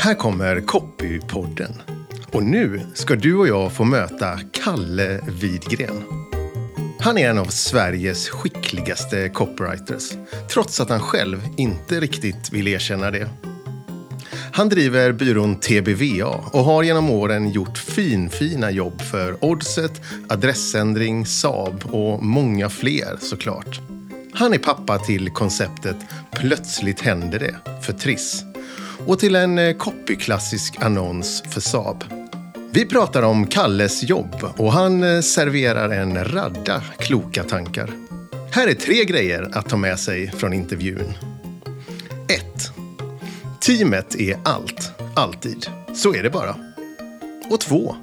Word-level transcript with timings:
Här 0.00 0.14
kommer 0.14 0.60
Copypodden. 0.60 1.72
Och 2.32 2.42
nu 2.42 2.80
ska 2.94 3.14
du 3.14 3.34
och 3.34 3.48
jag 3.48 3.72
få 3.72 3.84
möta 3.84 4.40
Kalle 4.52 5.20
Widgren. 5.40 6.02
Han 7.00 7.18
är 7.18 7.30
en 7.30 7.38
av 7.38 7.44
Sveriges 7.44 8.28
skickligaste 8.28 9.28
copywriters, 9.28 10.12
trots 10.50 10.80
att 10.80 10.88
han 10.88 11.00
själv 11.00 11.48
inte 11.56 12.00
riktigt 12.00 12.52
vill 12.52 12.68
erkänna 12.68 13.10
det. 13.10 13.28
Han 14.52 14.68
driver 14.68 15.12
byrån 15.12 15.60
TBVA 15.60 16.44
och 16.52 16.64
har 16.64 16.82
genom 16.82 17.10
åren 17.10 17.50
gjort 17.50 17.78
finfina 17.78 18.70
jobb 18.70 19.00
för 19.00 19.44
Oddset, 19.44 20.02
Adressändring, 20.28 21.26
Saab 21.26 21.84
och 21.84 22.22
många 22.22 22.68
fler 22.68 23.16
såklart. 23.20 23.80
Han 24.32 24.54
är 24.54 24.58
pappa 24.58 24.98
till 24.98 25.30
konceptet 25.30 25.96
Plötsligt 26.30 27.00
händer 27.00 27.38
det 27.38 27.56
för 27.82 27.92
Triss 27.92 28.44
och 29.08 29.18
till 29.18 29.36
en 29.36 29.58
eh, 29.58 29.76
copyklassisk 29.76 30.76
annons 30.80 31.42
för 31.50 31.60
Saab. 31.60 32.04
Vi 32.70 32.86
pratar 32.86 33.22
om 33.22 33.46
Kalles 33.46 34.02
jobb 34.02 34.36
och 34.56 34.72
han 34.72 35.02
eh, 35.02 35.20
serverar 35.20 35.90
en 35.90 36.24
radda 36.24 36.82
kloka 36.98 37.44
tankar. 37.44 37.90
Här 38.52 38.68
är 38.68 38.74
tre 38.74 39.04
grejer 39.04 39.50
att 39.52 39.68
ta 39.68 39.76
med 39.76 39.98
sig 39.98 40.30
från 40.30 40.52
intervjun. 40.52 41.14
1. 42.28 42.72
Teamet 43.60 44.14
är 44.14 44.38
allt, 44.44 44.92
alltid. 45.16 45.66
Så 45.94 46.14
är 46.14 46.22
det 46.22 46.30
bara. 46.30 46.56
Och 47.50 47.60
2. 47.60 47.96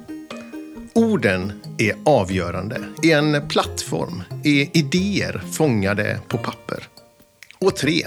Orden 0.94 1.52
är 1.78 1.94
avgörande, 2.04 2.80
är 3.02 3.18
en 3.18 3.48
plattform, 3.48 4.22
är 4.44 4.76
idéer 4.76 5.42
fångade 5.52 6.20
på 6.28 6.38
papper. 6.38 6.88
Och 7.58 7.76
3. 7.76 8.06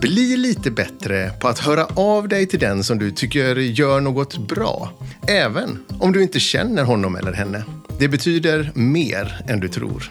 Bli 0.00 0.36
lite 0.36 0.70
bättre 0.70 1.30
på 1.40 1.48
att 1.48 1.58
höra 1.58 1.84
av 1.84 2.28
dig 2.28 2.46
till 2.46 2.58
den 2.58 2.84
som 2.84 2.98
du 2.98 3.10
tycker 3.10 3.56
gör 3.56 4.00
något 4.00 4.38
bra, 4.48 4.92
även 5.28 5.78
om 6.00 6.12
du 6.12 6.22
inte 6.22 6.40
känner 6.40 6.84
honom 6.84 7.16
eller 7.16 7.32
henne. 7.32 7.64
Det 7.98 8.08
betyder 8.08 8.70
mer 8.74 9.40
än 9.48 9.60
du 9.60 9.68
tror. 9.68 10.10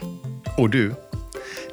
Och 0.56 0.70
du, 0.70 0.94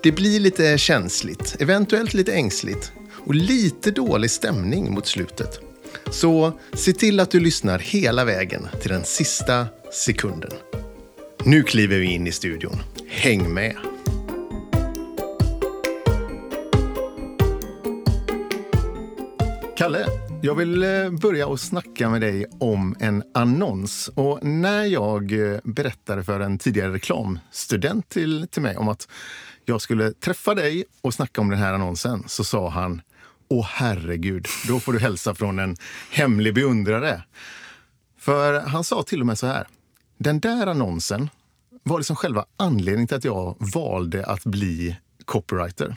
det 0.03 0.11
blir 0.11 0.39
lite 0.39 0.77
känsligt, 0.77 1.55
eventuellt 1.59 2.13
lite 2.13 2.33
ängsligt 2.33 2.91
och 3.11 3.35
lite 3.35 3.91
dålig 3.91 4.31
stämning 4.31 4.93
mot 4.93 5.07
slutet. 5.07 5.59
Så 6.11 6.59
se 6.73 6.93
till 6.93 7.19
att 7.19 7.31
du 7.31 7.39
lyssnar 7.39 7.79
hela 7.79 8.25
vägen 8.25 8.67
till 8.81 8.91
den 8.91 9.03
sista 9.03 9.67
sekunden. 9.93 10.51
Nu 11.43 11.63
kliver 11.63 11.97
vi 11.97 12.05
in 12.05 12.27
i 12.27 12.31
studion. 12.31 12.77
Häng 13.07 13.53
med! 13.53 13.75
Kalle, 19.77 20.05
jag 20.41 20.55
vill 20.55 20.83
eh, 20.83 21.09
börja 21.09 21.47
och 21.47 21.59
snacka 21.59 22.09
med 22.09 22.21
dig 22.21 22.45
om 22.59 22.95
en 22.99 23.23
annons. 23.33 24.07
Och 24.07 24.43
när 24.43 24.83
jag 24.83 25.31
eh, 25.31 25.59
berättade 25.63 26.23
för 26.23 26.39
en 26.39 26.57
tidigare 26.57 26.93
reklamstudent 26.93 28.09
till, 28.09 28.47
till 28.51 28.61
mig 28.61 28.77
om 28.77 28.87
att 28.87 29.07
jag 29.65 29.81
skulle 29.81 30.11
träffa 30.11 30.55
dig 30.55 30.85
och 31.01 31.13
snacka 31.13 31.41
om 31.41 31.49
den 31.49 31.59
här 31.59 31.73
annonsen 31.73 32.23
så 32.27 32.43
sa 32.43 32.69
han 32.69 33.01
Åh 33.49 33.65
herregud, 33.69 34.47
då 34.67 34.79
får 34.79 34.93
du 34.93 34.99
hälsa 34.99 35.35
från 35.35 35.59
en 35.59 35.75
hemlig 36.11 36.53
beundrare. 36.53 37.23
För 38.19 38.59
han 38.59 38.83
sa 38.83 39.03
till 39.03 39.21
och 39.21 39.27
med 39.27 39.37
så 39.37 39.47
här. 39.47 39.67
Den 40.17 40.39
där 40.39 40.67
annonsen 40.67 41.29
var 41.83 41.97
liksom 41.99 42.15
själva 42.15 42.45
anledningen 42.57 43.07
till 43.07 43.17
att 43.17 43.25
jag 43.25 43.55
valde 43.59 44.25
att 44.25 44.43
bli 44.43 44.97
copywriter. 45.25 45.95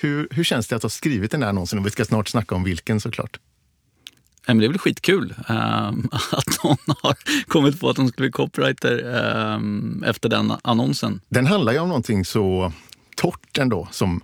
Hur, 0.00 0.28
hur 0.30 0.44
känns 0.44 0.68
det 0.68 0.76
att 0.76 0.82
ha 0.82 0.90
skrivit 0.90 1.30
den 1.30 1.40
där 1.40 1.48
annonsen? 1.48 1.78
Och 1.78 1.86
vi 1.86 1.90
ska 1.90 2.04
snart 2.04 2.28
snacka 2.28 2.54
om 2.54 2.64
vilken 2.64 3.00
såklart. 3.00 3.40
det 4.46 4.52
är 4.52 4.56
väl 4.56 4.78
skitkul 4.78 5.34
um, 5.48 6.08
att 6.32 6.64
någon 6.64 6.96
har 7.02 7.16
kommit 7.46 7.80
på 7.80 7.90
att 7.90 7.96
de 7.96 8.08
skulle 8.08 8.26
bli 8.26 8.32
copywriter 8.32 9.04
um, 9.54 10.04
efter 10.06 10.28
den 10.28 10.52
annonsen. 10.62 11.20
Den 11.28 11.46
handlar 11.46 11.72
ju 11.72 11.78
om 11.78 11.88
någonting 11.88 12.24
så 12.24 12.72
torrt 13.16 13.58
ändå 13.58 13.88
som 13.90 14.20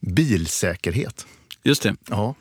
bilsäkerhet. 0.00 1.26
Just 1.62 1.82
det. 1.82 1.96
Ja. 2.10 2.34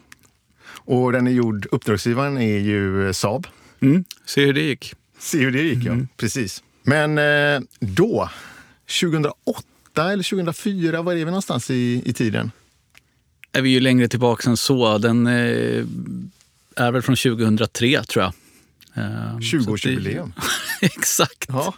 Och 0.65 1.11
den 1.11 1.27
är 1.27 1.31
gjord, 1.31 1.67
uppdragsgivaren 1.71 2.37
är 2.37 2.59
ju 2.59 3.13
Saab. 3.13 3.47
Mm. 3.79 4.03
Se 4.25 4.45
hur 4.45 4.53
det 4.53 4.61
gick. 4.61 4.93
Se 5.19 5.37
hur 5.37 5.51
det 5.51 5.61
gick, 5.61 5.85
mm. 5.85 5.99
ja. 5.99 6.07
Precis. 6.17 6.63
Men 6.83 7.17
eh, 7.17 7.61
då, 7.79 8.29
2008 9.01 9.63
eller 9.97 10.23
2004, 10.23 11.01
var 11.01 11.13
är 11.13 11.17
vi 11.17 11.25
någonstans 11.25 11.71
i, 11.71 12.01
i 12.05 12.13
tiden? 12.13 12.51
Är 13.53 13.61
vi 13.61 13.69
ju 13.69 13.79
längre 13.79 14.07
tillbaka 14.07 14.49
än 14.49 14.57
så. 14.57 14.97
Den 14.97 15.27
eh, 15.27 15.85
är 16.75 16.91
väl 16.91 17.01
från 17.01 17.15
2003 17.15 18.03
tror 18.03 18.23
jag. 18.23 18.33
20-årsjubileum. 19.39 20.31
Eh, 20.37 20.43
Exakt. 20.81 21.45
Ja. 21.47 21.73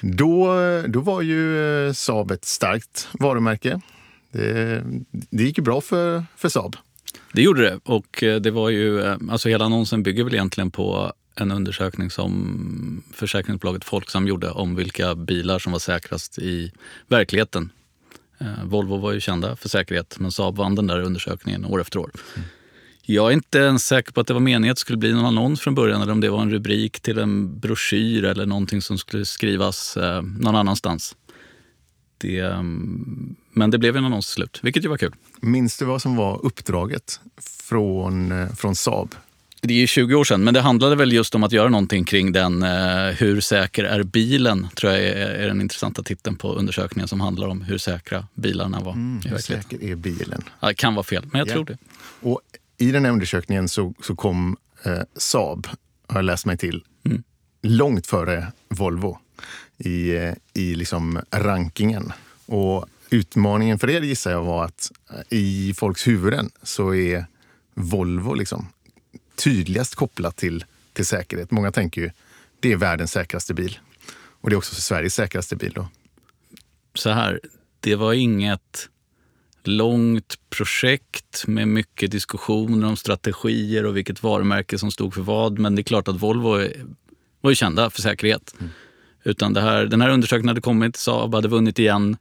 Då, 0.00 0.54
då 0.86 1.00
var 1.00 1.22
ju 1.22 1.58
eh, 1.86 1.92
Saab 1.92 2.30
ett 2.30 2.44
starkt 2.44 3.08
varumärke. 3.12 3.80
Det, 4.32 4.82
det 5.10 5.42
gick 5.42 5.58
ju 5.58 5.64
bra 5.64 5.80
för, 5.80 6.24
för 6.36 6.48
Saab. 6.48 6.76
Det 7.32 7.42
gjorde 7.42 7.62
det. 7.62 7.80
Och 7.84 8.24
det 8.40 8.50
var 8.50 8.70
ju, 8.70 9.04
alltså 9.30 9.48
hela 9.48 9.64
annonsen 9.64 10.02
bygger 10.02 10.24
väl 10.24 10.34
egentligen 10.34 10.70
på 10.70 11.12
en 11.34 11.52
undersökning 11.52 12.10
som 12.10 13.02
försäkringsbolaget 13.12 13.84
Folksam 13.84 14.26
gjorde 14.26 14.50
om 14.50 14.76
vilka 14.76 15.14
bilar 15.14 15.58
som 15.58 15.72
var 15.72 15.78
säkrast 15.78 16.38
i 16.38 16.72
verkligheten. 17.08 17.70
Eh, 18.44 18.64
Volvo 18.64 18.96
var 18.96 19.12
ju 19.12 19.20
kända 19.20 19.56
för 19.56 19.68
säkerhet, 19.68 20.16
men 20.18 20.32
Saab 20.32 20.56
vann 20.56 20.74
den 20.74 20.86
där 20.86 21.00
undersökningen 21.00 21.64
år 21.64 21.80
efter 21.80 21.98
år. 21.98 22.10
Mm. 22.36 22.48
Jag 23.06 23.28
är 23.28 23.32
inte 23.32 23.58
ens 23.58 23.86
säker 23.86 24.12
på 24.12 24.20
att 24.20 24.26
det 24.26 24.34
var 24.34 24.40
meningen 24.40 24.70
att 24.70 24.76
det 24.76 24.80
skulle 24.80 24.98
bli 24.98 25.12
någon 25.12 25.24
annons 25.24 25.60
från 25.60 25.74
början 25.74 26.02
eller 26.02 26.12
om 26.12 26.20
det 26.20 26.30
var 26.30 26.42
en 26.42 26.50
rubrik 26.50 27.00
till 27.00 27.18
en 27.18 27.58
broschyr 27.60 28.24
eller 28.24 28.46
någonting 28.46 28.82
som 28.82 28.98
skulle 28.98 29.24
skrivas 29.24 29.96
eh, 29.96 30.22
någon 30.22 30.56
annanstans. 30.56 31.16
Det, 32.18 32.38
eh, 32.38 32.62
men 33.52 33.70
det 33.70 33.78
blev 33.78 33.96
en 33.96 34.04
annons 34.04 34.26
till 34.26 34.34
slut, 34.34 34.60
vilket 34.62 34.84
ju 34.84 34.88
var 34.88 34.96
kul. 34.96 35.14
Minns 35.40 35.78
du 35.78 35.84
vad 35.84 36.02
som 36.02 36.16
var 36.16 36.44
uppdraget 36.44 37.20
från, 37.40 38.32
eh, 38.32 38.54
från 38.54 38.74
Saab 38.74 39.14
det 39.68 39.82
är 39.82 39.86
20 39.86 40.14
år 40.14 40.24
sedan, 40.24 40.44
men 40.44 40.54
det 40.54 40.60
handlade 40.60 40.96
väl 40.96 41.12
just 41.12 41.34
om 41.34 41.42
att 41.42 41.52
göra 41.52 41.68
någonting 41.68 42.04
kring 42.04 42.32
den 42.32 42.62
eh, 42.62 43.14
Hur 43.18 43.40
säker 43.40 43.84
är 43.84 44.02
bilen? 44.02 44.68
tror 44.74 44.92
jag 44.92 45.02
är, 45.02 45.16
är 45.16 45.46
den 45.46 45.60
intressanta 45.60 46.02
titeln 46.02 46.36
på 46.36 46.54
undersökningen 46.54 47.08
som 47.08 47.20
handlar 47.20 47.48
om 47.48 47.62
hur 47.62 47.78
säkra 47.78 48.26
bilarna 48.34 48.80
var. 48.80 48.92
Mm, 48.92 49.20
hur 49.24 49.38
säker 49.38 49.82
är 49.82 49.94
bilen? 49.94 50.42
Ja, 50.60 50.68
det 50.68 50.74
kan 50.74 50.94
vara 50.94 51.04
fel, 51.04 51.24
men 51.32 51.38
jag 51.38 51.48
yeah. 51.48 51.54
tror 51.54 51.64
det. 51.64 51.78
Och 52.28 52.40
I 52.78 52.90
den 52.90 53.04
här 53.04 53.12
undersökningen 53.12 53.68
så, 53.68 53.94
så 54.02 54.16
kom 54.16 54.56
eh, 54.84 55.02
Saab, 55.16 55.66
har 56.06 56.18
jag 56.18 56.24
läst 56.24 56.46
mig 56.46 56.56
till, 56.56 56.84
mm. 57.04 57.22
långt 57.62 58.06
före 58.06 58.46
Volvo 58.68 59.18
i, 59.78 60.16
eh, 60.16 60.32
i 60.54 60.74
liksom 60.74 61.20
rankingen. 61.30 62.12
Och 62.46 62.86
utmaningen 63.10 63.78
för 63.78 63.90
er 63.90 64.00
gissar 64.00 64.30
jag 64.30 64.44
var 64.44 64.64
att 64.64 64.92
eh, 65.10 65.38
i 65.38 65.74
folks 65.76 66.06
huvuden 66.06 66.50
så 66.62 66.94
är 66.94 67.26
Volvo 67.74 68.34
liksom 68.34 68.66
tydligast 69.36 69.94
kopplat 69.94 70.36
till, 70.36 70.64
till 70.92 71.06
säkerhet. 71.06 71.50
Många 71.50 71.72
tänker 71.72 72.00
ju 72.00 72.10
det 72.60 72.72
är 72.72 72.76
världens 72.76 73.12
säkraste 73.12 73.54
bil. 73.54 73.78
Och 74.40 74.50
det 74.50 74.54
är 74.54 74.58
också 74.58 74.74
Sveriges 74.74 75.14
säkraste 75.14 75.56
bil. 75.56 75.72
Då. 75.74 75.88
Så 76.94 77.10
här, 77.10 77.40
det 77.80 77.96
var 77.96 78.12
inget 78.12 78.88
långt 79.64 80.34
projekt 80.50 81.46
med 81.46 81.68
mycket 81.68 82.10
diskussioner 82.10 82.88
om 82.88 82.96
strategier 82.96 83.86
och 83.86 83.96
vilket 83.96 84.22
varumärke 84.22 84.78
som 84.78 84.90
stod 84.90 85.14
för 85.14 85.22
vad. 85.22 85.58
Men 85.58 85.74
det 85.74 85.80
är 85.80 85.84
klart 85.84 86.08
att 86.08 86.22
Volvo 86.22 86.68
var 87.40 87.50
ju 87.50 87.54
kända 87.54 87.90
för 87.90 88.02
säkerhet. 88.02 88.54
Mm. 88.58 88.70
Utan 89.24 89.52
det 89.52 89.60
här, 89.60 89.86
den 89.86 90.00
här 90.00 90.10
undersökningen 90.10 90.48
hade 90.48 90.60
kommit, 90.60 90.96
Saab 90.96 91.34
hade 91.34 91.48
vunnit 91.48 91.78
igen. 91.78 92.16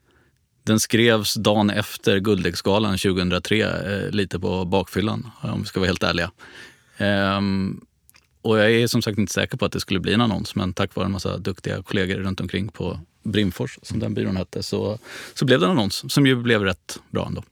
Den 0.63 0.79
skrevs 0.79 1.33
dagen 1.33 1.69
efter 1.69 2.19
Guldäggsgalan 2.19 2.97
2003, 2.97 3.61
eh, 3.61 4.09
lite 4.11 4.39
på 4.39 4.65
bakfyllan 4.65 5.31
om 5.41 5.61
vi 5.61 5.65
ska 5.65 5.79
vara 5.79 5.87
helt 5.87 6.03
ärliga. 6.03 6.31
Um, 6.97 7.85
och 8.41 8.59
jag 8.59 8.71
är 8.71 8.87
som 8.87 9.01
sagt 9.01 9.17
inte 9.17 9.33
säker 9.33 9.57
på 9.57 9.65
att 9.65 9.71
det 9.71 9.79
skulle 9.79 9.99
bli 9.99 10.13
en 10.13 10.21
annons, 10.21 10.55
men 10.55 10.73
tack 10.73 10.95
vare 10.95 11.05
en 11.05 11.11
massa 11.11 11.37
duktiga 11.37 11.83
kollegor 11.83 12.15
runt 12.15 12.41
omkring 12.41 12.69
på 12.69 12.99
Brimfors, 13.23 13.79
som 13.81 13.99
den 13.99 14.13
byrån 14.13 14.37
hette, 14.37 14.63
så, 14.63 14.99
så 15.33 15.45
blev 15.45 15.59
det 15.59 15.65
en 15.65 15.71
annons 15.71 16.13
som 16.13 16.27
ju 16.27 16.35
blev 16.35 16.63
rätt 16.63 16.99
bra 17.11 17.27
ändå. 17.27 17.43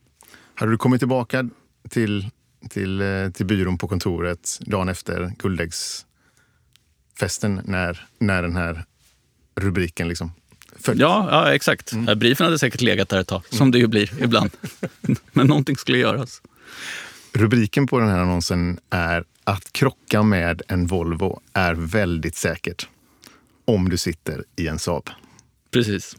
Hade 0.55 0.71
du 0.71 0.77
kommit 0.77 1.01
tillbaka 1.01 1.49
till, 1.89 2.29
till, 2.69 3.01
eh, 3.01 3.29
till 3.33 3.45
byrån 3.45 3.77
på 3.77 3.87
kontoret 3.87 4.59
dagen 4.61 4.89
efter 4.89 5.33
guldäggsfesten 5.39 7.61
när, 7.65 8.07
när 8.19 8.41
den 8.41 8.55
här 8.55 8.85
rubriken 9.55 10.07
liksom? 10.07 10.31
Ja, 10.85 11.27
ja, 11.31 11.53
exakt. 11.53 11.91
Mm. 11.91 12.19
Briefen 12.19 12.45
hade 12.45 12.59
säkert 12.59 12.81
legat 12.81 13.09
där 13.09 13.19
ett 13.19 13.27
tag, 13.27 13.43
som 13.49 13.71
det 13.71 13.77
ju 13.77 13.87
blir 13.87 14.23
ibland. 14.23 14.51
men 15.31 15.47
någonting 15.47 15.77
skulle 15.77 15.97
göras. 15.97 16.41
Rubriken 17.33 17.87
på 17.87 17.99
den 17.99 18.09
här 18.09 18.19
annonsen 18.19 18.79
är 18.89 19.23
att 19.43 19.73
krocka 19.73 20.23
med 20.23 20.61
en 20.67 20.87
Volvo 20.87 21.41
är 21.53 21.73
väldigt 21.73 22.35
säkert 22.35 22.87
om 23.65 23.89
du 23.89 23.97
sitter 23.97 24.43
i 24.55 24.67
en 24.67 24.79
Saab. 24.79 25.09
Precis. 25.71 26.15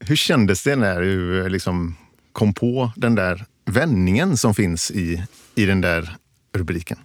Hur 0.00 0.16
kändes 0.16 0.62
det 0.62 0.76
när 0.76 1.00
du 1.00 1.48
liksom 1.48 1.96
kom 2.32 2.54
på 2.54 2.92
den 2.96 3.14
där 3.14 3.44
vändningen 3.64 4.36
som 4.36 4.54
finns 4.54 4.90
i, 4.90 5.22
i 5.54 5.64
den 5.64 5.80
där 5.80 6.16
rubriken? 6.52 6.98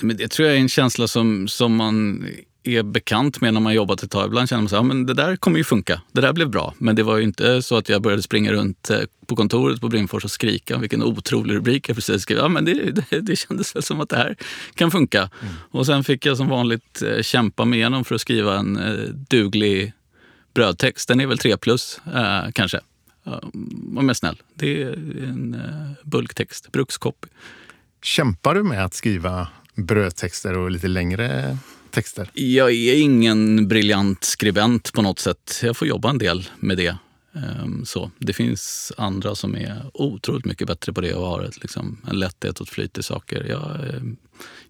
Men 0.00 0.16
det 0.16 0.28
tror 0.28 0.48
jag 0.48 0.56
är 0.56 0.60
en 0.60 0.68
känsla 0.68 1.08
som, 1.08 1.48
som 1.48 1.76
man 1.76 2.26
är 2.66 2.82
bekant 2.82 3.40
med 3.40 3.54
när 3.54 3.60
man 3.60 3.74
jobbat 3.74 4.02
ett 4.02 4.10
tag. 4.10 4.26
Ibland 4.26 4.48
känner 4.48 4.62
man 4.62 4.68
så 4.68 4.76
här, 4.76 4.82
men 4.82 5.06
det 5.06 5.14
där 5.14 5.36
kommer 5.36 5.58
ju 5.58 5.64
funka. 5.64 6.00
Det 6.12 6.20
där 6.20 6.32
blev 6.32 6.50
bra. 6.50 6.74
Men 6.78 6.96
det 6.96 7.02
var 7.02 7.16
ju 7.16 7.22
inte 7.22 7.62
så 7.62 7.76
att 7.76 7.88
jag 7.88 8.02
började 8.02 8.22
springa 8.22 8.52
runt 8.52 8.90
eh, 8.90 9.00
på 9.26 9.36
kontoret 9.36 9.80
på 9.80 9.88
Brimfors 9.88 10.24
och 10.24 10.30
skrika 10.30 10.78
vilken 10.78 11.02
otrolig 11.02 11.54
rubrik 11.54 11.88
jag 11.88 11.96
precis 11.96 12.22
skrev. 12.22 12.38
Ja, 12.38 12.48
men 12.48 12.64
det, 12.64 12.90
det, 13.10 13.20
det 13.20 13.36
kändes 13.36 13.76
väl 13.76 13.82
som 13.82 14.00
att 14.00 14.08
det 14.08 14.16
här 14.16 14.36
kan 14.74 14.90
funka. 14.90 15.18
Mm. 15.18 15.54
Och 15.70 15.86
sen 15.86 16.04
fick 16.04 16.26
jag 16.26 16.36
som 16.36 16.48
vanligt 16.48 17.02
eh, 17.02 17.22
kämpa 17.22 17.64
mig 17.64 17.78
igenom 17.78 18.04
för 18.04 18.14
att 18.14 18.20
skriva 18.20 18.58
en 18.58 18.76
eh, 18.76 19.08
duglig 19.30 19.92
brödtext. 20.54 21.08
Den 21.08 21.20
är 21.20 21.26
väl 21.26 21.38
3 21.38 21.56
plus 21.56 22.00
eh, 22.14 22.50
kanske. 22.52 22.80
Om 23.24 23.92
jag 23.94 24.10
är 24.10 24.14
snäll. 24.14 24.42
Det 24.54 24.82
är 24.82 24.92
en 25.22 25.56
bulktext, 26.04 26.72
brukskoppy. 26.72 27.28
Kämpar 28.02 28.54
du 28.54 28.62
med 28.62 28.84
att 28.84 28.94
skriva 28.94 29.48
brödtexter 29.74 30.58
och 30.58 30.70
lite 30.70 30.88
längre 30.88 31.58
texter? 31.96 32.30
Jag 32.34 32.72
är 32.72 33.00
ingen 33.00 33.68
briljant 33.68 34.24
skribent 34.24 34.92
på 34.92 35.02
något 35.02 35.18
sätt. 35.18 35.60
Jag 35.62 35.76
får 35.76 35.88
jobba 35.88 36.10
en 36.10 36.18
del 36.18 36.48
med 36.60 36.76
det. 36.76 36.96
Ehm, 37.34 37.84
så, 37.84 38.10
det 38.18 38.32
finns 38.32 38.92
andra 38.96 39.34
som 39.34 39.56
är 39.56 39.82
otroligt 39.94 40.44
mycket 40.44 40.66
bättre 40.66 40.92
på 40.92 41.00
det 41.00 41.14
och 41.14 41.26
har 41.26 41.42
ett, 41.42 41.62
liksom, 41.62 41.98
en 42.10 42.18
lätthet 42.18 42.60
och 42.60 42.68
flyt 42.68 42.98
i 42.98 43.02
saker. 43.02 43.46
Jag, 43.48 43.60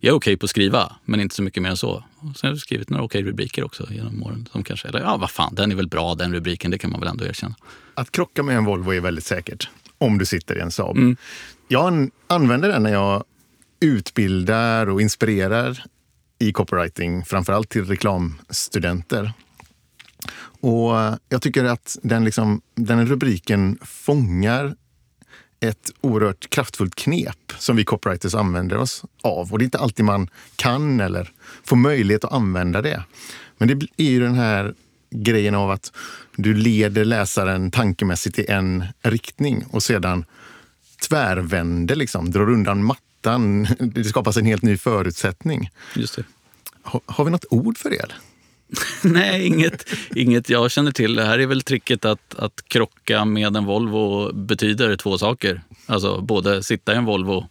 jag 0.01 0.13
är 0.13 0.13
okej 0.13 0.13
okay 0.13 0.37
på 0.37 0.45
att 0.45 0.51
skriva, 0.51 0.97
men 1.05 1.21
inte 1.21 1.35
så 1.35 1.43
mycket 1.43 1.63
mer 1.63 1.71
än 1.71 1.77
så. 1.77 1.91
Och 1.91 2.37
sen 2.37 2.49
har 2.49 2.51
jag 2.51 2.59
skrivit 2.59 2.91
några 2.91 3.05
okej 3.05 3.23
rubriker 3.23 3.65
också 3.65 3.87
genom 3.91 4.23
åren. 4.23 4.49
Som 4.53 4.63
kanske, 4.63 4.89
eller 4.89 5.01
ja, 5.01 5.17
vad 5.17 5.31
fan, 5.31 5.55
den 5.55 5.73
är 5.73 5.77
väl 5.77 5.89
bra 5.89 6.15
den 6.15 6.35
rubriken, 6.35 6.71
det 6.71 6.79
kan 6.79 6.91
man 6.91 7.01
väl 7.01 7.09
ändå 7.09 7.25
erkänna. 7.25 7.55
Att 7.95 8.13
krocka 8.13 8.43
med 8.43 8.57
en 8.57 8.65
Volvo 8.65 8.95
är 8.95 9.01
väldigt 9.01 9.25
säkert, 9.25 9.69
om 9.99 10.19
du 10.19 10.27
sitter 10.27 10.59
i 10.59 10.61
en 10.61 10.71
Saab. 10.71 10.97
Mm. 10.97 11.17
Jag 11.69 12.11
använder 12.27 12.69
den 12.69 12.83
när 12.83 12.93
jag 12.93 13.25
utbildar 13.81 14.89
och 14.89 15.03
inspirerar 15.03 15.85
i 16.39 16.53
copywriting, 16.53 17.25
framförallt 17.25 17.69
till 17.69 17.85
reklamstudenter. 17.85 19.33
Och 20.61 21.01
eh, 21.01 21.15
jag 21.29 21.43
tycker 21.43 21.65
att 21.65 21.99
den, 22.03 22.25
liksom, 22.25 22.61
den 22.75 23.07
rubriken 23.07 23.79
fångar 23.83 24.77
ett 25.61 25.91
oerhört 26.01 26.51
kraftfullt 26.51 26.95
knep 26.95 27.53
som 27.59 27.77
vi 27.77 27.85
copywriters 27.85 28.35
använder 28.35 28.77
oss 28.77 29.05
av. 29.23 29.53
Och 29.53 29.59
det 29.59 29.63
är 29.63 29.65
inte 29.65 29.79
alltid 29.79 30.05
man 30.05 30.31
kan 30.57 31.01
eller 31.01 31.33
får 31.65 31.77
möjlighet 31.77 32.25
att 32.25 32.33
använda 32.33 32.83
det. 32.83 33.03
Men 33.59 33.69
det 33.69 33.87
är 33.97 34.11
ju 34.11 34.21
den 34.21 34.35
här 34.35 34.75
grejen 35.11 35.55
av 35.55 35.71
att 35.71 35.93
du 36.37 36.55
leder 36.55 37.05
läsaren 37.05 37.71
tankemässigt 37.71 38.39
i 38.39 38.47
en 38.49 38.85
riktning 39.03 39.65
och 39.71 39.83
sedan 39.83 40.25
tvärvänder, 41.09 41.97
liksom, 41.97 42.31
drar 42.31 42.51
undan 42.51 42.85
mattan. 42.85 43.06
Det 43.79 44.05
skapas 44.05 44.37
en 44.37 44.47
helt 44.47 44.63
ny 44.63 44.77
förutsättning. 44.77 45.71
Just 45.95 46.17
det. 46.17 46.25
Har, 46.83 47.01
har 47.07 47.25
vi 47.25 47.31
något 47.31 47.45
ord 47.51 47.79
för 47.79 47.91
det? 47.91 48.07
Nej, 49.03 49.47
inget, 49.47 49.89
inget 50.15 50.49
jag 50.49 50.71
känner 50.71 50.93
till. 50.93 51.15
Det 51.15 51.25
här 51.25 51.39
är 51.39 51.47
väl 51.47 51.63
tricket 51.63 52.05
att, 52.05 52.35
att 52.35 52.63
krocka 52.69 53.25
med 53.25 53.57
en 53.57 53.65
Volvo 53.65 54.33
betyder 54.33 54.97
två 54.97 55.19
saker. 55.19 55.63
Alltså 55.87 56.21
både 56.21 56.63
sitta 56.63 56.95
i 56.95 56.97
en 56.97 57.05
Volvo 57.05 57.49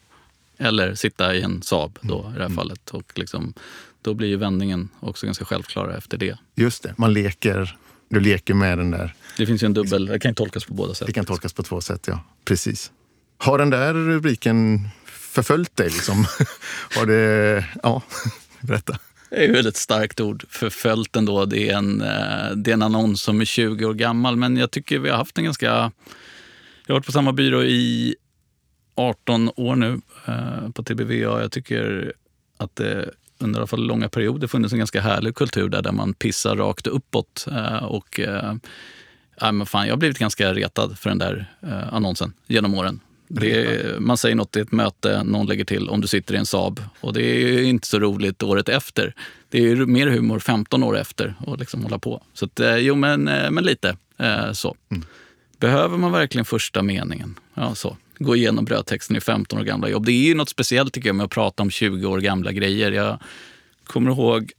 eller 0.58 0.96
sitta 0.96 1.36
i 1.36 1.42
en 1.42 1.62
Saab 1.62 2.00
då, 2.02 2.20
i 2.20 2.24
det 2.24 2.30
här 2.30 2.46
mm. 2.46 2.56
fallet. 2.56 2.90
Och 2.90 3.12
liksom, 3.16 3.54
då 4.02 4.14
blir 4.14 4.28
ju 4.28 4.38
vändningen 4.38 4.90
också 5.00 5.26
ganska 5.26 5.46
självklar 5.46 5.90
efter 5.90 6.18
det. 6.18 6.38
Just 6.56 6.84
det, 6.84 6.94
man 6.98 7.14
leker, 7.14 7.78
du 8.10 8.20
leker 8.20 8.54
med 8.54 8.78
den 8.78 8.92
där. 8.92 9.14
Det 9.38 9.46
finns 9.46 9.64
ju 9.64 9.66
en 9.66 9.74
dubbel, 9.74 10.06
det 10.06 10.20
kan 10.20 10.36
tolkas 10.36 10.66
på 10.66 10.74
båda 10.74 10.94
sätt. 10.94 11.08
Det 11.08 11.14
kan 11.14 11.26
tolkas 11.26 11.54
på 11.54 11.64
två 11.64 11.82
sätt, 11.82 12.06
ja. 12.08 12.20
Precis. 12.46 12.92
Har 13.38 13.58
den 13.58 13.70
där 13.70 13.94
rubriken 13.94 14.90
förföljt 15.36 15.76
dig? 15.76 15.90
Liksom? 15.90 16.26
Har 16.96 17.06
det... 17.06 17.66
Ja, 17.84 18.02
berätta. 18.62 19.00
Det 19.30 19.46
är 19.46 19.52
väl 19.52 19.68
ett 19.68 19.78
starkt 19.78 20.20
ord, 20.20 20.46
förföljt 20.50 21.16
ändå. 21.16 21.46
Det 21.46 21.70
är, 21.70 21.78
en, 21.78 22.02
eh, 22.02 22.52
det 22.56 22.72
är 22.72 22.74
en 22.74 22.82
annons 22.82 23.22
som 23.22 23.42
är 23.42 23.46
20 23.46 23.86
år 23.86 23.94
gammal, 23.94 24.36
men 24.36 24.58
jag 24.58 24.72
tycker 24.72 25.00
vi 25.00 25.10
har 25.10 25.18
haft 25.18 25.38
en 25.38 25.44
ganska... 25.44 25.66
Jag 26.86 26.94
har 26.94 27.00
varit 27.00 27.06
på 27.06 27.12
samma 27.12 27.34
byrå 27.34 27.64
i 27.64 28.16
18 28.96 29.52
år 29.56 29.76
nu 29.76 30.02
eh, 30.26 30.70
på 30.70 30.84
TBVA. 30.84 31.42
Jag 31.42 31.52
tycker 31.52 32.14
att 32.58 32.76
det 32.76 33.10
under 33.38 33.60
i 33.60 33.62
alla 33.62 33.68
fall 33.68 33.88
långa 33.88 34.10
perioder 34.10 34.48
funnits 34.48 34.74
en 34.74 34.80
ganska 34.80 35.02
härlig 35.02 35.36
kultur 35.36 35.70
där, 35.70 35.82
där 35.82 35.92
man 35.92 36.14
pissar 36.14 36.56
rakt 36.56 36.88
uppåt. 36.88 37.48
Eh, 37.52 37.84
och, 37.84 38.20
äh, 38.20 38.54
men 39.52 39.66
fan, 39.66 39.86
jag 39.86 39.94
har 39.94 39.98
blivit 39.98 40.18
ganska 40.18 40.54
retad 40.54 41.00
för 41.00 41.10
den 41.10 41.20
där 41.20 41.56
annonsen 41.92 42.34
genom 42.48 42.74
åren. 42.74 43.00
Är, 43.30 44.00
man 44.00 44.18
säger 44.18 44.36
något 44.36 44.56
i 44.56 44.60
ett 44.60 44.72
möte, 44.72 45.24
någon 45.24 45.46
lägger 45.48 45.66
till 45.66 45.90
om 45.90 46.02
du 46.02 46.08
sitter 46.08 46.34
i 46.34 46.38
en 46.38 46.46
Saab. 46.46 46.82
Och 47.02 47.14
det 47.14 47.22
är 47.24 47.64
inte 47.64 47.88
så 47.88 48.00
roligt 48.00 48.44
året 48.44 48.70
efter. 48.70 49.16
Det 49.50 49.68
är 49.68 49.76
mer 49.76 50.08
humor 50.08 50.40
15 50.40 50.84
år 50.84 50.98
efter 50.98 51.36
och 51.46 51.58
liksom 51.58 51.84
hålla 51.84 52.00
på. 52.00 52.24
Så 52.34 52.46
att, 52.46 52.60
eh, 52.60 52.78
jo, 52.78 52.96
men, 52.96 53.28
eh, 53.28 53.52
men 53.52 53.64
lite 53.64 53.98
eh, 54.18 54.52
så. 54.52 54.76
Mm. 54.92 55.06
Behöver 55.60 55.98
man 55.98 56.12
verkligen 56.12 56.46
första 56.46 56.82
meningen? 56.82 57.40
Ja, 57.54 57.76
så. 57.76 57.98
Gå 58.20 58.36
igenom 58.36 58.66
brödtexten 58.66 59.16
i 59.16 59.22
15 59.22 59.60
år 59.60 59.64
gamla 59.64 59.90
jobb. 59.90 60.06
Det 60.06 60.12
är 60.12 60.28
ju 60.28 60.36
något 60.36 60.50
speciellt 60.50 60.94
tycker 60.94 61.10
jag 61.10 61.16
med 61.16 61.24
att 61.24 61.32
prata 61.32 61.64
om 61.64 61.70
20 61.70 62.08
år 62.08 62.20
gamla 62.20 62.52
grejer. 62.52 62.92
Jag 62.92 63.20
kommer 63.84 64.12
ihåg, 64.12 64.52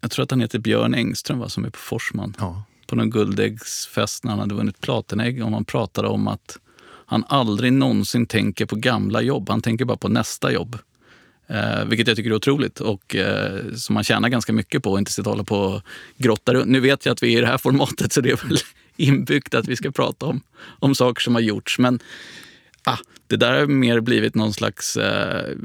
jag 0.00 0.10
tror 0.10 0.22
att 0.22 0.30
han 0.30 0.40
heter 0.40 0.58
Björn 0.58 0.94
Engström 0.94 1.38
va, 1.38 1.48
som 1.48 1.64
är 1.64 1.70
på 1.70 1.78
Forsman. 1.78 2.36
Ja. 2.38 2.62
På 2.86 2.96
någon 2.96 3.10
guldäggsfest 3.10 4.24
när 4.24 4.30
han 4.30 4.40
hade 4.40 4.54
vunnit 4.54 4.80
platinägg. 4.80 5.44
Och 5.44 5.50
man 5.50 5.64
pratade 5.64 6.08
om 6.08 6.28
att 6.28 6.58
han 7.06 7.24
aldrig 7.28 7.72
någonsin 7.72 8.26
tänker 8.26 8.66
på 8.66 8.76
gamla 8.76 9.22
jobb. 9.22 9.48
Han 9.48 9.62
tänker 9.62 9.84
bara 9.84 9.96
på 9.96 10.08
nästa 10.08 10.52
jobb. 10.52 10.78
Eh, 11.48 11.84
vilket 11.84 12.08
jag 12.08 12.16
tycker 12.16 12.30
är 12.30 12.34
otroligt 12.34 12.80
och 12.80 13.16
eh, 13.16 13.72
som 13.74 13.94
man 13.94 14.04
tjänar 14.04 14.28
ganska 14.28 14.52
mycket 14.52 14.82
på 14.82 14.92
och 14.92 14.98
inte 14.98 15.12
sitta 15.12 15.30
och 15.30 15.34
hålla 15.36 15.44
på 15.44 15.58
och 15.58 15.82
grotta 16.16 16.54
runt. 16.54 16.66
Nu 16.66 16.80
vet 16.80 17.06
jag 17.06 17.12
att 17.12 17.22
vi 17.22 17.34
är 17.34 17.38
i 17.38 17.40
det 17.40 17.46
här 17.46 17.58
formatet 17.58 18.12
så 18.12 18.20
det 18.20 18.30
är 18.30 18.48
väl 18.48 18.58
inbyggt 18.96 19.54
att 19.54 19.68
vi 19.68 19.76
ska 19.76 19.90
prata 19.90 20.26
om, 20.26 20.40
om 20.78 20.94
saker 20.94 21.22
som 21.22 21.34
har 21.34 21.42
gjorts. 21.42 21.78
Men 21.78 21.98
ah, 22.84 22.98
det 23.26 23.36
där 23.36 23.58
har 23.58 23.66
mer 23.66 24.00
blivit 24.00 24.34
någon 24.34 24.52
slags, 24.52 24.96
eh, 24.96 25.56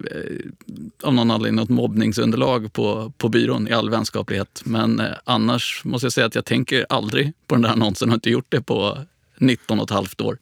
av 1.03 1.13
någon 1.13 1.31
anledning, 1.31 1.55
något 1.55 1.69
mobbningsunderlag 1.69 2.73
på, 2.73 3.13
på 3.17 3.29
byrån 3.29 3.67
i 3.67 3.71
all 3.71 3.89
vänskaplighet. 3.89 4.61
Men 4.65 4.99
eh, 4.99 5.11
annars 5.23 5.81
måste 5.85 6.05
jag 6.05 6.13
säga 6.13 6.27
att 6.27 6.35
jag 6.35 6.45
tänker 6.45 6.85
aldrig 6.89 7.33
på 7.47 7.55
den 7.55 7.61
där 7.61 7.69
annonsen 7.69 8.09
och 8.09 8.11
har 8.11 8.15
inte 8.15 8.29
gjort 8.29 8.47
det 8.49 8.61
på 8.61 8.97
19 9.41 9.79
och 9.79 9.83
ett 9.83 9.89
halvt 9.89 10.21
år. 10.21 10.37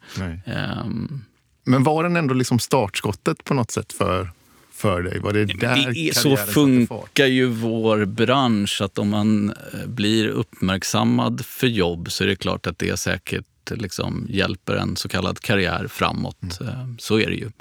Um, 0.85 1.25
Men 1.63 1.83
var 1.83 2.03
den 2.03 2.15
ändå 2.15 2.33
liksom 2.33 2.59
startskottet 2.59 3.43
på 3.43 3.53
något 3.53 3.71
sätt 3.71 3.93
för, 3.93 4.31
för 4.71 5.01
dig? 5.01 5.19
Var 5.19 5.33
det 5.33 5.45
där 5.45 5.91
det 5.93 6.09
är, 6.09 6.13
så 6.13 6.37
funkar 6.37 7.25
ju 7.25 7.47
vår 7.47 8.05
bransch. 8.05 8.81
att 8.81 8.97
Om 8.97 9.09
man 9.09 9.49
eh, 9.49 9.87
blir 9.87 10.27
uppmärksammad 10.27 11.45
för 11.45 11.67
jobb 11.67 12.11
så 12.11 12.23
är 12.23 12.27
det 12.27 12.35
klart 12.35 12.67
att 12.67 12.79
det 12.79 12.99
säkert 12.99 13.45
liksom 13.71 14.27
hjälper 14.29 14.75
en 14.75 14.95
så 14.95 15.09
kallad 15.09 15.39
karriär 15.39 15.87
framåt. 15.87 16.59
Mm. 16.61 16.73
Ehm, 16.73 16.97
så 16.99 17.19
är 17.19 17.27
det 17.27 17.35
ju. 17.35 17.51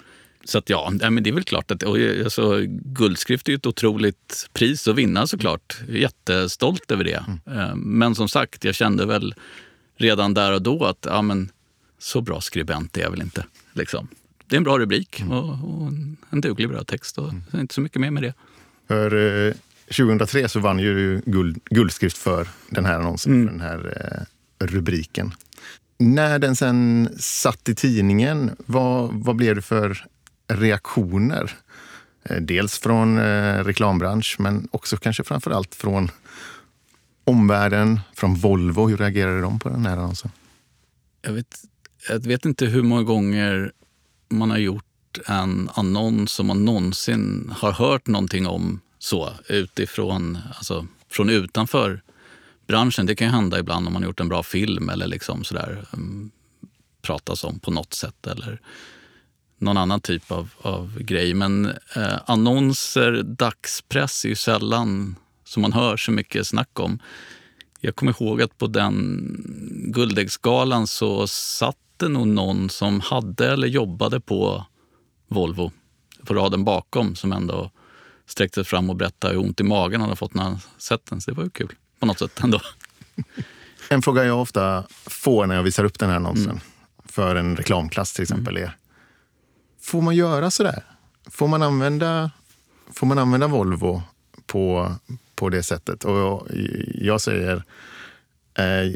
Så 0.44 0.58
att 0.58 0.70
ja, 0.70 0.92
men 1.10 1.22
det 1.22 1.30
är 1.30 1.34
väl 1.34 1.44
klart 1.44 1.70
att 1.70 1.82
och, 1.82 1.96
alltså, 2.24 2.60
guldskrift 2.68 3.48
är 3.48 3.54
ett 3.54 3.66
otroligt 3.66 4.50
pris 4.52 4.88
att 4.88 4.96
vinna 4.96 5.26
såklart. 5.26 5.76
Jättestolt 5.88 6.90
över 6.90 7.04
det. 7.04 7.24
Mm. 7.26 7.60
Ehm, 7.60 7.78
men 7.78 8.14
som 8.14 8.28
sagt, 8.28 8.64
jag 8.64 8.74
kände 8.74 9.06
väl 9.06 9.34
redan 9.98 10.34
där 10.34 10.52
och 10.52 10.62
då 10.62 10.84
att 10.84 11.06
ja, 11.08 11.22
men, 11.22 11.50
så 11.98 12.20
bra 12.20 12.40
skribent 12.40 12.96
är 12.96 13.00
jag 13.00 13.10
väl 13.10 13.22
inte. 13.22 13.44
Liksom. 13.72 14.08
Det 14.46 14.56
är 14.56 14.56
en 14.56 14.64
bra 14.64 14.78
rubrik 14.78 15.20
mm. 15.20 15.32
och, 15.32 15.48
och, 15.50 15.92
en 16.30 16.40
duglig 16.40 16.68
bra 16.68 16.84
text. 16.84 17.18
Och, 17.18 17.28
mm. 17.28 17.42
Inte 17.54 17.74
så 17.74 17.80
mycket 17.80 18.00
mer 18.00 18.10
med 18.10 18.22
det. 18.22 18.34
För, 18.88 19.46
eh, 19.48 19.54
2003 19.86 20.48
så 20.48 20.60
vann 20.60 20.78
ju 20.78 21.22
guld, 21.26 21.60
guldskrift 21.70 22.18
för 22.18 22.48
den 22.70 22.84
här 22.84 22.94
annonsen, 22.94 23.32
mm. 23.32 23.46
för 23.46 23.52
den 23.52 23.60
här 23.60 24.26
eh, 24.60 24.66
rubriken. 24.66 25.34
När 25.98 26.38
den 26.38 26.56
sen 26.56 27.08
satt 27.18 27.68
i 27.68 27.74
tidningen, 27.74 28.50
vad, 28.66 29.10
vad 29.12 29.36
blev 29.36 29.54
det 29.54 29.62
för 29.62 30.04
reaktioner? 30.48 31.52
Eh, 32.24 32.36
dels 32.36 32.78
från 32.78 33.18
eh, 33.18 33.64
reklambransch, 33.64 34.36
men 34.38 34.68
också 34.70 34.96
kanske 34.96 35.24
framför 35.24 35.50
allt 35.50 35.74
från 35.74 36.10
omvärlden, 37.28 38.00
från 38.14 38.34
Volvo? 38.34 38.88
Hur 38.88 38.96
reagerade 38.96 39.40
de 39.40 39.58
på 39.58 39.68
den 39.68 39.86
här 39.86 39.96
annonsen? 39.96 40.30
Jag 41.22 41.32
vet, 41.32 41.60
jag 42.08 42.26
vet 42.26 42.44
inte 42.44 42.66
hur 42.66 42.82
många 42.82 43.02
gånger 43.02 43.72
man 44.28 44.50
har 44.50 44.58
gjort 44.58 44.84
en 45.26 45.70
annons 45.74 46.32
som 46.32 46.46
man 46.46 46.64
någonsin 46.64 47.52
har 47.56 47.72
hört 47.72 48.06
någonting 48.06 48.46
om 48.46 48.80
så 48.98 49.30
utifrån, 49.48 50.38
alltså 50.56 50.86
från 51.10 51.30
utanför 51.30 52.02
branschen. 52.66 53.06
Det 53.06 53.14
kan 53.14 53.26
ju 53.26 53.32
hända 53.32 53.58
ibland 53.58 53.86
om 53.86 53.92
man 53.92 54.02
har 54.02 54.08
gjort 54.08 54.20
en 54.20 54.28
bra 54.28 54.42
film 54.42 54.88
eller 54.88 55.06
liksom 55.06 55.44
sådär 55.44 55.86
um, 55.92 56.30
pratas 57.02 57.44
om 57.44 57.58
på 57.58 57.70
något 57.70 57.94
sätt 57.94 58.26
eller 58.26 58.60
någon 59.58 59.76
annan 59.76 60.00
typ 60.00 60.32
av, 60.32 60.50
av 60.58 60.98
grej. 60.98 61.34
Men 61.34 61.66
eh, 61.96 62.18
annonser, 62.26 63.22
dagspress 63.22 64.24
är 64.24 64.28
ju 64.28 64.34
sällan 64.34 65.16
som 65.48 65.62
man 65.62 65.72
hör 65.72 65.96
så 65.96 66.12
mycket 66.12 66.46
snack 66.46 66.80
om. 66.80 66.98
Jag 67.80 67.96
kommer 67.96 68.22
ihåg 68.22 68.42
att 68.42 68.58
på 68.58 68.66
den 68.66 69.26
Guldäggsgalan 69.94 70.86
så 70.86 71.26
satt 71.26 71.76
det 71.96 72.08
nog 72.08 72.26
någon 72.26 72.70
som 72.70 73.00
hade 73.00 73.52
eller 73.52 73.68
jobbade 73.68 74.20
på 74.20 74.66
Volvo 75.28 75.72
på 76.24 76.34
raden 76.34 76.64
bakom 76.64 77.14
som 77.14 77.32
ändå 77.32 77.70
sträckte 78.26 78.54
sig 78.54 78.64
fram 78.64 78.90
och 78.90 78.96
berättade 78.96 79.34
hur 79.34 79.40
ont 79.40 79.60
i 79.60 79.62
magen 79.62 80.00
han 80.00 80.08
hade 80.08 80.18
fått 80.18 80.34
när 80.34 80.42
han 80.42 80.58
sett 80.78 81.06
den. 81.06 81.20
Så 81.20 81.30
det 81.30 81.36
var 81.36 81.44
ju 81.44 81.50
kul 81.50 81.74
på 81.98 82.06
något 82.06 82.18
sätt 82.18 82.40
ändå. 82.42 82.60
En 83.90 84.02
fråga 84.02 84.24
jag 84.24 84.40
ofta 84.40 84.84
får 84.90 85.46
när 85.46 85.54
jag 85.54 85.62
visar 85.62 85.84
upp 85.84 85.98
den 85.98 86.10
här 86.10 86.16
annonsen 86.16 86.50
mm. 86.50 86.60
för 87.04 87.36
en 87.36 87.56
reklamklass 87.56 88.12
till 88.12 88.22
exempel 88.22 88.56
mm. 88.56 88.68
är 88.68 88.76
Får 89.80 90.02
man 90.02 90.16
göra 90.16 90.50
sådär? 90.50 90.84
Får 91.30 91.48
man 91.48 91.62
använda, 91.62 92.30
får 92.92 93.06
man 93.06 93.18
använda 93.18 93.46
Volvo 93.46 94.02
på, 94.46 94.94
på 95.38 95.48
det 95.48 95.62
sättet? 95.62 96.04
Och 96.04 96.46
jag 96.94 97.20
säger 97.20 97.62
eh, 98.54 98.94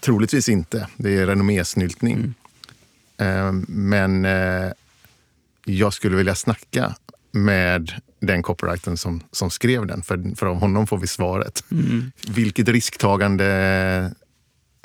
troligtvis 0.00 0.48
inte. 0.48 0.88
Det 0.96 1.18
är 1.18 1.26
renommésnyltning. 1.26 2.34
Mm. 3.18 3.46
Eh, 3.46 3.52
men 3.68 4.24
eh, 4.24 4.72
jag 5.64 5.92
skulle 5.92 6.16
vilja 6.16 6.34
snacka 6.34 6.94
med 7.30 7.92
den 8.20 8.42
copywritern 8.42 8.96
som, 8.96 9.22
som 9.32 9.50
skrev 9.50 9.86
den. 9.86 10.02
För, 10.02 10.36
för 10.36 10.46
av 10.46 10.56
honom 10.56 10.86
får 10.86 10.98
vi 10.98 11.06
svaret. 11.06 11.64
Mm. 11.70 12.12
Vilket 12.28 12.68
risktagande 12.68 14.14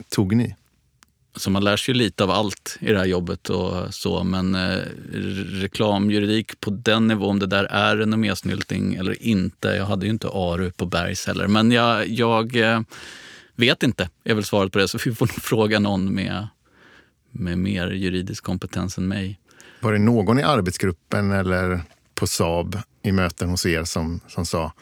tog 0.10 0.36
ni? 0.36 0.56
Så 1.36 1.50
man 1.50 1.64
lär 1.64 1.78
sig 1.78 1.94
ju 1.94 2.00
lite 2.00 2.24
av 2.24 2.32
allt 2.32 2.78
i 2.80 2.92
det 2.92 2.98
här 2.98 3.06
jobbet 3.06 3.50
och 3.50 3.94
så, 3.94 4.24
men 4.24 4.56
eh, 4.56 4.82
reklamjuridik 5.62 6.60
på 6.60 6.70
den 6.70 7.08
nivån, 7.08 7.30
om 7.30 7.40
det 7.40 7.48
där 7.48 7.64
är 7.64 7.98
renommésnyltning 7.98 8.94
eller 8.96 9.24
inte. 9.24 9.68
Jag 9.68 9.86
hade 9.86 10.06
ju 10.06 10.12
inte 10.12 10.28
ARU 10.28 10.72
på 10.72 10.86
Bergs 10.86 11.28
heller, 11.28 11.48
men 11.48 11.72
jag, 11.72 12.08
jag 12.08 12.56
eh, 12.56 12.82
vet 13.56 13.84
inte, 13.84 14.10
är 14.24 14.34
väl 14.34 14.44
svaret 14.44 14.72
på 14.72 14.80
det. 14.80 14.88
Så 14.88 14.98
vi 15.06 15.16
får 15.16 15.26
nog 15.26 15.36
fråga 15.42 15.80
någon 15.80 16.14
med, 16.14 16.48
med 17.32 17.58
mer 17.58 17.88
juridisk 17.88 18.44
kompetens 18.44 18.98
än 18.98 19.08
mig. 19.08 19.40
Var 19.80 19.94
det 19.94 20.00
någon 20.00 20.40
i 20.40 20.44
arbetsgruppen 20.44 21.32
eller 21.32 21.82
på 22.16 22.28
Saab 22.28 22.80
i 23.04 23.12
möten 23.12 23.50
hos 23.50 23.66
er 23.66 23.84
som, 23.84 24.20
som 24.28 24.46
sa 24.46 24.74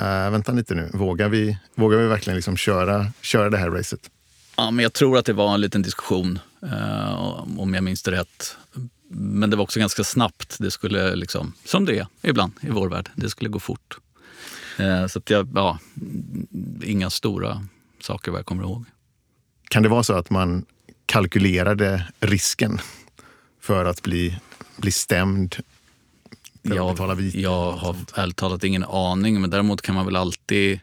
äh, 0.00 0.30
vänta 0.30 0.52
lite 0.52 0.74
nu, 0.74 0.90
vågar 0.92 1.28
vi, 1.28 1.58
vågar 1.74 1.98
vi 1.98 2.06
verkligen 2.06 2.36
liksom 2.36 2.56
köra, 2.56 3.06
köra 3.20 3.50
det 3.50 3.58
här 3.58 3.70
racet? 3.70 4.10
Ja, 4.58 4.70
men 4.70 4.82
jag 4.82 4.92
tror 4.92 5.18
att 5.18 5.26
det 5.26 5.32
var 5.32 5.54
en 5.54 5.60
liten 5.60 5.82
diskussion, 5.82 6.38
eh, 6.62 7.34
om 7.58 7.74
jag 7.74 7.84
minns 7.84 8.02
det 8.02 8.10
rätt. 8.10 8.56
Men 9.08 9.50
det 9.50 9.56
var 9.56 9.64
också 9.64 9.80
ganska 9.80 10.04
snabbt. 10.04 10.56
Det 10.58 10.70
skulle, 10.70 11.16
liksom, 11.16 11.52
som 11.64 11.84
det 11.84 11.98
är 11.98 12.06
ibland 12.22 12.52
i 12.60 12.70
vår 12.70 12.88
värld, 12.88 13.10
det 13.14 13.30
skulle 13.30 13.50
gå 13.50 13.58
fort. 13.60 13.98
Eh, 14.78 15.06
så 15.06 15.18
att 15.18 15.30
jag, 15.30 15.48
ja, 15.54 15.78
inga 16.82 17.10
stora 17.10 17.66
saker 18.00 18.30
vad 18.30 18.38
jag 18.38 18.46
kommer 18.46 18.62
ihåg. 18.62 18.84
Kan 19.68 19.82
det 19.82 19.88
vara 19.88 20.02
så 20.02 20.14
att 20.14 20.30
man 20.30 20.64
kalkylerade 21.06 22.06
risken 22.20 22.80
för 23.60 23.84
att 23.84 24.02
bli, 24.02 24.38
bli 24.76 24.90
stämd 24.92 25.56
jag, 26.62 27.20
jag 27.34 27.72
har 27.72 27.96
ärligt 28.14 28.36
talat 28.36 28.64
ingen 28.64 28.84
aning, 28.84 29.40
men 29.40 29.50
däremot 29.50 29.82
kan 29.82 29.94
man 29.94 30.04
väl 30.04 30.16
alltid 30.16 30.80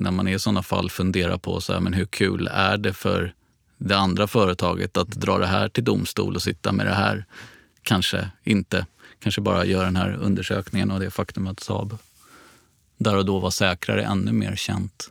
när 0.00 0.10
man 0.10 0.28
i 0.28 0.38
sådana 0.38 0.62
fall 0.62 0.90
fundera 0.90 1.38
på 1.38 1.60
så 1.60 1.72
här, 1.72 1.80
men 1.80 1.92
hur 1.92 2.06
kul 2.06 2.48
är 2.52 2.76
det 2.76 2.92
för 2.92 3.34
det 3.78 3.96
andra 3.96 4.26
företaget 4.26 4.96
att 4.96 5.08
dra 5.08 5.38
det 5.38 5.46
här 5.46 5.68
till 5.68 5.84
domstol 5.84 6.34
och 6.34 6.42
sitta 6.42 6.72
med 6.72 6.86
det 6.86 6.94
här? 6.94 7.24
Kanske 7.82 8.30
inte. 8.44 8.86
Kanske 9.22 9.40
bara 9.40 9.64
göra 9.64 9.84
den 9.84 9.96
här 9.96 10.18
undersökningen 10.20 10.90
och 10.90 11.00
det 11.00 11.10
faktum 11.10 11.46
att 11.46 11.60
Saab 11.60 11.98
där 12.96 13.16
och 13.16 13.24
då 13.24 13.38
var 13.38 13.50
säkrare 13.50 14.04
ännu 14.04 14.32
mer 14.32 14.56
känt. 14.56 15.10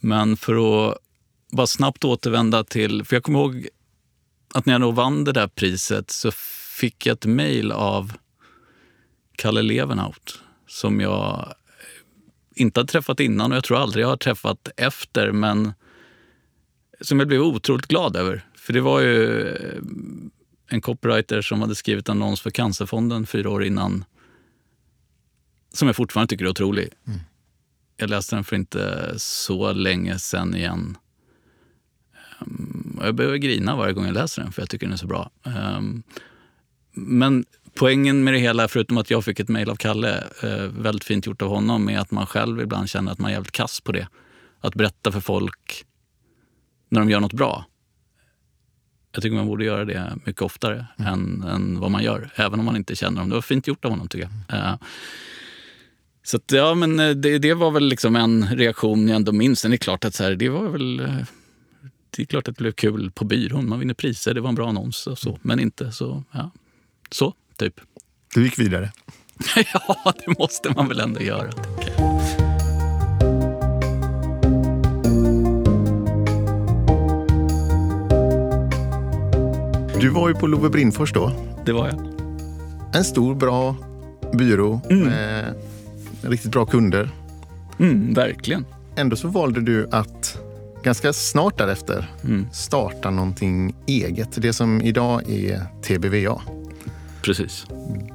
Men 0.00 0.36
för 0.36 0.88
att 0.88 0.98
bara 1.50 1.66
snabbt 1.66 2.04
återvända 2.04 2.64
till, 2.64 3.04
för 3.04 3.16
jag 3.16 3.22
kommer 3.22 3.38
ihåg 3.38 3.68
att 4.54 4.66
när 4.66 4.74
jag 4.74 4.80
då 4.80 4.90
vann 4.90 5.24
det 5.24 5.32
där 5.32 5.48
priset 5.48 6.10
så 6.10 6.30
fick 6.78 7.06
jag 7.06 7.14
ett 7.14 7.26
mejl 7.26 7.72
av 7.72 8.12
Kalle 9.36 9.62
Levenhaut 9.62 10.40
som 10.66 11.00
jag 11.00 11.54
inte 12.54 12.80
har 12.80 12.86
träffat 12.86 13.20
innan 13.20 13.52
och 13.52 13.56
jag 13.56 13.64
tror 13.64 13.78
aldrig 13.78 14.04
jag 14.04 14.08
har 14.08 14.16
träffat 14.16 14.68
efter 14.76 15.32
men 15.32 15.72
som 17.00 17.18
jag 17.18 17.28
blev 17.28 17.42
otroligt 17.42 17.86
glad 17.86 18.16
över. 18.16 18.46
För 18.56 18.72
det 18.72 18.80
var 18.80 19.00
ju 19.00 19.46
eh, 19.48 19.82
en 20.68 20.80
copywriter 20.80 21.42
som 21.42 21.60
hade 21.60 21.74
skrivit 21.74 22.08
annons 22.08 22.40
för 22.40 22.50
Cancerfonden 22.50 23.26
fyra 23.26 23.50
år 23.50 23.64
innan 23.64 24.04
som 25.72 25.88
jag 25.88 25.96
fortfarande 25.96 26.30
tycker 26.30 26.44
är 26.44 26.50
otrolig. 26.50 26.88
Mm. 27.06 27.20
Jag 27.96 28.10
läste 28.10 28.36
den 28.36 28.44
för 28.44 28.56
inte 28.56 29.14
så 29.16 29.72
länge 29.72 30.18
sen 30.18 30.54
igen. 30.54 30.96
Ehm, 32.40 32.98
jag 33.02 33.14
behöver 33.14 33.36
grina 33.36 33.76
varje 33.76 33.92
gång 33.92 34.06
jag 34.06 34.14
läser 34.14 34.42
den 34.42 34.52
för 34.52 34.62
jag 34.62 34.70
tycker 34.70 34.86
den 34.86 34.92
är 34.92 34.96
så 34.96 35.06
bra. 35.06 35.30
Ehm, 35.44 36.02
men 36.92 37.44
poängen 37.74 38.24
med 38.24 38.34
det 38.34 38.38
hela, 38.38 38.68
förutom 38.68 38.98
att 38.98 39.10
jag 39.10 39.24
fick 39.24 39.40
ett 39.40 39.48
mejl 39.48 39.70
av 39.70 39.76
Kalle, 39.76 40.24
eh, 40.42 40.62
väldigt 40.62 41.04
fint 41.04 41.26
gjort 41.26 41.42
av 41.42 41.48
honom, 41.48 41.88
är 41.88 41.98
att 41.98 42.10
man 42.10 42.26
själv 42.26 42.60
ibland 42.60 42.90
känner 42.90 43.12
att 43.12 43.18
man 43.18 43.30
är 43.30 43.34
jävligt 43.34 43.52
kass 43.52 43.80
på 43.80 43.92
det. 43.92 44.08
Att 44.60 44.74
berätta 44.74 45.12
för 45.12 45.20
folk 45.20 45.84
när 46.88 47.00
de 47.00 47.10
gör 47.10 47.20
något 47.20 47.32
bra. 47.32 47.64
Jag 49.12 49.22
tycker 49.22 49.36
man 49.36 49.46
borde 49.46 49.64
göra 49.64 49.84
det 49.84 50.18
mycket 50.24 50.42
oftare 50.42 50.86
mm. 50.98 51.12
än, 51.12 51.42
än, 51.42 51.80
vad 51.80 51.90
man 51.90 52.02
gör. 52.02 52.30
Även 52.34 52.58
om 52.60 52.66
man 52.66 52.76
inte 52.76 52.96
känner 52.96 53.20
dem. 53.20 53.28
Det 53.28 53.34
var 53.34 53.42
fint 53.42 53.66
gjort 53.66 53.84
av 53.84 53.90
honom 53.90 54.08
tycker 54.08 54.28
jag. 54.48 54.58
Uh, 54.58 54.76
så 56.22 56.36
att, 56.36 56.52
ja, 56.52 56.74
men 56.74 57.00
eh, 57.00 57.10
det, 57.10 57.38
det, 57.38 57.54
var 57.54 57.70
väl 57.70 57.88
liksom 57.88 58.16
en 58.16 58.56
reaktion 58.56 59.08
jag 59.08 59.16
ändå 59.16 59.32
minns. 59.32 59.60
Sen 59.60 59.70
är 59.70 59.74
det 59.74 59.78
klart 59.78 60.04
att 60.04 60.14
så 60.14 60.24
här, 60.24 60.34
det 60.34 60.48
var 60.48 60.68
väl... 60.68 61.00
Eh, 61.00 61.16
det 62.10 62.22
är 62.22 62.26
klart 62.26 62.48
att 62.48 62.56
det 62.56 62.62
blev 62.62 62.72
kul 62.72 63.10
på 63.10 63.24
byrån. 63.24 63.68
Man 63.68 63.78
vinner 63.78 63.94
priser, 63.94 64.34
det 64.34 64.40
var 64.40 64.48
en 64.48 64.54
bra 64.54 64.68
annons 64.68 65.06
och 65.06 65.18
så. 65.18 65.28
Mm. 65.28 65.40
Men 65.42 65.60
inte 65.60 65.92
så, 65.92 66.24
ja. 66.32 66.50
Så 67.10 67.34
typ. 67.56 67.74
Du 68.34 68.44
gick 68.44 68.58
vidare? 68.58 68.92
ja, 69.72 70.12
det 70.26 70.38
måste 70.38 70.72
man 70.76 70.88
väl 70.88 71.00
ändå 71.00 71.20
göra. 71.20 71.50
Du 80.00 80.08
var 80.08 80.28
ju 80.28 80.34
på 80.34 80.46
Love 80.46 80.68
Brindfors 80.68 81.12
då. 81.12 81.32
Det 81.66 81.72
var 81.72 81.86
jag. 81.86 82.14
En 82.94 83.04
stor, 83.04 83.34
bra 83.34 83.76
byrå 84.32 84.80
mm. 84.90 85.06
med 85.06 85.54
riktigt 86.22 86.52
bra 86.52 86.66
kunder. 86.66 87.10
Mm, 87.78 88.14
verkligen. 88.14 88.66
Ändå 88.96 89.16
så 89.16 89.28
valde 89.28 89.60
du 89.60 89.88
att 89.90 90.38
ganska 90.82 91.12
snart 91.12 91.58
därefter 91.58 92.10
mm. 92.24 92.46
starta 92.52 93.10
någonting 93.10 93.74
eget. 93.86 94.42
Det 94.42 94.52
som 94.52 94.82
idag 94.82 95.30
är 95.30 95.62
TBVA. 95.82 96.40
Precis. 97.24 97.66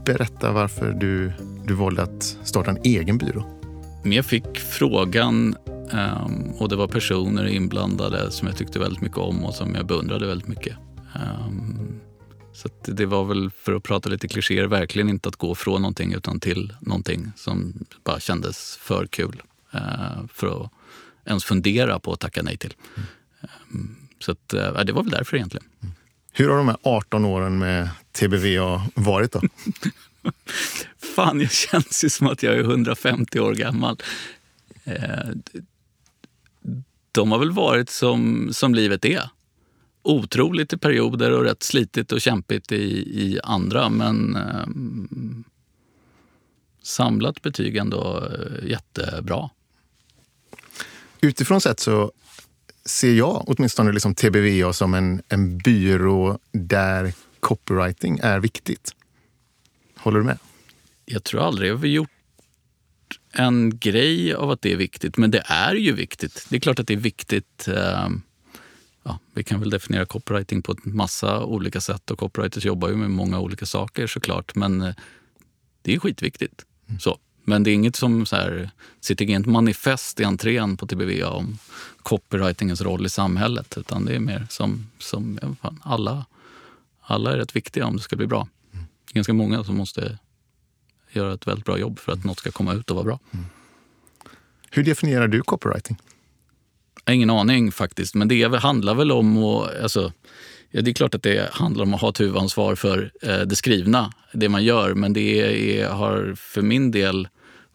Berätta 0.06 0.52
varför 0.52 0.92
du, 0.92 1.34
du 1.66 1.74
valde 1.74 2.04
att 2.04 2.38
starta 2.44 2.72
en 2.72 2.80
egen 2.84 3.18
byrå. 3.18 3.60
Jag 4.04 4.26
fick 4.26 4.58
frågan 4.58 5.56
um, 5.92 6.52
och 6.60 6.70
det 6.70 6.76
var 6.76 6.88
personer 6.88 7.48
inblandade 7.48 8.32
som 8.32 8.48
jag 8.48 8.58
tyckte 8.58 8.80
väldigt 8.80 9.02
mycket 9.02 9.18
om 9.18 9.46
och 9.46 9.56
som 9.56 9.76
jag 9.76 9.86
beundrade 9.86 10.28
väldigt 10.28 10.48
mycket. 10.48 10.78
Um, 11.16 12.00
så 12.54 12.70
det 12.86 13.06
var 13.06 13.26
väl, 13.26 13.52
för 13.52 13.74
att 13.74 13.84
prata 13.84 14.10
lite 14.10 14.28
klichéer, 14.28 14.68
verkligen 14.68 15.10
inte 15.10 15.30
att 15.30 15.36
gå 15.36 15.56
från 15.56 15.82
någonting 15.82 16.14
utan 16.14 16.40
till 16.40 16.74
någonting 16.80 17.32
som 17.36 17.74
bara 18.04 18.20
kändes 18.20 18.78
för 18.78 19.08
kul 19.08 19.42
uh, 19.76 20.28
för 20.34 20.64
att 20.64 20.72
ens 21.26 21.44
fundera 21.44 22.00
på 22.00 22.14
att 22.14 22.20
tacka 22.20 22.42
nej 22.44 22.58
till. 22.58 22.74
Mm. 22.96 23.08
Um, 23.72 23.96
så 24.20 24.32
att, 24.32 24.54
uh, 24.54 24.84
det 24.86 24.94
var 24.94 25.04
väl 25.04 25.12
därför 25.12 25.38
egentligen. 25.38 25.68
Mm. 25.82 25.94
Hur 26.40 26.50
har 26.50 26.58
de 26.58 26.68
här 26.68 26.78
18 26.82 27.26
åren 27.26 27.60
med 27.60 27.90
TBVA 28.12 28.82
varit 28.94 29.32
då? 29.32 29.42
Fan, 31.16 31.40
jag 31.40 31.52
känns 31.52 32.04
ju 32.04 32.10
som 32.10 32.28
att 32.28 32.44
jag 32.44 32.54
är 32.54 32.60
150 32.60 33.40
år 33.40 33.54
gammal. 33.54 33.98
Eh, 34.84 35.30
de 37.12 37.32
har 37.32 37.40
väl 37.40 37.52
varit 37.52 37.90
som, 37.90 38.50
som 38.54 38.76
livet 38.76 39.06
är. 39.06 39.30
Otroligt 40.02 40.74
i 40.74 40.78
perioder 40.78 41.32
och 41.32 41.44
rätt 41.44 41.64
slitigt 41.64 42.12
och 42.12 42.22
kämpigt 42.22 42.72
i, 42.72 42.86
i 43.22 43.40
andra. 43.44 43.90
Men 43.90 44.36
eh, 44.36 44.68
samlat 46.82 47.42
betyg 47.42 47.78
ändå 47.78 48.28
eh, 48.32 48.70
jättebra. 48.70 49.50
Utifrån 51.22 51.62
sett 51.62 51.80
så 51.80 52.12
ser 52.90 53.14
jag 53.14 53.44
åtminstone 53.48 53.92
liksom 53.92 54.16
TBVA 54.16 54.74
som 54.74 54.94
en, 54.94 55.22
en 55.30 55.58
byrå 55.58 56.40
där 56.52 57.14
copywriting 57.40 58.20
är 58.22 58.40
viktigt. 58.40 58.92
Håller 59.98 60.20
du 60.20 60.26
med? 60.26 60.38
Jag 61.06 61.24
tror 61.24 61.42
aldrig 61.42 61.78
har 61.78 61.86
gjort 61.86 62.10
en 63.32 63.80
grej 63.80 64.34
av 64.34 64.52
att 64.52 64.62
det 64.62 64.74
är 64.74 64.78
viktigt, 64.78 65.18
men 65.18 65.32
det 65.32 65.44
är 65.46 65.76
ju 65.76 65.94
viktigt. 65.94 66.46
Det 66.50 66.56
är 66.56 66.60
klart 66.60 66.80
att 66.80 66.88
det 66.88 66.94
är 66.94 66.98
viktigt. 66.98 67.68
Ehm, 67.68 68.22
ja, 69.04 69.20
vi 69.34 69.44
kan 69.44 69.60
väl 69.60 69.70
definiera 69.70 70.06
copywriting 70.06 70.62
på 70.62 70.72
en 70.72 70.96
massa 70.96 71.44
olika 71.44 71.82
sätt 71.82 72.12
och 72.12 72.20
copywriters 72.20 72.66
jobbar 72.66 72.90
ju 72.90 72.96
med 72.96 73.12
många 73.12 73.40
olika 73.40 73.66
saker 73.66 74.08
såklart, 74.08 74.56
men 74.56 74.82
eh, 74.82 74.96
det 75.82 75.96
är 75.96 76.00
skitviktigt. 76.00 76.66
Mm. 76.88 77.00
Så. 77.00 77.20
Men 77.50 77.64
det 77.64 77.72
är 77.72 77.74
inget 77.74 77.96
som 77.96 78.26
så 78.26 78.36
här, 78.36 78.70
sitter 79.00 79.26
inget 79.26 79.46
manifest 79.46 80.20
i 80.20 80.24
entrén 80.24 80.78
på 80.78 80.88
TBVA 80.88 81.30
om 81.30 81.58
copywritingens 82.04 82.82
roll 82.82 83.06
i 83.06 83.10
samhället. 83.10 83.78
Utan 83.78 84.06
det 84.06 84.16
är 84.16 84.20
mer 84.20 84.48
som, 84.50 84.88
som 85.00 85.40
fan, 85.62 85.82
alla, 85.84 86.26
alla 87.02 87.34
är 87.34 87.38
rätt 87.38 87.56
viktiga 87.56 87.86
om 87.86 87.96
det 87.96 88.02
ska 88.02 88.16
bli 88.16 88.28
bra. 88.28 88.48
Mm. 88.74 88.86
Ganska 89.14 89.34
många 89.34 89.64
som 89.64 89.78
måste 89.78 90.18
göra 91.12 91.34
ett 91.34 91.48
väldigt 91.48 91.66
bra 91.66 91.78
jobb 91.78 92.00
för 92.00 92.12
att 92.12 92.24
något 92.24 92.40
ska 92.40 92.52
komma 92.52 92.74
ut 92.74 92.90
och 92.90 92.96
vara 92.96 93.06
bra. 93.06 93.20
Hur 94.72 94.84
definierar 94.84 95.28
du 95.28 95.42
copywriting? 95.42 95.98
Ingen 97.10 97.30
aning 97.30 97.72
faktiskt, 97.72 98.16
men 98.16 98.28
det 98.28 98.60
handlar 98.60 98.94
väl 98.96 99.12
om 99.12 99.38
att... 99.38 99.82
Alltså, 99.82 100.12
ja, 100.72 100.82
det 100.82 100.92
är 100.92 100.94
klart 100.94 101.16
att 101.16 101.24
det 101.24 101.54
handlar 101.54 101.84
om 101.84 101.94
att 101.94 102.02
ha 102.02 102.10
ett 102.10 102.20
huvudansvar 102.20 102.76
för 102.76 103.12
eh, 103.22 103.40
det 103.40 103.56
skrivna, 103.56 104.14
det 104.34 104.50
man 104.50 104.64
gör. 104.64 104.94
Men 104.94 105.14
det 105.14 105.80
är, 105.80 105.90
har 105.90 106.36
för 106.38 106.62
min 106.62 106.92
del 106.92 107.28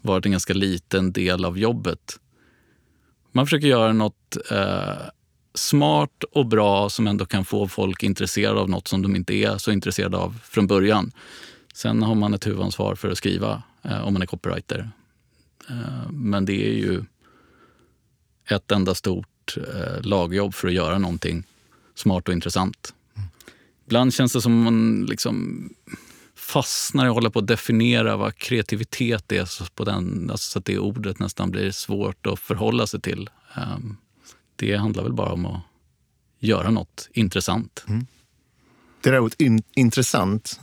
varit 0.04 0.26
en 0.26 0.32
ganska 0.32 0.54
liten 0.54 1.12
del 1.12 1.44
av 1.44 1.58
jobbet. 1.58 2.20
Man 3.32 3.46
försöker 3.46 3.66
göra 3.66 3.92
något 3.92 4.36
eh, 4.50 5.08
smart 5.54 6.24
och 6.32 6.46
bra 6.46 6.90
som 6.90 7.06
ändå 7.06 7.26
kan 7.26 7.44
få 7.44 7.68
folk 7.68 8.02
intresserade 8.02 8.60
av 8.60 8.70
något 8.70 8.88
som 8.88 9.02
de 9.02 9.16
inte 9.16 9.34
är 9.34 9.58
så 9.58 9.72
intresserade 9.72 10.16
av 10.16 10.38
från 10.44 10.66
början. 10.66 11.12
Sen 11.74 12.02
har 12.02 12.14
man 12.14 12.34
ett 12.34 12.46
huvudansvar 12.46 12.94
för 12.94 13.10
att 13.10 13.18
skriva 13.18 13.62
eh, 13.82 14.06
om 14.06 14.12
man 14.12 14.22
är 14.22 14.26
copywriter. 14.26 14.90
Eh, 15.68 16.10
men 16.10 16.44
det 16.44 16.66
är 16.66 16.74
ju 16.74 17.04
ett 18.50 18.72
enda 18.72 18.94
stort 18.94 19.56
eh, 19.56 20.02
lagjobb 20.02 20.54
för 20.54 20.68
att 20.68 20.74
göra 20.74 20.98
någonting 20.98 21.44
smart 21.94 22.28
och 22.28 22.34
intressant. 22.34 22.94
Mm. 23.16 23.28
Ibland 23.86 24.14
känns 24.14 24.32
det 24.32 24.40
som 24.40 24.62
man 24.62 25.06
liksom 25.08 25.68
fastnar 26.44 27.06
att 27.06 27.14
hålla 27.14 27.30
på 27.30 27.38
att 27.38 27.46
definiera 27.46 28.16
vad 28.16 28.36
kreativitet 28.36 29.32
är 29.32 29.74
på 29.74 29.84
den, 29.84 30.30
alltså 30.30 30.50
så 30.50 30.58
att 30.58 30.64
det 30.64 30.78
ordet 30.78 31.18
nästan 31.18 31.50
blir 31.50 31.70
svårt 31.70 32.26
att 32.26 32.38
förhålla 32.38 32.86
sig 32.86 33.00
till. 33.00 33.30
Um, 33.56 33.96
det 34.56 34.76
handlar 34.76 35.02
väl 35.02 35.12
bara 35.12 35.32
om 35.32 35.46
att 35.46 35.60
göra 36.38 36.70
något 36.70 37.08
intressant. 37.12 37.84
Mm. 37.88 38.06
Det 39.00 39.10
där 39.10 39.20
ordet 39.20 39.40
in, 39.40 39.62
intressant 39.74 40.60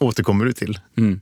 återkommer 0.00 0.44
du 0.44 0.52
till. 0.52 0.80
Mm. 0.96 1.20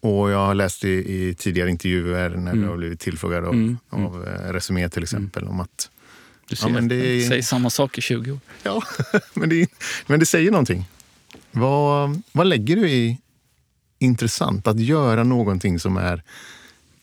Och 0.00 0.30
jag 0.30 0.46
har 0.46 0.54
läst 0.54 0.84
i, 0.84 0.88
i 0.88 1.34
tidigare 1.34 1.70
intervjuer 1.70 2.30
när 2.30 2.52
mm. 2.52 2.60
du 2.60 2.68
har 2.68 2.76
blivit 2.76 3.00
tillfrågad 3.00 3.44
av, 3.44 3.54
mm. 3.54 3.78
av 3.90 4.28
eh, 4.28 4.52
Resumé 4.52 4.88
till 4.88 5.02
exempel 5.02 5.44
om 5.44 5.60
att 5.60 5.90
du 6.48 6.56
ser, 6.56 6.66
ja, 6.66 6.72
men 6.72 6.88
det 6.88 6.96
är... 6.96 7.28
säger 7.28 7.42
samma 7.42 7.70
sak 7.70 7.98
i 7.98 8.00
20 8.00 8.32
år. 8.32 8.40
Ja, 8.62 8.82
men 9.34 9.48
det, 9.48 9.70
men 10.06 10.20
det 10.20 10.26
säger 10.26 10.50
någonting. 10.50 10.84
Vad, 11.50 12.22
vad 12.32 12.46
lägger 12.46 12.76
du 12.76 12.90
i 12.90 13.18
intressant? 13.98 14.66
Att 14.66 14.80
göra 14.80 15.24
någonting 15.24 15.78
som 15.78 15.96
är 15.96 16.22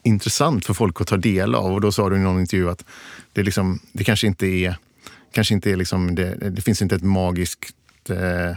intressant 0.03 0.65
för 0.65 0.73
folk 0.73 1.01
att 1.01 1.07
ta 1.07 1.17
del 1.17 1.55
av. 1.55 1.73
Och 1.73 1.81
då 1.81 1.91
sa 1.91 2.09
du 2.09 2.15
i 2.15 2.19
någon 2.19 2.39
intervju 2.39 2.69
att 2.69 2.85
det, 3.33 3.43
liksom, 3.43 3.79
det 3.91 4.03
kanske 4.03 4.27
inte 4.27 4.47
är, 4.47 4.77
kanske 5.31 5.53
inte 5.53 5.71
är 5.71 5.75
liksom, 5.75 6.15
det, 6.15 6.49
det 6.49 6.61
finns 6.61 6.81
inte 6.81 6.95
ett 6.95 7.03
magiskt 7.03 7.75
eh, 8.09 8.49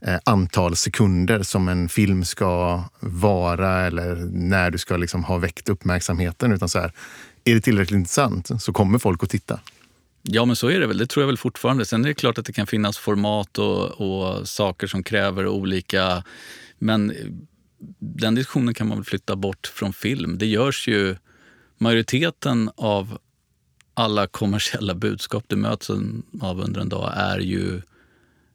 eh, 0.00 0.20
antal 0.24 0.76
sekunder 0.76 1.42
som 1.42 1.68
en 1.68 1.88
film 1.88 2.24
ska 2.24 2.82
vara 3.00 3.86
eller 3.86 4.14
när 4.32 4.70
du 4.70 4.78
ska 4.78 4.96
liksom 4.96 5.24
ha 5.24 5.38
väckt 5.38 5.68
uppmärksamheten. 5.68 6.52
Utan 6.52 6.68
så 6.68 6.80
här, 6.80 6.92
är 7.44 7.54
det 7.54 7.60
tillräckligt 7.60 7.98
intressant 7.98 8.62
så 8.62 8.72
kommer 8.72 8.98
folk 8.98 9.22
att 9.22 9.30
titta. 9.30 9.60
Ja, 10.28 10.44
men 10.44 10.56
så 10.56 10.68
är 10.68 10.80
det 10.80 10.86
väl. 10.86 10.98
Det 10.98 11.06
tror 11.06 11.22
jag 11.22 11.26
väl 11.26 11.36
fortfarande. 11.36 11.84
Sen 11.84 12.04
är 12.04 12.08
det 12.08 12.14
klart 12.14 12.38
att 12.38 12.46
det 12.46 12.52
kan 12.52 12.66
finnas 12.66 12.98
format 12.98 13.58
och, 13.58 13.90
och 13.90 14.48
saker 14.48 14.86
som 14.86 15.02
kräver 15.02 15.46
olika... 15.46 16.24
Men 16.78 17.12
den 17.98 18.34
diskussionen 18.34 18.74
kan 18.74 18.88
man 18.88 18.98
väl 18.98 19.04
flytta 19.04 19.36
bort 19.36 19.66
från 19.66 19.92
film. 19.92 20.38
Det 20.38 20.46
görs 20.46 20.88
ju... 20.88 21.16
Majoriteten 21.78 22.70
av 22.76 23.18
alla 23.94 24.26
kommersiella 24.26 24.94
budskap 24.94 25.44
du 25.46 25.56
möts 25.56 25.90
av 26.40 26.60
under 26.60 26.80
en 26.80 26.88
dag 26.88 27.12
är 27.16 27.38
ju 27.38 27.82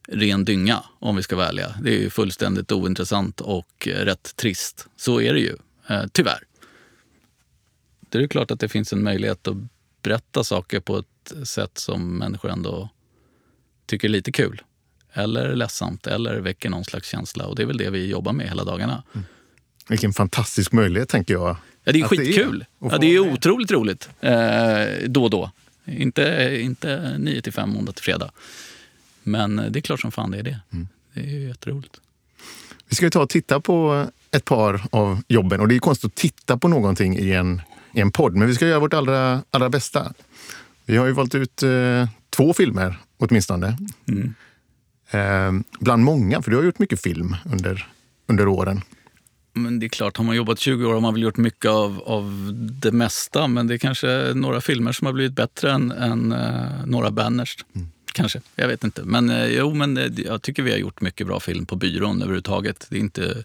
ren 0.07 0.45
dynga, 0.45 0.83
om 0.99 1.15
vi 1.15 1.23
ska 1.23 1.35
vara 1.35 1.47
ärliga. 1.47 1.75
Det 1.83 1.89
är 1.89 1.99
ju 1.99 2.09
fullständigt 2.09 2.71
ointressant 2.71 3.41
och 3.41 3.87
rätt 3.87 4.35
trist. 4.35 4.87
Så 4.95 5.21
är 5.21 5.33
det 5.33 5.39
ju, 5.39 5.55
eh, 5.89 6.03
tyvärr. 6.11 6.43
Det 8.09 8.17
är 8.17 8.27
klart 8.27 8.51
att 8.51 8.59
det 8.59 8.69
finns 8.69 8.93
en 8.93 9.03
möjlighet 9.03 9.47
att 9.47 9.57
berätta 10.01 10.43
saker 10.43 10.79
på 10.79 10.97
ett 10.97 11.47
sätt 11.47 11.77
som 11.77 12.17
människor 12.17 12.49
ändå 12.49 12.89
tycker 13.85 14.07
är 14.07 14.11
lite 14.11 14.31
kul. 14.31 14.61
Eller 15.13 15.55
ledsamt, 15.55 16.07
eller 16.07 16.39
väcker 16.39 16.69
någon 16.69 16.85
slags 16.85 17.07
känsla. 17.07 17.45
Och 17.45 17.55
det 17.55 17.61
är 17.61 17.65
väl 17.65 17.77
det 17.77 17.89
vi 17.89 18.07
jobbar 18.07 18.33
med 18.33 18.47
hela 18.47 18.63
dagarna. 18.63 19.03
Mm. 19.13 19.25
Vilken 19.89 20.13
fantastisk 20.13 20.71
möjlighet, 20.71 21.09
tänker 21.09 21.33
jag. 21.33 21.57
Ja, 21.83 21.91
det 21.91 21.99
är 21.99 22.03
skitkul. 22.03 22.65
Det 22.79 22.85
är, 22.85 22.91
ja, 22.91 22.97
det 22.97 23.15
är 23.15 23.19
otroligt 23.19 23.71
roligt. 23.71 24.09
Eh, 24.19 25.07
då 25.07 25.23
och 25.23 25.29
då. 25.29 25.51
Inte, 25.85 26.57
inte 26.61 27.15
9 27.17 27.41
till 27.41 27.53
5, 27.53 27.69
måndag 27.69 27.91
till 27.91 28.03
fredag. 28.03 28.31
Men 29.23 29.55
det 29.55 29.79
är 29.79 29.81
klart 29.81 30.01
som 30.01 30.11
fan 30.11 30.31
det 30.31 30.37
är 30.37 30.43
det. 30.43 30.59
Mm. 30.73 30.87
Det 31.13 31.19
är 31.19 31.25
ju 31.25 31.47
jätteroligt. 31.47 32.01
Vi 32.89 32.95
ska 32.95 33.09
ta 33.09 33.21
och 33.21 33.29
titta 33.29 33.59
på 33.59 34.07
ett 34.31 34.45
par 34.45 34.81
av 34.91 35.21
jobben. 35.27 35.59
Och 35.59 35.67
det 35.67 35.75
är 35.75 35.79
konstigt 35.79 36.11
att 36.11 36.15
titta 36.15 36.57
på 36.57 36.67
någonting 36.67 37.17
i 37.17 37.31
en, 37.31 37.61
i 37.93 37.99
en 38.01 38.11
podd, 38.11 38.35
men 38.35 38.47
vi 38.47 38.55
ska 38.55 38.67
göra 38.67 38.79
vårt 38.79 38.93
allra, 38.93 39.41
allra 39.51 39.69
bästa. 39.69 40.13
Vi 40.85 40.97
har 40.97 41.05
ju 41.05 41.11
valt 41.11 41.35
ut 41.35 41.63
eh, 41.63 42.09
två 42.29 42.53
filmer 42.53 42.99
åtminstone. 43.17 43.77
Mm. 44.07 44.33
Eh, 45.11 45.65
bland 45.79 46.03
många, 46.03 46.41
för 46.41 46.51
du 46.51 46.57
har 46.57 46.63
gjort 46.63 46.79
mycket 46.79 47.01
film 47.01 47.35
under, 47.45 47.87
under 48.27 48.47
åren. 48.47 48.81
Men 49.53 49.79
det 49.79 49.85
är 49.85 49.89
klart, 49.89 50.17
har 50.17 50.25
man 50.25 50.35
jobbat 50.35 50.59
20 50.59 50.85
år 50.85 50.93
har 50.93 51.01
man 51.01 51.13
väl 51.13 51.23
gjort 51.23 51.37
mycket 51.37 51.71
av, 51.71 52.01
av 52.05 52.49
det 52.53 52.91
mesta. 52.91 53.47
Men 53.47 53.67
det 53.67 53.73
är 53.73 53.77
kanske 53.77 54.31
några 54.35 54.61
filmer 54.61 54.91
som 54.91 55.05
har 55.05 55.13
blivit 55.13 55.33
bättre 55.33 55.71
än, 55.71 55.91
än 55.91 56.31
uh, 56.31 56.85
några 56.85 57.11
banners. 57.11 57.57
Mm. 57.75 57.87
Kanske, 58.13 58.41
jag 58.55 58.67
vet 58.67 58.83
inte. 58.83 59.03
Men 59.03 59.29
uh, 59.29 59.45
jo, 59.45 59.73
men 59.73 59.97
uh, 59.97 60.19
jag 60.19 60.41
tycker 60.41 60.63
vi 60.63 60.71
har 60.71 60.77
gjort 60.77 61.01
mycket 61.01 61.27
bra 61.27 61.39
film 61.39 61.65
på 61.65 61.75
byrån 61.75 62.21
överhuvudtaget. 62.21 62.87
Det 62.89 62.95
är 62.95 62.99
inte 62.99 63.43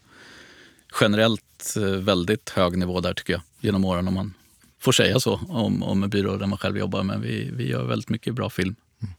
generellt 1.00 1.74
väldigt 2.00 2.50
hög 2.50 2.78
nivå 2.78 3.00
där 3.00 3.14
tycker 3.14 3.32
jag, 3.32 3.42
genom 3.60 3.84
åren 3.84 4.08
om 4.08 4.14
man 4.14 4.34
får 4.80 4.92
säga 4.92 5.20
så 5.20 5.40
om, 5.48 5.82
om 5.82 6.02
en 6.02 6.10
byrå 6.10 6.36
där 6.36 6.46
man 6.46 6.58
själv 6.58 6.78
jobbar. 6.78 7.02
Men 7.02 7.20
vi, 7.20 7.50
vi 7.52 7.68
gör 7.68 7.84
väldigt 7.84 8.08
mycket 8.08 8.34
bra 8.34 8.50
film. 8.50 8.74
Mm. 9.02 9.14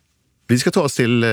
Vi 0.47 0.59
ska 0.59 0.71
ta 0.71 0.81
oss 0.81 0.95
till 0.95 1.25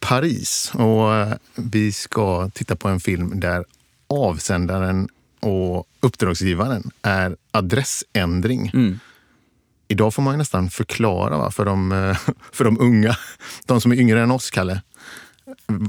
Paris 0.00 0.72
och 0.74 1.38
vi 1.54 1.92
ska 1.92 2.50
titta 2.50 2.76
på 2.76 2.88
en 2.88 3.00
film 3.00 3.40
där 3.40 3.64
avsändaren 4.06 5.08
och 5.40 5.88
uppdragsgivaren 6.00 6.90
är 7.02 7.36
adressändring. 7.50 8.70
Mm. 8.74 8.98
Idag 9.88 10.14
får 10.14 10.22
man 10.22 10.38
nästan 10.38 10.70
förklara 10.70 11.38
va, 11.38 11.50
för, 11.50 11.64
de, 11.64 12.14
för 12.52 12.64
de 12.64 12.80
unga, 12.80 13.16
de 13.66 13.80
som 13.80 13.92
är 13.92 13.96
yngre 13.96 14.22
än 14.22 14.30
oss, 14.30 14.50
Kalle. 14.50 14.82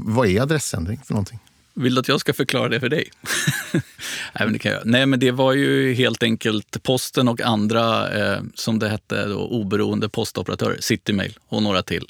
Vad 0.05 0.27
är 0.27 0.41
adressändring 0.41 1.01
för 1.05 1.13
någonting? 1.13 1.39
Vill 1.75 1.95
du 1.95 1.99
att 1.99 2.07
jag 2.07 2.19
ska 2.19 2.33
förklara 2.33 2.69
det 2.69 2.79
för 2.79 2.89
dig? 2.89 3.09
Nej, 3.73 3.81
men 4.33 4.53
det 4.53 4.59
kan 4.59 4.71
jag. 4.71 4.85
Nej, 4.85 5.05
men 5.05 5.19
det 5.19 5.31
var 5.31 5.53
ju 5.53 5.93
helt 5.93 6.23
enkelt 6.23 6.83
Posten 6.83 7.27
och 7.27 7.41
andra, 7.41 8.11
eh, 8.11 8.41
som 8.53 8.79
det 8.79 8.89
hette, 8.89 9.25
då, 9.25 9.39
oberoende 9.39 10.09
postoperatörer, 10.09 10.77
Citymail 10.79 11.37
och 11.47 11.63
några 11.63 11.83
till, 11.83 12.07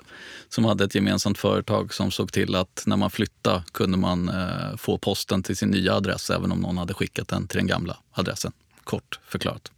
som 0.50 0.66
hade 0.66 0.84
ett 0.84 0.96
gemensamt 0.96 1.38
företag 1.38 1.94
som 1.94 2.12
såg 2.12 2.32
till 2.32 2.56
att 2.56 2.84
när 2.86 2.98
man 2.98 3.10
flyttade 3.10 3.64
kunde 3.72 3.98
man 3.98 4.30
eh, 4.30 4.78
få 4.78 4.98
posten 4.98 5.44
till 5.44 5.58
sin 5.58 5.70
nya 5.70 5.94
adress 5.94 6.30
även 6.30 6.52
om 6.52 6.60
någon 6.60 6.78
hade 6.78 6.94
skickat 6.94 7.28
den 7.28 7.48
till 7.48 7.58
den 7.58 7.68
gamla 7.68 7.98
adressen. 8.12 8.52
Kort 8.84 9.20
förklarat. 9.28 9.72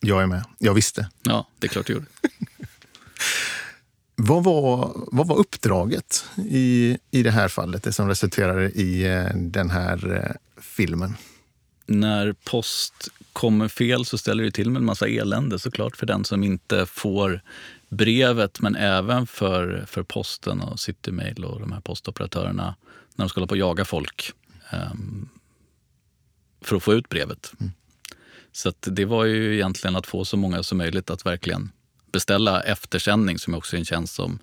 Jag 0.00 0.22
är 0.22 0.26
med. 0.26 0.44
Jag 0.58 0.74
visste. 0.74 1.08
Ja, 1.22 1.48
det 1.58 1.66
är 1.66 1.68
klart 1.68 1.86
du 1.86 1.92
gjorde. 1.92 2.06
Vad 4.16 4.44
var, 4.44 4.92
vad 5.12 5.26
var 5.26 5.36
uppdraget 5.36 6.24
i, 6.36 6.98
i 7.10 7.22
det 7.22 7.30
här 7.30 7.48
fallet, 7.48 7.82
det 7.82 7.92
som 7.92 8.08
resulterade 8.08 8.70
i 8.70 9.04
eh, 9.04 9.34
den 9.34 9.70
här 9.70 10.14
eh, 10.14 10.62
filmen? 10.62 11.16
När 11.86 12.32
post 12.32 13.08
kommer 13.32 13.68
fel 13.68 14.04
så 14.04 14.18
ställer 14.18 14.44
det 14.44 14.50
till 14.50 14.70
med 14.70 14.80
en 14.80 14.86
massa 14.86 15.08
elände 15.08 15.58
såklart 15.58 15.96
för 15.96 16.06
den 16.06 16.24
som 16.24 16.44
inte 16.44 16.86
får 16.86 17.40
brevet 17.88 18.60
men 18.60 18.76
även 18.76 19.26
för, 19.26 19.84
för 19.86 20.02
posten 20.02 20.60
och 20.60 20.80
Citymail 20.80 21.44
och 21.44 21.60
de 21.60 21.72
här 21.72 21.80
postoperatörerna 21.80 22.74
när 23.14 23.24
de 23.24 23.28
ska 23.28 23.40
hålla 23.40 23.46
på 23.46 23.52
och 23.52 23.58
jaga 23.58 23.84
folk 23.84 24.32
um, 24.72 25.28
för 26.60 26.76
att 26.76 26.82
få 26.82 26.94
ut 26.94 27.08
brevet. 27.08 27.52
Mm. 27.60 27.72
Så 28.52 28.72
det 28.80 29.04
var 29.04 29.24
ju 29.24 29.54
egentligen 29.54 29.96
att 29.96 30.06
få 30.06 30.24
så 30.24 30.36
många 30.36 30.62
som 30.62 30.78
möjligt 30.78 31.10
att 31.10 31.26
verkligen 31.26 31.72
beställa 32.12 32.62
eftersändning 32.62 33.38
som 33.38 33.54
också 33.54 33.76
är 33.76 33.78
en 33.78 33.84
tjänst 33.84 34.14
som 34.14 34.38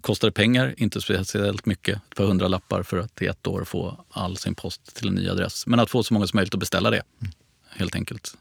kostar 0.00 0.30
pengar, 0.30 0.74
inte 0.76 1.00
speciellt 1.00 1.66
mycket, 1.66 1.96
ett 1.96 2.16
par 2.16 2.24
hundra 2.24 2.48
lappar 2.48 2.82
för 2.82 2.98
att 2.98 3.22
i 3.22 3.26
ett 3.26 3.46
år 3.46 3.64
få 3.64 4.04
all 4.10 4.36
sin 4.36 4.54
post 4.54 4.96
till 4.96 5.08
en 5.08 5.14
ny 5.14 5.28
adress. 5.28 5.66
Men 5.66 5.80
att 5.80 5.90
få 5.90 6.02
så 6.02 6.14
många 6.14 6.26
som 6.26 6.36
möjligt 6.36 6.54
att 6.54 6.60
beställa 6.60 6.90
det, 6.90 7.02
mm. 7.20 7.32
helt 7.68 7.94
enkelt. 7.94 8.34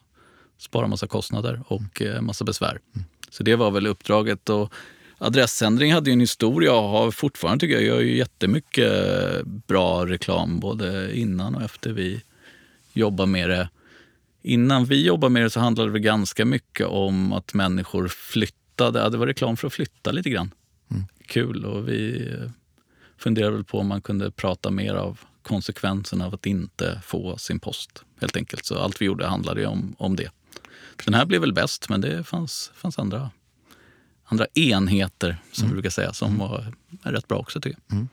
Spara 0.57 0.87
massa 0.87 1.07
kostnader 1.07 1.61
och 1.67 2.01
mm. 2.01 2.25
massa 2.25 2.45
besvär. 2.45 2.79
Mm. 2.95 3.05
Så 3.29 3.43
det 3.43 3.55
var 3.55 3.71
väl 3.71 3.87
uppdraget. 3.87 4.49
Och 4.49 4.73
adressändring 5.17 5.93
hade 5.93 6.09
ju 6.09 6.13
en 6.13 6.19
historia 6.19 6.73
och 6.73 6.89
har 6.89 7.11
fortfarande, 7.11 7.59
tycker 7.59 7.75
jag, 7.75 7.83
gör 7.83 8.01
ju 8.01 8.17
jättemycket 8.17 8.93
eh, 8.93 9.43
bra 9.43 10.05
reklam 10.05 10.59
både 10.59 11.17
innan 11.17 11.55
och 11.55 11.61
efter 11.61 11.91
vi 11.91 12.21
jobbar 12.93 13.25
med 13.25 13.49
det. 13.49 13.69
Innan 14.47 14.85
vi 14.85 15.05
jobbade 15.05 15.33
med 15.33 15.43
det 15.43 15.49
så 15.49 15.59
handlade 15.59 15.91
det 15.91 15.99
ganska 15.99 16.45
mycket 16.45 16.87
om 16.87 17.33
att 17.33 17.53
människor 17.53 18.07
flyttade. 18.07 19.09
Det 19.09 19.17
var 19.17 19.27
reklam 19.27 19.57
för 19.57 19.67
att 19.67 19.73
flytta 19.73 20.11
lite 20.11 20.29
grann. 20.29 20.51
Mm. 20.91 21.03
Kul. 21.25 21.65
Och 21.65 21.89
vi 21.89 22.31
funderade 23.17 23.55
väl 23.55 23.63
på 23.63 23.79
om 23.79 23.87
man 23.87 24.01
kunde 24.01 24.31
prata 24.31 24.71
mer 24.71 24.93
av 24.93 25.19
konsekvenserna 25.41 26.25
av 26.25 26.33
att 26.33 26.45
inte 26.45 27.01
få 27.05 27.37
sin 27.37 27.59
post. 27.59 28.03
helt 28.21 28.35
enkelt. 28.37 28.65
Så 28.65 28.79
allt 28.79 29.01
vi 29.01 29.05
gjorde 29.05 29.27
handlade 29.27 29.65
om, 29.65 29.95
om 29.97 30.15
det. 30.15 30.29
Den 31.05 31.13
här 31.13 31.25
blev 31.25 31.41
väl 31.41 31.53
bäst, 31.53 31.89
men 31.89 32.01
det 32.01 32.23
fanns, 32.23 32.71
fanns 32.75 32.99
andra, 32.99 33.31
andra 34.25 34.47
enheter 34.53 35.37
som 35.51 35.63
mm. 35.63 35.71
vi 35.71 35.73
brukar 35.73 35.89
säga 35.89 36.13
som 36.13 36.37
var 36.37 36.73
rätt 37.03 37.27
bra 37.27 37.37
också 37.37 37.61
tycker 37.61 37.79
jag. 37.87 37.95
Mm. 37.95 38.07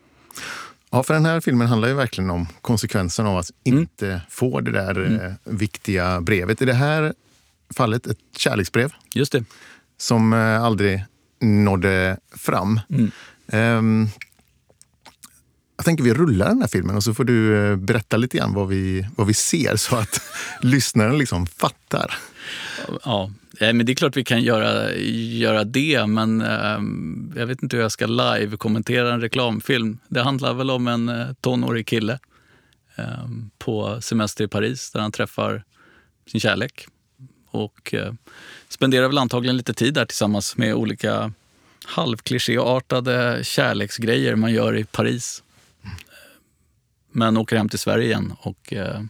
Ja, 0.95 1.03
för 1.03 1.15
den 1.15 1.27
här 1.27 1.41
filmen 1.41 1.69
handlar 1.69 1.89
ju 1.89 1.95
verkligen 1.95 2.31
om 2.31 2.47
konsekvenserna 2.61 3.29
av 3.31 3.39
att 3.39 3.51
mm. 3.65 3.79
inte 3.79 4.21
få 4.29 4.61
det 4.61 4.71
där 4.71 5.05
mm. 5.05 5.21
eh, 5.21 5.33
viktiga 5.45 6.21
brevet. 6.21 6.63
I 6.63 6.65
det 6.65 6.75
här 6.75 7.15
fallet 7.75 8.07
ett 8.07 8.19
kärleksbrev. 8.37 8.93
Just 9.15 9.33
det. 9.33 9.45
Som 9.97 10.33
eh, 10.33 10.63
aldrig 10.63 11.05
nådde 11.41 12.19
fram. 12.37 12.81
Mm. 12.91 13.11
Um, 13.79 14.09
jag 15.77 15.85
tänker 15.85 16.05
vi 16.05 16.15
rullar 16.15 16.49
den 16.49 16.61
här 16.61 16.69
filmen 16.69 16.97
och 16.97 17.05
så 17.05 17.15
får 17.15 17.25
du 17.25 17.57
eh, 17.57 17.77
berätta 17.77 18.17
lite 18.17 18.39
grann 18.39 18.55
vad 18.55 18.69
vi, 18.69 19.09
vad 19.17 19.27
vi 19.27 19.35
ser 19.35 19.77
så 19.77 19.97
att 19.97 20.21
lyssnaren 20.61 21.19
liksom 21.19 21.47
fattar. 21.47 22.19
Ja, 23.05 23.31
eh, 23.61 23.73
men 23.73 23.87
det 23.87 23.93
är 23.93 23.95
klart 23.95 24.17
vi 24.17 24.25
kan 24.25 24.43
göra, 24.43 24.95
göra 24.95 25.65
det, 25.65 26.07
men 26.07 26.41
ehm, 26.41 27.33
jag 27.37 27.47
vet 27.47 27.63
inte 27.63 27.77
hur 27.77 27.83
jag 27.83 27.93
ska 27.93 28.07
live 28.07 28.57
kommentera 28.57 29.15
en 29.15 29.21
reklamfilm. 29.21 29.99
Det 30.09 30.23
handlar 30.23 30.55
väl 30.55 30.71
om 30.71 30.89
en 30.89 31.09
eh, 31.09 31.33
tonårig 31.41 31.87
kille 31.87 32.19
ehm, 32.97 33.51
på 33.59 34.01
semester 34.01 34.45
i 34.45 34.49
Paris 34.49 34.91
där 34.91 35.01
han 35.01 35.13
träffar 35.13 35.65
sin 36.27 36.41
kärlek 36.41 36.87
och 37.51 37.95
eh, 37.95 38.13
spenderar 38.69 39.09
väl 39.09 39.19
antagligen 39.19 39.57
lite 39.57 39.75
tid 39.75 39.95
där 39.95 40.05
tillsammans 40.05 40.57
med 40.57 40.75
olika 40.75 41.33
halvklichéartade 41.85 43.45
kärleksgrejer 43.45 44.35
man 44.35 44.53
gör 44.53 44.77
i 44.77 44.85
Paris. 44.85 45.43
Men 47.13 47.37
åker 47.37 47.57
hem 47.57 47.69
till 47.69 47.79
Sverige 47.79 48.07
igen 48.07 48.35
och 48.39 48.73
eh, 48.73 49.01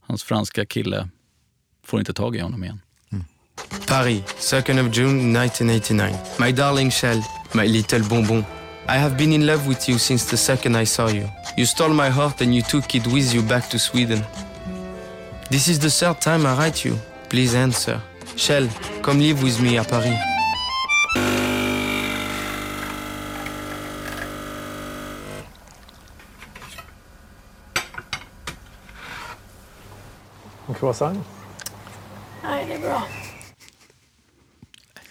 hans 0.00 0.22
franska 0.22 0.66
kille 0.66 1.08
får 1.90 1.98
inte 2.00 2.12
tag 2.12 2.36
i 2.36 2.40
honom 2.40 2.64
igen. 2.64 2.80
Mm. 3.12 3.24
Paris, 3.86 4.22
2nd 4.38 4.88
of 4.88 4.96
June 4.96 5.44
1989. 5.44 6.16
My 6.38 6.52
darling 6.52 6.90
Shell, 6.90 7.22
my 7.52 7.66
little 7.66 8.02
bonbon. 8.08 8.44
I 8.88 8.98
have 8.98 9.16
been 9.16 9.32
in 9.32 9.46
love 9.46 9.68
with 9.68 9.88
you 9.88 9.98
since 9.98 10.30
the 10.30 10.36
second 10.36 10.82
I 10.82 10.86
saw 10.86 11.08
you. 11.08 11.28
You 11.56 11.66
stole 11.66 11.94
my 11.94 12.08
heart 12.08 12.40
and 12.40 12.54
you 12.54 12.62
took 12.62 12.94
it 12.94 13.06
with 13.06 13.34
you 13.34 13.42
back 13.42 13.68
to 13.70 13.78
Sweden. 13.78 14.24
This 15.50 15.68
is 15.68 15.78
the 15.78 15.90
third 15.90 16.20
time 16.20 16.46
I 16.46 16.54
write 16.56 16.88
you. 16.88 16.96
Please 17.28 17.58
answer. 17.58 18.00
Shell, 18.36 18.68
come 19.02 19.18
live 19.18 19.42
with 19.42 19.60
me 19.60 19.78
à 19.78 19.84
Paris. 19.84 20.18
En 30.68 30.72
croissant? 30.72 31.39
Nej, 32.42 32.66
det 32.68 32.74
är 32.74 32.80
bra. 32.80 33.08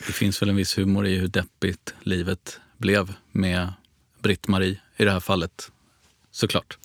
Det 0.08 0.13
finns 0.13 0.42
väl 0.42 0.50
en 0.50 0.56
viss 0.56 0.78
humor 0.78 1.08
i 1.08 1.15
hur 1.15 1.28
deppigt 1.28 1.94
livet 2.00 2.60
blev 2.78 3.13
med 3.32 3.74
Britt-Marie 4.22 4.80
i 4.98 5.06
det 5.06 5.12
här 5.12 5.20
fallet. 5.20 5.72
Såklart. 6.32 6.78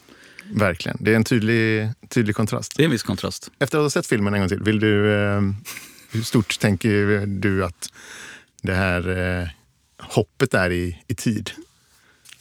Verkligen. 0.52 0.96
Det 1.00 1.12
är 1.12 1.16
en 1.16 1.24
tydlig, 1.24 1.90
tydlig 2.09 2.37
kontrast. 2.37 2.76
Det 2.76 2.83
är 2.83 2.85
en 2.85 2.90
viss 2.90 3.02
kontrast. 3.02 3.50
Efter 3.59 3.78
att 3.78 3.85
ha 3.85 3.90
sett 3.90 4.07
filmen 4.07 4.35
en 4.35 4.40
gång 4.40 4.48
till, 4.48 4.62
vill 4.62 4.80
du, 4.80 5.14
eh, 5.14 5.40
hur 6.11 6.22
stort 6.22 6.59
tänker 6.61 7.26
du 7.26 7.64
att 7.64 7.88
det 8.62 8.74
här 8.74 9.09
eh, 9.09 9.48
hoppet 9.98 10.54
är 10.54 10.70
i, 10.72 11.02
i 11.07 11.14
tid? 11.14 11.50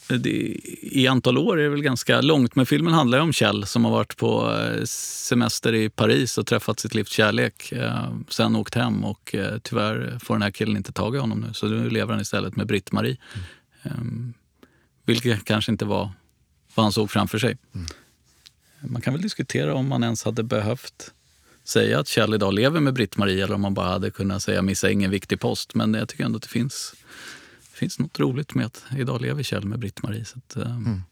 Det, 0.08 0.60
i 0.82 1.06
antal 1.06 1.38
år 1.38 1.58
är 1.58 1.62
det 1.62 1.68
väl 1.68 1.82
ganska 1.82 2.20
långt, 2.20 2.56
men 2.56 2.66
filmen 2.66 2.94
handlar 2.94 3.18
om 3.18 3.32
Kjell 3.32 3.66
som 3.66 3.84
har 3.84 3.92
varit 3.92 4.16
på 4.16 4.52
eh, 4.52 4.84
semester 4.84 5.74
i 5.74 5.90
Paris 5.90 6.38
och 6.38 6.46
träffat 6.46 6.80
sitt 6.80 6.94
livs 6.94 7.10
kärlek. 7.10 7.72
Eh, 7.72 8.14
sen 8.28 8.56
åkt 8.56 8.74
hem 8.74 9.04
och 9.04 9.34
eh, 9.34 9.58
tyvärr 9.62 10.18
får 10.22 10.34
den 10.34 10.42
här 10.42 10.50
killen 10.50 10.76
inte 10.76 10.92
tag 10.92 11.16
i 11.16 11.18
honom 11.18 11.40
nu. 11.40 11.52
Så 11.52 11.66
nu 11.66 11.90
lever 11.90 12.12
han 12.12 12.22
istället 12.22 12.56
med 12.56 12.66
Britt-Marie. 12.66 13.16
Mm. 13.82 14.34
Vilket 15.06 15.44
kanske 15.44 15.72
inte 15.72 15.84
var 15.84 16.10
vad 16.74 16.84
han 16.84 16.92
såg 16.92 17.10
framför 17.10 17.38
sig. 17.38 17.56
Mm. 17.74 17.86
Man 18.80 19.02
kan 19.02 19.12
väl 19.12 19.22
diskutera 19.22 19.74
om 19.74 19.88
man 19.88 20.04
ens 20.04 20.24
hade 20.24 20.42
behövt 20.42 21.12
säga 21.64 22.00
att 22.00 22.08
Kjell 22.08 22.34
idag 22.34 22.54
lever 22.54 22.80
med 22.80 22.94
Britt-Marie 22.94 23.44
eller 23.44 23.54
om 23.54 23.60
man 23.60 23.74
bara 23.74 23.88
hade 23.88 24.10
kunnat 24.10 24.42
säga 24.42 24.62
missa 24.62 24.90
ingen 24.90 25.10
viktig 25.10 25.40
post. 25.40 25.74
Men 25.74 25.94
jag 25.94 26.08
tycker 26.08 26.24
ändå 26.24 26.36
att 26.36 26.42
det 26.42 26.48
finns 26.48 26.94
finns 27.84 27.98
något 27.98 28.20
roligt 28.20 28.54
med 28.54 28.66
att 28.66 28.84
idag 28.96 29.20
lever 29.20 29.42
Kjell 29.42 29.64
med 29.64 29.78
Britt-Marie. 29.78 30.24
Um... 30.54 30.62
mm. 30.62 31.02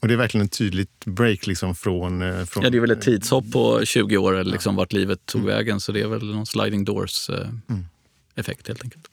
Och 0.00 0.08
det 0.08 0.14
är 0.14 0.18
verkligen 0.18 0.46
ett 0.46 0.52
tydligt 0.52 1.04
break 1.04 1.46
liksom 1.46 1.74
från, 1.74 2.22
eh, 2.22 2.44
från... 2.44 2.64
Ja, 2.64 2.70
det 2.70 2.78
är 2.78 2.80
väl 2.80 2.90
ett 2.90 3.00
tidshopp 3.00 3.52
på 3.52 3.84
20 3.84 4.16
år, 4.16 4.44
liksom 4.44 4.74
ja. 4.74 4.78
vart 4.78 4.92
livet 4.92 5.26
tog 5.26 5.40
mm. 5.40 5.54
vägen. 5.54 5.80
Så 5.80 5.92
det 5.92 6.00
är 6.00 6.06
väl 6.06 6.34
någon 6.34 6.46
sliding 6.46 6.84
doors-effekt 6.84 8.60
uh, 8.60 8.68
helt 8.68 8.84
enkelt. 8.84 9.08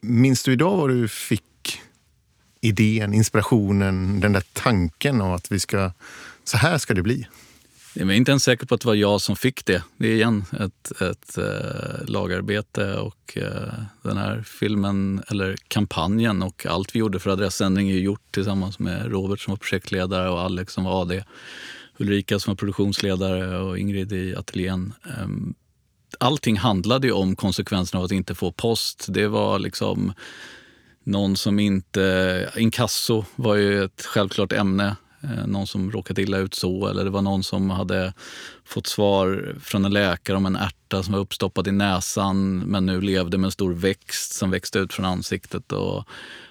Minns 0.00 0.42
du 0.42 0.52
idag 0.52 0.76
vad 0.76 0.90
du 0.90 1.08
fick 1.08 1.80
idén, 2.60 3.14
inspirationen, 3.14 4.20
den 4.20 4.32
där 4.32 4.44
tanken 4.52 5.20
om 5.20 5.32
att 5.32 5.52
vi 5.52 5.60
ska, 5.60 5.92
så 6.44 6.56
här 6.56 6.78
ska 6.78 6.94
det 6.94 7.02
bli? 7.02 7.26
Jag 7.98 8.10
är 8.10 8.14
inte 8.14 8.30
ens 8.30 8.42
säker 8.42 8.66
på 8.66 8.74
att 8.74 8.80
det 8.80 8.86
var 8.86 8.94
jag 8.94 9.20
som 9.20 9.36
fick 9.36 9.64
det. 9.64 9.82
Det 9.96 10.08
är 10.08 10.14
igen 10.14 10.44
ett, 10.60 11.02
ett 11.02 11.38
äh, 11.38 12.06
lagarbete 12.06 12.96
och 12.96 13.38
äh, 13.38 13.72
den 14.02 14.16
här 14.16 14.42
filmen, 14.42 15.22
eller 15.28 15.56
kampanjen 15.68 16.42
och 16.42 16.66
allt 16.66 16.94
vi 16.94 16.98
gjorde 16.98 17.18
för 17.18 17.30
adressändring 17.30 17.90
är 17.90 17.94
gjort 17.94 18.32
tillsammans 18.32 18.78
med 18.78 19.10
Robert 19.10 19.40
som 19.40 19.50
var 19.50 19.56
projektledare 19.56 20.28
och 20.30 20.40
Alex 20.40 20.72
som 20.72 20.84
var 20.84 21.02
AD. 21.02 21.24
Ulrika 21.98 22.38
som 22.38 22.50
var 22.50 22.56
produktionsledare 22.56 23.58
och 23.58 23.78
Ingrid 23.78 24.12
i 24.12 24.36
ateljén. 24.36 24.92
Ähm, 25.18 25.54
allting 26.20 26.56
handlade 26.56 27.06
ju 27.06 27.12
om 27.12 27.36
konsekvenserna 27.36 27.98
av 27.98 28.04
att 28.04 28.12
inte 28.12 28.34
få 28.34 28.52
post. 28.52 29.06
Det 29.08 29.28
var 29.28 29.58
liksom 29.58 30.12
någon 31.04 31.36
som 31.36 31.58
inte... 31.58 32.50
Inkasso 32.56 33.24
var 33.36 33.54
ju 33.54 33.84
ett 33.84 34.02
självklart 34.02 34.52
ämne 34.52 34.96
Eh, 35.26 35.46
någon 35.46 35.66
som 35.66 35.92
råkat 35.92 36.18
illa 36.18 36.38
ut 36.38 36.54
så 36.54 36.86
eller 36.86 37.04
det 37.04 37.10
var 37.10 37.22
någon 37.22 37.44
som 37.44 37.70
hade 37.70 38.12
fått 38.64 38.86
svar 38.86 39.54
från 39.60 39.84
en 39.84 39.92
läkare 39.92 40.36
om 40.36 40.46
en 40.46 40.56
ärta 40.56 41.02
som 41.02 41.12
var 41.12 41.20
uppstoppad 41.20 41.68
i 41.68 41.72
näsan 41.72 42.58
men 42.58 42.86
nu 42.86 43.00
levde 43.00 43.38
med 43.38 43.48
en 43.48 43.52
stor 43.52 43.72
växt 43.72 44.32
som 44.32 44.50
växte 44.50 44.78
ut 44.78 44.92
från 44.92 45.06
ansiktet. 45.06 45.72
Och, 45.72 46.04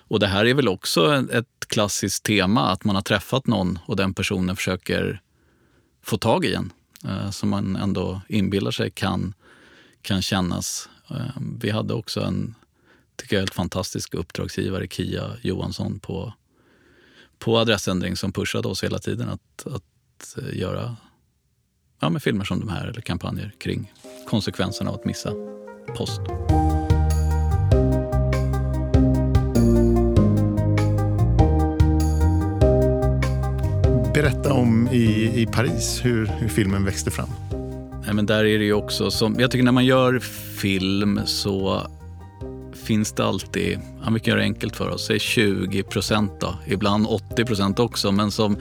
och 0.08 0.20
det 0.20 0.28
här 0.28 0.46
är 0.46 0.54
väl 0.54 0.68
också 0.68 1.26
ett 1.32 1.68
klassiskt 1.68 2.24
tema, 2.24 2.62
att 2.62 2.84
man 2.84 2.96
har 2.96 3.04
träffat 3.04 3.48
någon 3.48 3.80
och 3.86 3.96
den 3.96 4.14
personen 4.14 4.56
försöker 4.56 5.22
få 6.04 6.18
tag 6.18 6.46
i 6.46 6.54
en. 6.54 6.72
Eh, 7.04 7.30
som 7.30 7.50
man 7.50 7.76
ändå 7.76 8.22
inbillar 8.28 8.72
sig 8.72 8.92
kan, 8.92 9.34
kan 10.02 10.22
kännas. 10.22 10.90
Eh, 11.10 11.42
vi 11.60 11.70
hade 11.70 11.94
också 11.94 12.22
en 12.22 12.56
tycker 13.16 13.36
jag, 13.36 13.42
helt 13.42 13.54
fantastisk 13.54 14.14
uppdragsgivare, 14.14 14.88
Kia 14.88 15.38
Johansson, 15.42 16.00
på 16.00 16.34
på 17.46 17.58
adressändring 17.58 18.16
som 18.16 18.32
pushade 18.32 18.68
oss 18.68 18.84
hela 18.84 19.00
tiden 19.00 19.30
att, 19.30 19.68
att 19.68 20.38
eh, 20.38 20.60
göra 20.60 20.96
ja, 22.02 22.10
med 22.10 22.24
filmer 22.24 22.46
som 22.46 22.60
de 22.60 22.70
här 22.70 22.88
eller 22.88 23.02
kampanjer 23.02 23.52
kring 23.58 23.92
konsekvenserna 24.28 24.90
av 24.90 24.96
att 24.96 25.06
missa 25.06 25.32
post. 25.98 26.22
Berätta 34.14 34.54
om 34.54 34.90
i, 34.92 35.32
i 35.42 35.48
Paris 35.52 36.02
hur, 36.04 36.26
hur 36.26 36.48
filmen 36.48 36.86
växte 36.86 37.12
fram. 37.12 37.30
Nej, 38.06 38.14
men 38.14 38.26
där 38.26 38.46
är 38.46 38.60
det 38.60 38.66
ju 38.66 38.74
också 38.74 39.12
som, 39.12 39.40
jag 39.40 39.52
tycker 39.52 39.64
när 39.64 39.72
man 39.72 39.86
gör 39.86 40.20
film 40.60 41.20
så 41.26 41.88
finns 42.86 43.12
det 43.12 43.26
alltid, 43.26 43.80
ja, 44.06 44.12
vi 44.12 44.20
kan 44.20 44.32
göra 44.32 44.40
det 44.40 44.46
enkelt 44.46 44.76
för 44.76 44.90
oss, 44.90 45.06
säg 45.06 45.20
20 45.20 45.84
procent 45.84 46.32
då, 46.40 46.56
ibland 46.68 47.08
80 47.08 47.46
procent 47.46 47.80
också, 47.80 48.12
men 48.12 48.32
som 48.32 48.58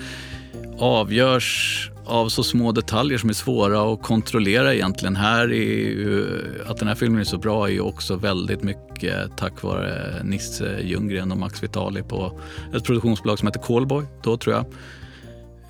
avgörs 0.79 1.91
av 2.07 2.29
så 2.29 2.43
små 2.43 2.73
detaljer 2.73 3.19
som 3.19 3.29
är 3.29 3.35
svåra 3.35 3.93
att 3.93 4.03
kontrollera 4.03 4.75
egentligen. 4.75 5.17
Här 5.17 5.53
är 5.53 5.55
ju, 5.55 6.43
att 6.67 6.77
den 6.77 6.89
här 6.89 6.95
filmen 6.95 7.21
är 7.21 7.25
så 7.25 7.39
bra 7.39 7.69
är 7.69 7.73
ju 7.73 7.81
också 7.81 8.17
väldigt 8.17 8.63
mycket 8.63 9.37
tack 9.37 9.63
vare 9.63 10.23
Nisse 10.25 10.81
Ljunggren 10.83 11.33
och 11.33 11.39
Max 11.39 11.63
Vitali 11.63 12.03
på 12.03 12.41
ett 12.75 12.85
produktionsbolag 12.85 13.39
som 13.39 13.49
heter 13.49 13.61
Callboy, 13.61 14.05
då 14.23 14.37
tror 14.37 14.55
jag. 14.55 14.65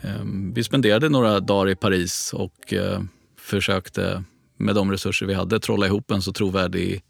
Ehm, 0.03 0.53
vi 0.55 0.65
spenderade 0.65 1.09
några 1.09 1.41
dagar 1.41 1.71
i 1.71 1.77
Paris 1.77 2.33
och 2.33 2.73
eh, 2.73 3.01
försökte 3.39 4.25
med 4.59 4.75
de 4.75 4.91
resurser 4.91 5.27
vi 5.27 5.35
hade 5.35 5.61
trolla 5.61 5.87
ihop 5.87 6.11
en 6.11 6.23
så 6.23 6.33
trovärdig 6.33 7.03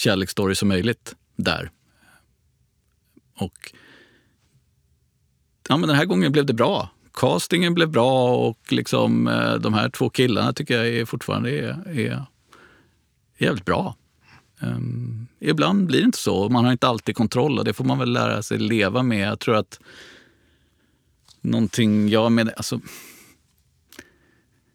kärleksstory 0.00 0.54
som 0.54 0.68
möjligt 0.68 1.14
där. 1.36 1.70
Och 3.36 3.72
ja, 5.68 5.76
men 5.76 5.88
den 5.88 5.96
här 5.96 6.04
gången 6.04 6.32
blev 6.32 6.46
det 6.46 6.54
bra. 6.54 6.88
Castingen 7.12 7.74
blev 7.74 7.88
bra 7.88 8.36
och 8.36 8.72
liksom, 8.72 9.28
eh, 9.28 9.54
de 9.54 9.74
här 9.74 9.88
två 9.88 10.10
killarna 10.10 10.52
tycker 10.52 10.76
jag 10.76 10.88
är 10.88 11.04
fortfarande 11.04 11.50
är, 11.50 11.98
är 11.98 12.24
jävligt 13.38 13.64
bra. 13.64 13.96
Um, 14.60 15.26
ibland 15.38 15.86
blir 15.86 15.98
det 15.98 16.04
inte 16.04 16.18
så. 16.18 16.48
Man 16.48 16.64
har 16.64 16.72
inte 16.72 16.88
alltid 16.88 17.16
kontroll 17.16 17.58
och 17.58 17.64
det 17.64 17.72
får 17.72 17.84
man 17.84 17.98
väl 17.98 18.12
lära 18.12 18.42
sig 18.42 18.58
leva 18.58 19.02
med. 19.02 19.28
Jag 19.28 19.38
tror 19.38 19.56
att 19.56 19.80
någonting 21.40 22.08
jag 22.08 22.32
med... 22.32 22.52
Alltså, 22.56 22.80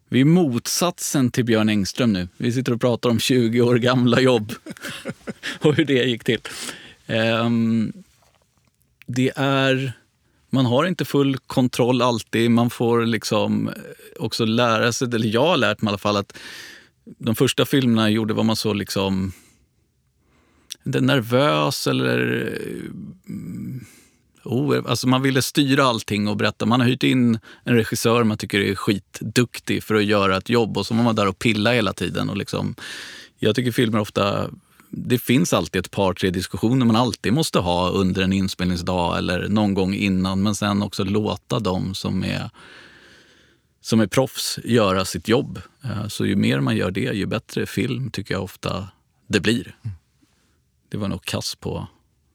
vi 0.08 0.20
är 0.20 0.24
motsatsen 0.24 1.30
till 1.30 1.44
Björn 1.44 1.68
Engström 1.68 2.12
nu. 2.12 2.28
Vi 2.36 2.52
sitter 2.52 2.72
och 2.72 2.80
pratar 2.80 3.10
om 3.10 3.18
20 3.18 3.60
år 3.60 3.76
gamla 3.76 4.20
jobb 4.20 4.52
och 5.60 5.74
hur 5.74 5.84
det 5.84 6.04
gick 6.04 6.24
till. 6.24 6.40
Um, 7.06 7.92
det 9.06 9.32
är... 9.36 9.92
Man 10.50 10.66
har 10.66 10.84
inte 10.84 11.04
full 11.04 11.38
kontroll 11.38 12.02
alltid. 12.02 12.50
Man 12.50 12.70
får 12.70 13.06
liksom 13.06 13.68
eh, 13.68 13.74
också 14.18 14.44
lära 14.44 14.92
sig, 14.92 15.08
eller 15.14 15.28
jag 15.28 15.46
har 15.46 15.56
lärt 15.56 15.82
mig 15.82 15.88
i 15.88 15.90
alla 15.90 15.98
fall 15.98 16.16
att 16.16 16.38
de 17.18 17.36
första 17.36 17.66
filmerna 17.66 18.02
jag 18.02 18.10
gjorde 18.10 18.34
var 18.34 18.44
man 18.44 18.56
så 18.56 18.72
liksom 18.72 19.32
inte 20.86 21.00
nervös 21.00 21.86
eller 21.86 22.50
oh, 24.44 24.82
alltså 24.86 25.08
man 25.08 25.22
ville 25.22 25.42
styra 25.42 25.84
allting 25.84 26.28
och 26.28 26.36
berätta. 26.36 26.66
Man 26.66 26.80
har 26.80 26.88
hyrt 26.88 27.02
in 27.02 27.38
en 27.64 27.74
regissör 27.74 28.24
man 28.24 28.38
tycker 28.38 28.60
är 28.60 28.74
skitduktig 28.74 29.84
för 29.84 29.94
att 29.94 30.04
göra 30.04 30.36
ett 30.36 30.48
jobb 30.48 30.78
och 30.78 30.86
så 30.86 30.94
var 30.94 31.02
man 31.02 31.14
där 31.14 31.28
och 31.28 31.38
pilla 31.38 31.72
hela 31.72 31.92
tiden. 31.92 32.30
Och 32.30 32.36
liksom, 32.36 32.74
jag 33.38 33.54
tycker 33.56 33.72
filmer 33.72 33.98
ofta 33.98 34.50
det 34.98 35.18
finns 35.18 35.52
alltid 35.52 35.80
ett 35.80 35.90
par, 35.90 36.14
tre 36.14 36.30
diskussioner 36.30 36.86
man 36.86 36.96
alltid 36.96 37.32
måste 37.32 37.58
ha 37.58 37.88
under 37.88 38.22
en 38.22 38.32
inspelningsdag 38.32 39.18
eller 39.18 39.48
någon 39.48 39.74
gång 39.74 39.94
innan. 39.94 40.42
Men 40.42 40.54
sen 40.54 40.82
också 40.82 41.04
låta 41.04 41.58
dem 41.58 41.94
som 41.94 42.24
är, 42.24 42.50
som 43.80 44.00
är 44.00 44.06
proffs 44.06 44.58
göra 44.64 45.04
sitt 45.04 45.28
jobb. 45.28 45.60
Eh, 45.84 46.08
så 46.08 46.26
ju 46.26 46.36
mer 46.36 46.60
man 46.60 46.76
gör 46.76 46.90
det, 46.90 47.00
ju 47.00 47.26
bättre 47.26 47.66
film 47.66 48.10
tycker 48.10 48.34
jag 48.34 48.42
ofta 48.42 48.88
det 49.26 49.40
blir. 49.40 49.76
Det 50.88 50.96
var 50.96 51.08
nog 51.08 51.24
kass 51.24 51.54
på 51.54 51.88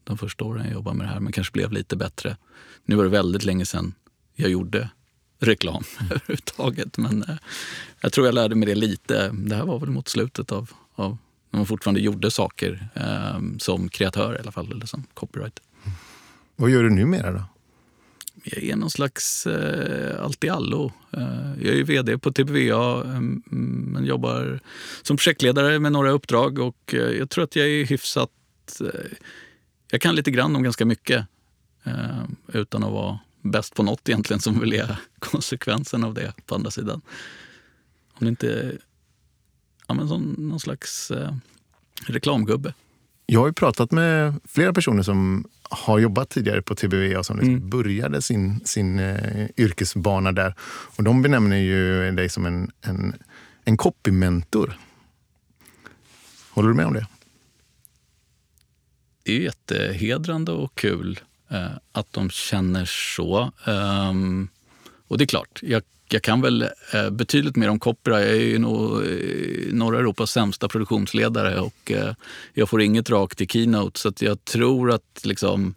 de 0.03 0.17
första 0.17 0.45
åren 0.45 0.65
jag 0.65 0.73
jobbade 0.73 0.97
med 0.97 1.07
det 1.07 1.11
här, 1.11 1.19
men 1.19 1.33
kanske 1.33 1.51
blev 1.53 1.71
lite 1.71 1.95
bättre. 1.95 2.37
Nu 2.85 2.95
var 2.95 3.03
det 3.03 3.09
väldigt 3.09 3.43
länge 3.43 3.65
sedan 3.65 3.93
jag 4.35 4.49
gjorde 4.49 4.89
reklam 5.39 5.83
överhuvudtaget. 6.11 6.97
Men 6.97 7.23
eh, 7.23 7.35
jag 8.01 8.13
tror 8.13 8.25
jag 8.25 8.35
lärde 8.35 8.55
mig 8.55 8.65
det 8.65 8.75
lite. 8.75 9.29
Det 9.29 9.55
här 9.55 9.65
var 9.65 9.79
väl 9.79 9.89
mot 9.89 10.07
slutet 10.07 10.51
av, 10.51 10.71
av 10.95 11.17
när 11.51 11.59
man 11.59 11.65
fortfarande 11.65 11.99
gjorde 11.99 12.31
saker 12.31 12.87
eh, 12.95 13.39
som 13.57 13.89
kreatör 13.89 14.35
i 14.35 14.39
alla 14.39 14.51
fall, 14.51 14.71
eller 14.71 14.85
som 14.85 15.03
copywriter. 15.13 15.63
Mm. 15.83 15.97
Vad 16.55 16.69
gör 16.69 16.83
du 16.83 16.89
numera 16.89 17.31
då? 17.31 17.43
Jag 18.43 18.63
är 18.63 18.75
någon 18.75 18.91
slags 18.91 19.47
eh, 19.47 20.23
allt 20.23 20.43
i 20.43 20.49
allo. 20.49 20.91
Eh, 21.11 21.63
jag 21.63 21.75
är 21.75 21.83
vd 21.83 22.17
på 22.17 22.31
TBVA 22.31 23.03
eh, 23.03 23.21
men 23.51 24.05
jobbar 24.05 24.59
som 25.01 25.17
projektledare 25.17 25.79
med 25.79 25.91
några 25.91 26.11
uppdrag 26.11 26.59
och 26.59 26.93
eh, 26.93 26.99
jag 26.99 27.29
tror 27.29 27.43
att 27.43 27.55
jag 27.55 27.67
är 27.67 27.85
hyfsat 27.85 28.31
eh, 28.81 29.17
jag 29.91 30.01
kan 30.01 30.15
lite 30.15 30.31
grann 30.31 30.55
om 30.55 30.63
ganska 30.63 30.85
mycket 30.85 31.27
eh, 31.83 32.23
utan 32.47 32.83
att 32.83 32.91
vara 32.91 33.19
bäst 33.41 33.75
på 33.75 33.83
något 33.83 34.09
egentligen 34.09 34.39
som 34.39 34.59
vill 34.59 34.73
är 34.73 34.99
konsekvensen 35.19 36.03
av 36.03 36.13
det 36.13 36.33
på 36.45 36.55
andra 36.55 36.71
sidan. 36.71 37.01
Om 38.13 38.25
det 38.25 38.29
inte 38.29 38.77
ja, 39.87 39.93
men 39.93 40.07
som 40.07 40.35
någon 40.37 40.59
slags 40.59 41.11
eh, 41.11 41.33
reklamgubbe. 42.07 42.73
Jag 43.25 43.39
har 43.39 43.47
ju 43.47 43.53
pratat 43.53 43.91
med 43.91 44.33
flera 44.45 44.73
personer 44.73 45.03
som 45.03 45.45
har 45.69 45.99
jobbat 45.99 46.29
tidigare 46.29 46.61
på 46.61 46.75
TBV 46.75 47.15
och 47.15 47.25
som 47.25 47.37
liksom 47.37 47.55
mm. 47.55 47.69
började 47.69 48.21
sin, 48.21 48.61
sin 48.65 48.99
eh, 48.99 49.47
yrkesbana 49.57 50.31
där. 50.31 50.55
Och 50.97 51.03
de 51.03 51.21
benämner 51.21 51.57
ju 51.57 52.11
dig 52.11 52.29
som 52.29 52.45
en, 52.45 52.71
en, 52.81 53.15
en 53.63 53.77
copymentor. 53.77 54.77
Håller 56.49 56.69
du 56.69 56.75
med 56.75 56.85
om 56.85 56.93
det? 56.93 57.07
det 59.23 59.31
är 59.31 59.39
jättehedrande 59.39 60.51
och 60.51 60.75
kul 60.75 61.19
eh, 61.49 61.71
att 61.91 62.13
de 62.13 62.29
känner 62.29 62.85
så. 62.85 63.51
Um, 63.65 64.49
och 65.07 65.17
det 65.17 65.23
är 65.23 65.27
klart, 65.27 65.59
jag, 65.61 65.83
jag 66.13 66.21
kan 66.21 66.41
väl 66.41 66.61
eh, 66.93 67.09
betydligt 67.09 67.55
mer 67.55 67.69
om 67.69 67.79
Copra. 67.79 68.21
Jag 68.21 68.29
är 68.29 68.41
ju 68.41 68.59
nog 68.59 69.05
eh, 69.05 69.73
norra 69.73 69.99
Europas 69.99 70.31
sämsta 70.31 70.67
produktionsledare 70.67 71.59
och 71.59 71.91
eh, 71.91 72.13
jag 72.53 72.69
får 72.69 72.81
inget 72.81 73.09
rakt 73.09 73.41
i 73.41 73.47
keynote. 73.47 73.99
Så 73.99 74.13
jag 74.19 74.45
tror 74.45 74.91
att 74.91 75.21
liksom 75.23 75.73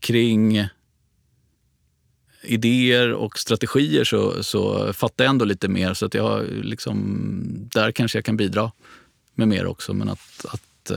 kring 0.00 0.68
idéer 2.42 3.12
och 3.12 3.38
strategier 3.38 4.04
så, 4.04 4.42
så 4.42 4.92
fattar 4.92 5.24
jag 5.24 5.30
ändå 5.30 5.44
lite 5.44 5.68
mer. 5.68 5.94
Så 5.94 6.06
att 6.06 6.14
jag 6.14 6.44
liksom, 6.62 7.16
där 7.72 7.92
kanske 7.92 8.18
jag 8.18 8.24
kan 8.24 8.36
bidra 8.36 8.72
med 9.34 9.48
mer 9.48 9.66
också. 9.66 9.94
Men 9.94 10.08
att, 10.08 10.44
att 10.48 10.90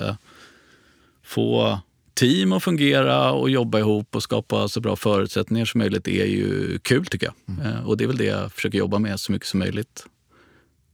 få 1.24 1.80
team 2.14 2.52
att 2.52 2.64
fungera 2.64 3.32
och 3.32 3.50
jobba 3.50 3.80
ihop 3.80 4.16
och 4.16 4.24
skapa 4.24 4.68
så 4.68 4.82
bra 4.82 4.96
förutsättningar 4.96 5.66
som 5.66 5.80
möjligt 5.80 6.08
är 6.08 6.26
ju 6.26 6.80
kul 6.80 7.06
tycker 7.06 7.28
jag. 7.28 7.58
Mm. 7.58 7.72
Eh, 7.72 7.88
och 7.88 7.98
det 7.98 8.04
är 8.04 8.08
väl 8.08 8.18
det 8.18 8.26
jag 8.26 8.52
försöker 8.52 8.78
jobba 8.78 9.00
med 9.00 9.20
så 9.20 9.32
mycket 9.32 9.48
som 9.48 9.60
möjligt 9.60 10.06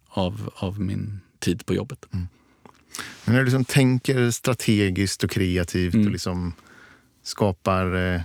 av, 0.08 0.49
av 0.55 0.79
min 0.79 1.19
tid 1.39 1.65
på 1.65 1.73
jobbet. 1.73 2.05
Mm. 2.13 2.27
Men 3.25 3.34
när 3.34 3.39
du 3.39 3.45
liksom 3.45 3.65
tänker 3.65 4.32
strategiskt 4.32 5.23
och 5.23 5.32
kreativt 5.32 5.93
mm. 5.93 6.05
och 6.05 6.12
liksom 6.12 6.53
skapar 7.23 8.13
eh, 8.13 8.21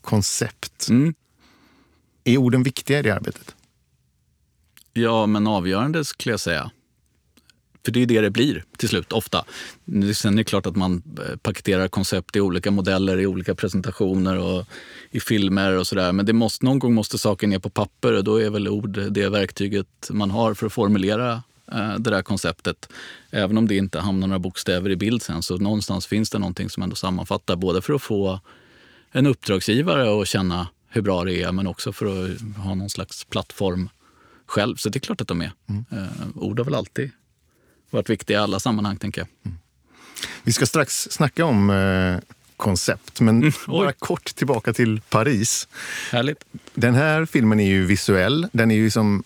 koncept. 0.00 0.88
Mm. 0.90 1.14
Är 2.24 2.36
orden 2.36 2.62
viktiga 2.62 2.98
i 2.98 3.02
det 3.02 3.10
arbetet? 3.10 3.54
Ja, 4.92 5.26
men 5.26 5.46
avgörande 5.46 6.04
skulle 6.04 6.32
jag 6.32 6.40
säga. 6.40 6.70
För 7.84 7.92
det 7.92 8.02
är 8.02 8.06
det 8.06 8.20
det 8.20 8.30
blir 8.30 8.64
till 8.76 8.88
slut, 8.88 9.12
ofta. 9.12 9.44
Sen 10.14 10.32
är 10.32 10.36
det 10.36 10.44
klart 10.44 10.66
att 10.66 10.76
man 10.76 11.02
eh, 11.18 11.36
paketerar 11.36 11.88
koncept 11.88 12.36
i 12.36 12.40
olika 12.40 12.70
modeller, 12.70 13.20
i 13.20 13.26
olika 13.26 13.54
presentationer 13.54 14.38
och 14.38 14.66
i 15.10 15.20
filmer 15.20 15.78
och 15.78 15.86
sådär. 15.86 16.12
Men 16.12 16.26
det 16.26 16.32
måste, 16.32 16.64
någon 16.64 16.78
gång 16.78 16.94
måste 16.94 17.18
saken 17.18 17.50
ner 17.50 17.58
på 17.58 17.70
papper 17.70 18.16
och 18.16 18.24
då 18.24 18.36
är 18.36 18.50
väl 18.50 18.68
ord 18.68 18.98
det 19.10 19.28
verktyget 19.28 20.10
man 20.10 20.30
har 20.30 20.54
för 20.54 20.66
att 20.66 20.72
formulera 20.72 21.42
eh, 21.72 21.94
det 21.98 22.10
där 22.10 22.22
konceptet. 22.22 22.88
Även 23.30 23.58
om 23.58 23.68
det 23.68 23.76
inte 23.76 24.00
hamnar 24.00 24.26
några 24.26 24.38
bokstäver 24.38 24.90
i 24.90 24.96
bild 24.96 25.22
sen 25.22 25.42
så 25.42 25.56
någonstans 25.56 26.06
finns 26.06 26.30
det 26.30 26.38
någonting 26.38 26.70
som 26.70 26.82
ändå 26.82 26.96
sammanfattar 26.96 27.56
både 27.56 27.82
för 27.82 27.94
att 27.94 28.02
få 28.02 28.40
en 29.12 29.26
uppdragsgivare 29.26 30.22
att 30.22 30.28
känna 30.28 30.68
hur 30.88 31.02
bra 31.02 31.24
det 31.24 31.42
är 31.42 31.52
men 31.52 31.66
också 31.66 31.92
för 31.92 32.06
att 32.06 32.40
ha 32.64 32.74
någon 32.74 32.90
slags 32.90 33.24
plattform 33.24 33.88
själv. 34.46 34.76
Så 34.76 34.88
det 34.88 34.96
är 34.96 35.00
klart 35.00 35.20
att 35.20 35.28
de 35.28 35.40
är. 35.40 35.52
Mm. 35.68 35.84
Eh, 35.90 36.28
ord 36.34 36.58
har 36.58 36.64
väl 36.64 36.74
alltid 36.74 37.10
varit 37.92 38.10
viktiga 38.10 38.38
i 38.38 38.42
alla 38.42 38.60
sammanhang, 38.60 38.96
tänker 38.96 39.20
jag. 39.20 39.28
Mm. 39.44 39.58
Vi 40.42 40.52
ska 40.52 40.66
strax 40.66 41.08
snacka 41.10 41.44
om 41.44 41.70
eh, 41.70 42.36
koncept, 42.56 43.20
men 43.20 43.36
mm, 43.36 43.52
bara 43.66 43.92
kort 43.92 44.34
tillbaka 44.34 44.72
till 44.72 45.00
Paris. 45.00 45.68
Härligt. 46.10 46.44
Den 46.74 46.94
här 46.94 47.24
filmen 47.24 47.60
är 47.60 47.68
ju 47.68 47.86
visuell. 47.86 48.46
Den 48.52 48.70
är 48.70 48.74
ju 48.74 48.90
som... 48.90 49.22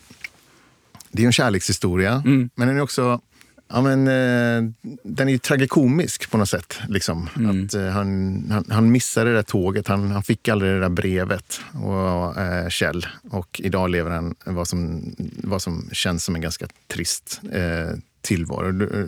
Det 1.11 1.23
är 1.23 1.27
en 1.27 1.33
kärlekshistoria, 1.33 2.23
mm. 2.25 2.51
men 2.55 2.69
den 2.69 2.77
är 2.77 2.81
också 2.81 3.21
Ja, 3.69 3.83
men, 3.83 4.09
eh, 4.09 4.71
den 5.03 5.29
är 5.29 5.33
ju 5.33 5.39
tragikomisk 5.39 6.31
på 6.31 6.39
något 6.39 6.49
sätt. 6.49 6.79
Liksom. 6.89 7.29
Mm. 7.37 7.65
Att, 7.65 7.75
eh, 7.75 7.87
han, 7.87 8.45
han, 8.51 8.65
han 8.71 8.93
missade 8.93 9.31
det 9.31 9.37
där 9.37 9.43
tåget, 9.43 9.89
han, 9.89 10.11
han 10.11 10.23
fick 10.23 10.49
aldrig 10.49 10.73
det 10.73 10.81
där 10.81 10.89
brevet. 10.89 11.61
Och, 11.83 12.37
eh, 12.39 12.69
Kjell. 12.69 13.07
Och 13.31 13.61
idag 13.65 13.91
lever 13.91 14.11
han 14.11 14.35
vad 14.45 14.69
som, 14.69 15.15
vad 15.37 15.63
som 15.63 15.89
känns 15.93 16.25
som 16.25 16.35
en 16.35 16.41
ganska 16.41 16.67
trist 16.89 17.41
eh, 17.53 17.99
tillvaro. 18.27 18.83
Eh, 18.83 19.07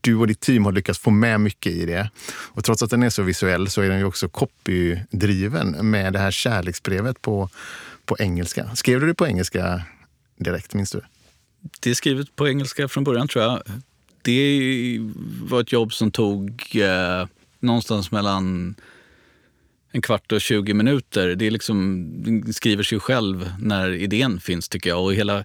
du 0.00 0.16
och 0.16 0.26
ditt 0.26 0.40
team 0.40 0.64
har 0.64 0.72
lyckats 0.72 0.98
få 0.98 1.10
med 1.10 1.40
mycket 1.40 1.72
i 1.72 1.86
det. 1.86 2.10
Och 2.28 2.64
trots 2.64 2.82
att 2.82 2.90
den 2.90 3.02
är 3.02 3.10
så 3.10 3.22
visuell 3.22 3.68
så 3.68 3.82
är 3.82 3.88
den 3.88 3.98
ju 3.98 4.04
också 4.04 4.28
copydriven 4.28 5.90
med 5.90 6.12
det 6.12 6.18
här 6.18 6.30
kärleksbrevet 6.30 7.22
på, 7.22 7.48
på 8.04 8.16
engelska. 8.18 8.76
Skrev 8.76 9.00
du 9.00 9.06
det 9.06 9.14
på 9.14 9.26
engelska 9.26 9.82
direkt, 10.36 10.74
minns 10.74 10.90
du? 10.90 11.00
Det 11.80 11.90
är 11.90 11.94
skrivet 11.94 12.36
på 12.36 12.48
engelska 12.48 12.88
från 12.88 13.04
början 13.04 13.28
tror 13.28 13.44
jag. 13.44 13.62
Det 14.22 14.98
var 15.42 15.60
ett 15.60 15.72
jobb 15.72 15.92
som 15.92 16.10
tog 16.10 16.76
eh, 16.76 17.26
någonstans 17.60 18.10
mellan 18.10 18.74
en 19.92 20.02
kvart 20.02 20.32
och 20.32 20.40
20 20.40 20.74
minuter. 20.74 21.28
Det, 21.28 21.46
är 21.46 21.50
liksom, 21.50 22.06
det 22.46 22.52
skriver 22.52 22.82
sig 22.82 23.00
själv 23.00 23.52
när 23.58 23.92
idén 23.92 24.40
finns 24.40 24.68
tycker 24.68 24.90
jag. 24.90 25.04
Och 25.04 25.14
hela, 25.14 25.44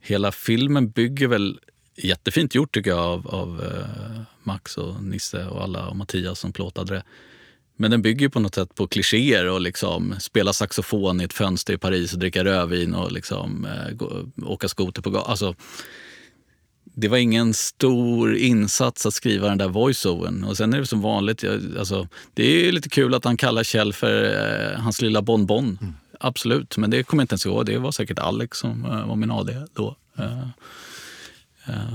hela 0.00 0.32
filmen 0.32 0.90
bygger 0.90 1.26
väl 1.28 1.58
jättefint 1.96 2.54
gjort 2.54 2.74
tycker 2.74 2.90
jag 2.90 3.00
av, 3.00 3.28
av 3.28 3.60
uh, 3.60 4.22
Max 4.42 4.76
och 4.76 5.02
Nisse 5.04 5.46
och 5.46 5.62
alla 5.62 5.86
och 5.86 5.96
Mattias 5.96 6.38
som 6.38 6.52
plåtade 6.52 6.94
det. 6.94 7.02
Men 7.76 7.90
den 7.90 8.02
bygger 8.02 8.28
på 8.28 8.40
något 8.40 8.54
sätt 8.54 8.74
på 8.74 8.86
klichéer 8.86 9.48
och 9.50 9.60
liksom 9.60 10.14
spela 10.20 10.52
saxofon 10.52 11.20
i 11.20 11.24
ett 11.24 11.32
fönster 11.32 11.74
i 11.74 11.78
Paris 11.78 12.12
och 12.12 12.18
dricka 12.18 12.44
rödvin 12.44 12.94
och 12.94 13.12
liksom, 13.12 13.64
uh, 13.64 13.94
gå, 13.94 14.24
åka 14.46 14.68
skoter 14.68 15.02
på 15.02 15.10
gatan. 15.10 15.30
Alltså, 15.30 15.54
det 16.94 17.08
var 17.08 17.16
ingen 17.16 17.54
stor 17.54 18.36
insats 18.36 19.06
att 19.06 19.14
skriva 19.14 19.48
den 19.48 19.58
där 19.58 19.68
voiceovern. 19.68 20.44
Och 20.44 20.56
sen 20.56 20.74
är 20.74 20.78
det 20.78 20.86
som 20.86 21.00
vanligt, 21.00 21.42
jag, 21.42 21.60
alltså, 21.78 22.08
det 22.34 22.44
är 22.44 22.72
lite 22.72 22.88
kul 22.88 23.14
att 23.14 23.24
han 23.24 23.36
kallar 23.36 23.64
Kjell 23.64 23.92
för 23.92 24.24
uh, 24.74 24.80
hans 24.80 25.02
lilla 25.02 25.22
bonbon. 25.22 25.78
Mm. 25.80 25.94
Absolut, 26.24 26.76
men 26.76 26.90
det 26.90 27.02
kommer 27.02 27.20
jag 27.20 27.24
inte 27.24 27.32
ens 27.32 27.46
ihåg. 27.46 27.66
Det 27.66 27.78
var 27.78 27.92
säkert 27.92 28.18
Alex 28.18 28.58
som 28.58 28.82
var 28.82 29.16
min 29.16 29.30
AD 29.30 29.66
då 29.72 29.96
eh, 30.18 30.48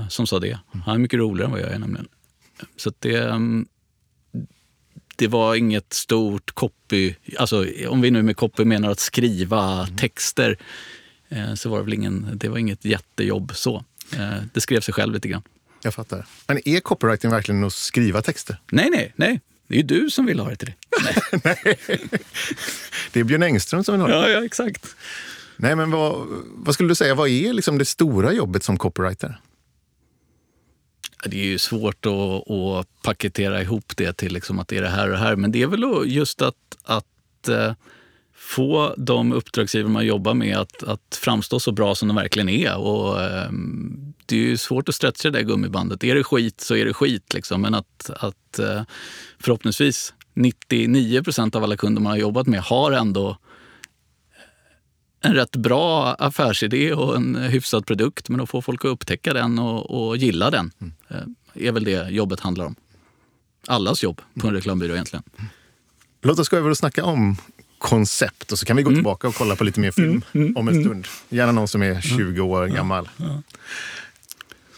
som 0.08 0.26
sa 0.26 0.38
det. 0.38 0.58
Han 0.84 0.94
är 0.94 0.98
mycket 0.98 1.18
roligare 1.18 1.46
än 1.46 1.52
vad 1.52 1.60
jag 1.60 1.72
är 1.72 1.78
nämligen. 1.78 2.08
Så 2.76 2.92
det, 2.98 3.20
um, 3.20 3.66
det 5.16 5.28
var 5.28 5.54
inget 5.54 5.92
stort 5.92 6.54
copy, 6.54 7.14
alltså 7.38 7.66
om 7.88 8.00
vi 8.00 8.10
nu 8.10 8.22
med 8.22 8.36
copy 8.36 8.64
menar 8.64 8.90
att 8.90 9.00
skriva 9.00 9.86
texter, 9.86 10.58
eh, 11.28 11.54
så 11.54 11.70
var 11.70 11.78
det 11.78 11.84
väl 11.84 11.94
ingen, 11.94 12.30
det 12.34 12.48
var 12.48 12.58
inget 12.58 12.84
jättejobb 12.84 13.52
så. 13.54 13.84
Eh, 14.16 14.36
det 14.52 14.60
skrev 14.60 14.80
sig 14.80 14.94
själv 14.94 15.14
lite 15.14 15.28
grann. 15.28 15.42
Jag 15.82 15.94
fattar. 15.94 16.26
Men 16.46 16.68
är 16.68 16.80
copywriting 16.80 17.30
verkligen 17.30 17.64
att 17.64 17.72
skriva 17.72 18.22
texter? 18.22 18.60
Nej, 18.70 18.90
nej, 18.90 19.12
nej. 19.16 19.40
Det 19.68 19.74
är 19.74 19.78
ju 19.78 19.82
du 19.82 20.10
som 20.10 20.26
vill 20.26 20.40
ha 20.40 20.50
det 20.50 20.56
till 20.56 20.68
det. 20.68 20.74
Det 23.12 23.20
är 23.20 23.24
Björn 23.24 23.42
Engström 23.42 23.84
som 23.84 23.94
vill 23.94 24.00
ha 24.00 24.08
det. 24.08 24.14
Ja, 24.14 24.28
ja 24.28 24.44
exakt. 24.44 24.86
Nej, 25.56 25.76
men 25.76 25.90
vad, 25.90 26.26
vad 26.54 26.74
skulle 26.74 26.88
du 26.88 26.94
säga, 26.94 27.14
vad 27.14 27.28
är 27.28 27.52
liksom 27.52 27.78
det 27.78 27.84
stora 27.84 28.32
jobbet 28.32 28.64
som 28.64 28.76
copywriter? 28.76 29.40
Det 31.24 31.40
är 31.40 31.46
ju 31.46 31.58
svårt 31.58 32.06
att, 32.06 32.50
att 32.50 33.02
paketera 33.02 33.62
ihop 33.62 33.96
det 33.96 34.12
till 34.12 34.32
liksom 34.32 34.58
att 34.58 34.68
det 34.68 34.76
är 34.76 34.82
det 34.82 34.88
här 34.88 35.06
och 35.06 35.12
det 35.12 35.18
här. 35.18 35.36
Men 35.36 35.52
det 35.52 35.62
är 35.62 35.66
väl 35.66 35.84
just 36.06 36.42
att, 36.42 36.54
att 36.84 37.48
eh, 37.48 37.72
få 38.34 38.94
de 38.96 39.32
uppdragsgivare 39.32 39.92
man 39.92 40.06
jobbar 40.06 40.34
med 40.34 40.56
att, 40.56 40.82
att 40.82 41.18
framstå 41.22 41.60
så 41.60 41.72
bra 41.72 41.94
som 41.94 42.08
de 42.08 42.16
verkligen 42.16 42.48
är. 42.48 42.76
Och, 42.76 43.22
ehm, 43.22 44.14
det 44.26 44.36
är 44.36 44.40
ju 44.40 44.56
svårt 44.56 44.88
att 44.88 44.94
stretcha 44.94 45.30
det 45.30 45.38
där 45.38 45.44
gummibandet. 45.44 46.04
Är 46.04 46.14
det 46.14 46.24
skit 46.24 46.60
så 46.60 46.76
är 46.76 46.84
det 46.84 46.94
skit. 46.94 47.34
Liksom. 47.34 47.60
Men 47.60 47.74
att, 47.74 48.10
att 48.16 48.58
eh, 48.58 48.82
förhoppningsvis 49.38 50.14
99 50.34 51.22
procent 51.22 51.54
av 51.54 51.64
alla 51.64 51.76
kunder 51.76 52.02
man 52.02 52.10
har 52.10 52.18
jobbat 52.18 52.46
med 52.46 52.60
har 52.60 52.92
ändå 52.92 53.38
en 55.20 55.34
rätt 55.34 55.56
bra 55.56 56.14
affärsidé 56.14 56.92
och 56.92 57.16
en 57.16 57.36
hyfsad 57.36 57.86
produkt. 57.86 58.28
Men 58.28 58.40
att 58.40 58.48
få 58.50 58.62
folk 58.62 58.84
att 58.84 58.88
upptäcka 58.90 59.32
den 59.32 59.58
och, 59.58 60.08
och 60.08 60.16
gilla 60.16 60.50
den 60.50 60.70
mm. 60.80 61.34
är 61.54 61.72
väl 61.72 61.84
det 61.84 62.08
jobbet 62.10 62.40
handlar 62.40 62.64
om. 62.64 62.74
Allas 63.66 64.02
jobb 64.02 64.20
på 64.40 64.46
en 64.48 64.54
reklambyrå 64.54 64.92
egentligen. 64.92 65.22
Låt 66.22 66.38
oss 66.38 66.48
gå 66.48 66.56
över 66.56 66.70
och 66.70 66.78
snacka 66.78 67.04
om 67.04 67.36
koncept 67.78 68.52
och 68.52 68.58
så 68.58 68.66
kan 68.66 68.76
vi 68.76 68.82
gå 68.82 68.88
Mm. 68.90 68.98
tillbaka 68.98 69.28
och 69.28 69.34
kolla 69.34 69.56
på 69.56 69.64
lite 69.64 69.80
mer 69.80 69.90
film 69.90 70.22
om 70.56 70.68
en 70.68 70.84
stund. 70.84 71.06
Gärna 71.28 71.52
någon 71.52 71.68
som 71.68 71.82
är 71.82 72.00
20 72.00 72.40
år 72.40 72.66
gammal. 72.66 73.08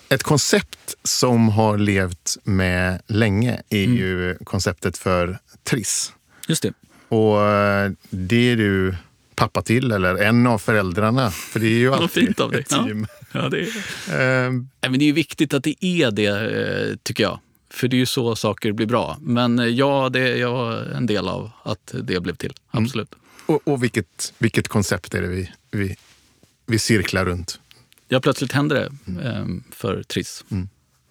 Ett 0.09 0.23
koncept 0.23 0.95
som 1.05 1.49
har 1.49 1.79
levt 1.79 2.37
med 2.45 3.03
länge 3.07 3.63
är 3.69 3.85
Mm. 3.85 3.97
ju 3.97 4.39
konceptet 4.45 4.99
för 4.99 5.39
Triss. 5.63 6.13
Just 6.49 6.63
det. 6.63 6.73
Och 7.09 7.43
eh, 7.43 7.93
det 8.11 8.51
är 8.51 8.57
du 8.57 8.97
pappa 9.41 9.63
till, 9.63 9.93
eller 9.93 10.15
en 10.15 10.47
av 10.47 10.59
föräldrarna. 10.59 11.31
För 11.31 11.61
det 11.61 11.67
är 11.67 11.79
ju 11.79 11.93
alltid 11.95 12.25
fint 12.27 12.41
av 12.41 12.51
dig. 12.51 12.61
ett 12.61 12.67
Ja. 12.73 12.85
team. 12.85 13.07
Ja, 13.33 13.49
det 13.49 13.61
är... 13.61 14.47
Ehm, 14.47 14.69
Nej, 14.81 14.91
men 14.91 14.99
det 15.01 15.09
är 15.09 15.13
viktigt 15.13 15.55
att 15.55 15.65
det 15.65 15.85
är 15.85 16.11
det, 16.11 16.27
eh, 16.91 16.97
tycker 17.03 17.23
jag. 17.25 17.41
För 17.71 17.89
det 17.89 17.97
är 17.97 17.99
ju 17.99 18.07
så 18.07 18.37
saker 18.37 18.73
blir 18.73 18.87
bra. 18.87 19.17
Men 19.21 19.59
eh, 19.59 19.67
ja, 19.67 20.09
det 20.13 20.21
är 20.21 20.37
jag 20.37 20.87
en 20.97 21.07
del 21.07 21.29
av 21.29 21.51
att 21.63 21.95
det 22.03 22.21
blev 22.23 22.35
till. 22.35 22.53
Absolut. 22.71 23.15
och 23.47 23.61
och 23.69 23.83
vilket, 23.83 24.33
vilket 24.39 24.69
koncept 24.69 25.15
är 25.15 25.23
det 25.23 25.29
vi, 25.29 25.51
vi, 25.71 25.97
vi 26.67 26.79
cirklar 26.79 27.25
runt? 27.25 27.61
Ja, 28.09 28.21
plötsligt 28.21 28.53
hände 28.53 28.75
det 28.75 29.23
eh, 29.29 29.45
för 29.71 30.03
Triss. 30.03 30.45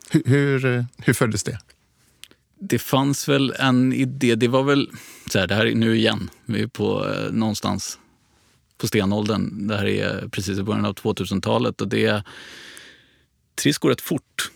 Hur, 0.09 0.23
hur, 0.25 0.65
eh, 0.65 0.83
hur 0.97 1.13
föddes 1.13 1.43
det? 1.43 1.59
Det 2.61 2.79
fanns 2.79 3.27
väl 3.29 3.53
en 3.59 3.93
idé. 3.93 4.35
Det 4.35 4.47
var 4.47 4.63
väl 4.63 4.89
så 5.31 5.39
här, 5.39 5.47
det 5.47 5.55
här 5.55 5.65
är 5.65 5.75
nu 5.75 5.97
igen. 5.97 6.29
Vi 6.45 6.61
är 6.61 6.67
på 6.67 7.07
eh, 7.09 7.31
någonstans 7.31 7.97
på 8.79 8.87
stenåldern. 8.87 9.67
Det 9.67 9.77
här 9.77 9.85
är 9.85 10.27
precis 10.31 10.59
i 10.59 10.63
början 10.63 10.85
av 10.85 10.93
2000-talet 10.93 11.81
och 11.81 11.87
det 11.87 12.23
Triss 13.55 13.77
går 13.77 13.89
rätt 13.89 14.01
fort. 14.01 14.51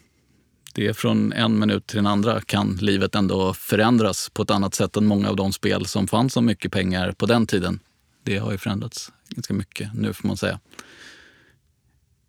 Det 0.73 0.87
är 0.87 0.93
från 0.93 1.33
en 1.33 1.59
minut 1.59 1.87
till 1.87 1.95
den 1.95 2.07
andra 2.07 2.41
kan 2.41 2.77
livet 2.81 3.15
ändå 3.15 3.53
förändras 3.53 4.29
på 4.29 4.41
ett 4.41 4.51
annat 4.51 4.73
sätt 4.75 4.97
än 4.97 5.05
många 5.05 5.29
av 5.29 5.35
de 5.35 5.53
spel 5.53 5.85
som 5.85 6.07
fanns 6.07 6.37
om 6.37 6.45
mycket 6.45 6.71
pengar 6.71 7.11
på 7.11 7.25
den 7.25 7.47
tiden. 7.47 7.79
Det 8.23 8.37
har 8.37 8.51
ju 8.51 8.57
förändrats 8.57 9.11
ganska 9.29 9.53
mycket 9.53 9.93
nu 9.93 10.13
får 10.13 10.27
man 10.27 10.37
säga. 10.37 10.59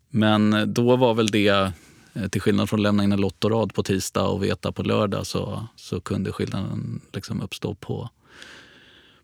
Men 0.09 0.73
då 0.73 0.95
var 0.95 1.13
väl 1.13 1.27
det, 1.27 1.71
eh, 2.13 2.27
till 2.31 2.41
skillnad 2.41 2.69
från 2.69 2.79
att 2.79 2.83
lämna 2.83 3.03
in 3.03 3.11
en 3.11 3.21
lottorad 3.21 3.73
på 3.73 3.83
tisdag 3.83 4.27
och 4.27 4.43
veta 4.43 4.71
på 4.71 4.83
lördag, 4.83 5.27
så, 5.27 5.67
så 5.75 6.01
kunde 6.01 6.31
skillnaden 6.31 7.01
liksom 7.13 7.41
uppstå 7.41 7.75
på, 7.75 8.09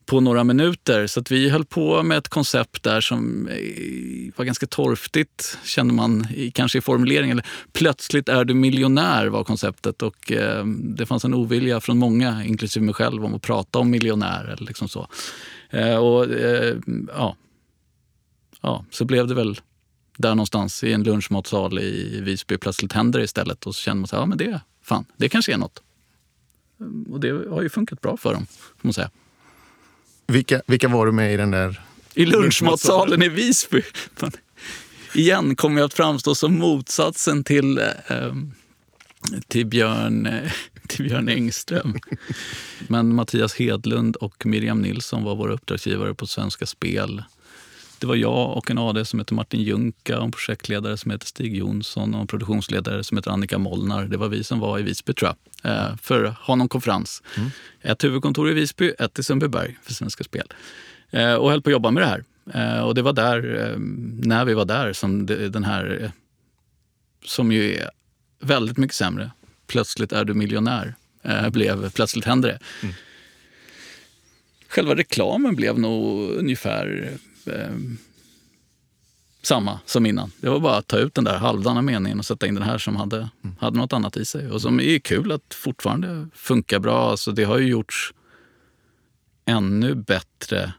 på 0.06 0.20
några 0.20 0.44
minuter. 0.44 1.08
Så 1.08 1.20
att 1.20 1.32
vi 1.32 1.50
höll 1.50 1.66
på 1.66 2.04
med 2.04 2.18
ett 2.18 2.28
koncept 2.28 2.84
där 2.84 3.02
som 3.02 3.48
eh, 3.48 4.34
var 4.36 4.46
ganska 4.46 4.68
torftigt, 4.68 5.58
kände 5.64 5.94
man 5.94 6.28
i, 6.36 6.52
kanske 6.52 6.78
i 6.78 6.82
formuleringen. 6.82 7.42
Plötsligt 7.74 8.30
är 8.30 8.46
du 8.46 8.54
miljonär 8.54 9.28
var 9.28 9.44
konceptet 9.44 10.02
och 10.02 10.32
eh, 10.32 10.66
det 10.66 11.06
fanns 11.06 11.26
en 11.26 11.34
ovilja 11.34 11.80
från 11.80 11.98
många, 11.98 12.44
inklusive 12.44 12.86
mig 12.86 12.94
själv, 12.94 13.26
om 13.26 13.36
att 13.36 13.42
prata 13.42 13.80
om 13.80 13.90
miljonär. 13.90 14.44
Eller 14.44 14.68
liksom 14.68 14.88
så. 14.88 15.08
Eh, 15.70 15.96
och, 15.96 16.32
eh, 16.32 16.76
ja. 17.08 17.36
ja, 18.62 18.86
så 18.92 19.06
blev 19.06 19.28
det 19.28 19.34
väl 19.34 19.60
där 20.18 20.36
någonstans 20.36 20.84
i 20.84 20.94
en 20.94 21.04
lunchmatsal 21.04 21.80
i 21.80 22.22
Visby 22.22 22.58
plötsligt 22.58 22.94
händer 22.94 23.20
det 23.20 23.26
istället. 23.26 23.66
Och 23.66 23.76
så 23.76 23.82
känner 23.82 24.00
man 24.00 24.08
så 24.08 24.16
här, 24.16 24.24
ja 24.24 24.26
men 24.26 24.38
det, 24.38 24.62
fan, 24.84 25.06
det 25.18 25.30
kanske 25.30 25.54
är 25.54 25.58
något. 25.58 25.84
Mm, 26.80 27.04
och 27.04 27.20
det 27.20 27.50
har 27.50 27.62
ju 27.62 27.70
funkat 27.70 28.02
bra 28.02 28.18
för 28.18 28.34
dem, 28.34 28.46
får 28.50 28.88
man 28.88 28.94
säga. 28.94 29.10
Vilka, 30.32 30.62
vilka 30.68 30.88
var 30.88 31.06
du 31.06 31.12
med 31.12 31.34
i 31.34 31.38
den 31.38 31.52
där? 31.52 31.82
I 32.14 32.26
lunchmatsalen 32.26 33.22
i 33.24 33.30
Visby. 33.30 33.82
Igen 35.14 35.56
kommer 35.56 35.80
jag 35.82 35.86
att 35.86 35.94
framstå 35.94 36.36
som 36.36 36.58
motsatsen 36.58 37.44
till, 37.44 37.78
eh, 37.78 38.34
till, 39.48 39.66
Björn, 39.66 40.26
eh, 40.26 40.52
till 40.88 41.06
Björn 41.06 41.30
Engström. 41.30 42.00
Men 42.88 43.16
Mattias 43.16 43.56
Hedlund 43.56 44.16
och 44.16 44.46
Miriam 44.46 44.82
Nilsson 44.82 45.24
var 45.24 45.36
våra 45.36 45.54
uppdragsgivare 45.54 46.14
på 46.14 46.28
Svenska 46.28 46.66
Spel. 46.66 47.24
Det 48.02 48.08
var 48.08 48.16
jag 48.16 48.58
och 48.58 48.72
en 48.72 48.78
AD 48.78 49.06
som 49.06 49.20
heter 49.20 49.36
Martin 49.36 49.62
Junka, 49.62 50.18
och 50.18 50.24
en 50.26 50.32
projektledare 50.32 50.98
som 50.98 51.12
heter 51.12 51.26
Stig 51.28 51.56
Jonsson 51.58 52.14
och 52.16 52.22
en 52.22 52.28
produktionsledare 52.28 53.04
som 53.04 53.18
heter 53.18 53.32
Annika 53.32 53.58
Mollnar. 53.58 54.06
Det 54.06 54.18
var 54.18 54.28
vi 54.30 54.44
som 54.44 54.60
var 54.60 54.80
i 54.80 54.82
Visby 54.84 55.14
tror 55.14 55.32
jag, 55.62 55.72
eh, 55.72 55.96
för 55.98 56.24
att 56.24 56.38
ha 56.38 56.56
någon 56.56 56.70
konferens. 56.70 57.24
Ett 57.82 58.04
huvudkontor 58.04 58.50
i 58.50 58.54
Visby, 58.54 58.94
ett 59.00 59.20
i 59.20 59.24
Sundbyberg 59.24 59.78
för 59.84 59.94
Svenska 59.94 60.24
Spel. 60.24 60.48
Eh, 61.12 61.34
Och 61.34 61.50
höll 61.52 61.62
på 61.62 61.70
att 61.70 61.72
jobba 61.72 61.92
med 61.92 62.04
det 62.04 62.08
här. 62.08 62.24
Eh, 62.78 62.82
Och 62.84 62.96
det 62.96 63.02
var 63.02 63.14
där, 63.14 63.76
när 64.24 64.46
vi 64.46 64.54
var 64.54 64.66
där, 64.66 64.94
som 64.94 65.26
den 65.26 65.64
här, 65.64 66.12
som 67.26 67.52
ju 67.52 67.76
är 67.76 67.90
väldigt 68.40 68.78
mycket 68.78 68.96
sämre, 68.96 69.32
Plötsligt 69.68 70.12
är 70.12 70.26
du 70.26 70.34
miljonär, 70.34 70.96
blev 71.52 71.90
Plötsligt 71.92 72.26
händer 72.26 72.50
det. 72.50 72.88
Själva 74.68 74.96
reklamen 74.96 75.56
blev 75.56 75.80
nog 75.80 76.30
ungefär 76.32 77.10
eh, 77.48 77.76
samma 79.42 79.80
som 79.86 80.06
innan. 80.06 80.32
Det 80.42 80.50
var 80.50 80.60
bara 80.60 80.78
att 80.78 80.88
ta 80.88 80.98
ut 80.98 81.14
den 81.14 81.24
där 81.24 81.38
halvdana 81.38 81.82
meningen 81.82 82.20
och 82.20 82.26
sätta 82.26 82.48
in 82.48 82.56
den 82.56 82.64
här 82.64 82.78
som 82.78 82.96
hade, 82.96 83.30
hade 83.60 83.78
något 83.78 83.94
annat 83.94 84.18
i 84.18 84.26
sig. 84.26 84.52
Och 84.52 84.62
som 84.62 84.80
är 84.80 85.00
kul 85.00 85.32
att 85.32 85.54
fortfarande 85.54 86.28
funkar 86.34 86.80
bra. 86.80 87.12
Alltså 87.12 87.32
det 87.32 87.44
har 87.44 87.58
ju 87.58 87.68
gjorts 87.68 88.14
ännu 89.46 89.96
bättre 89.96 90.74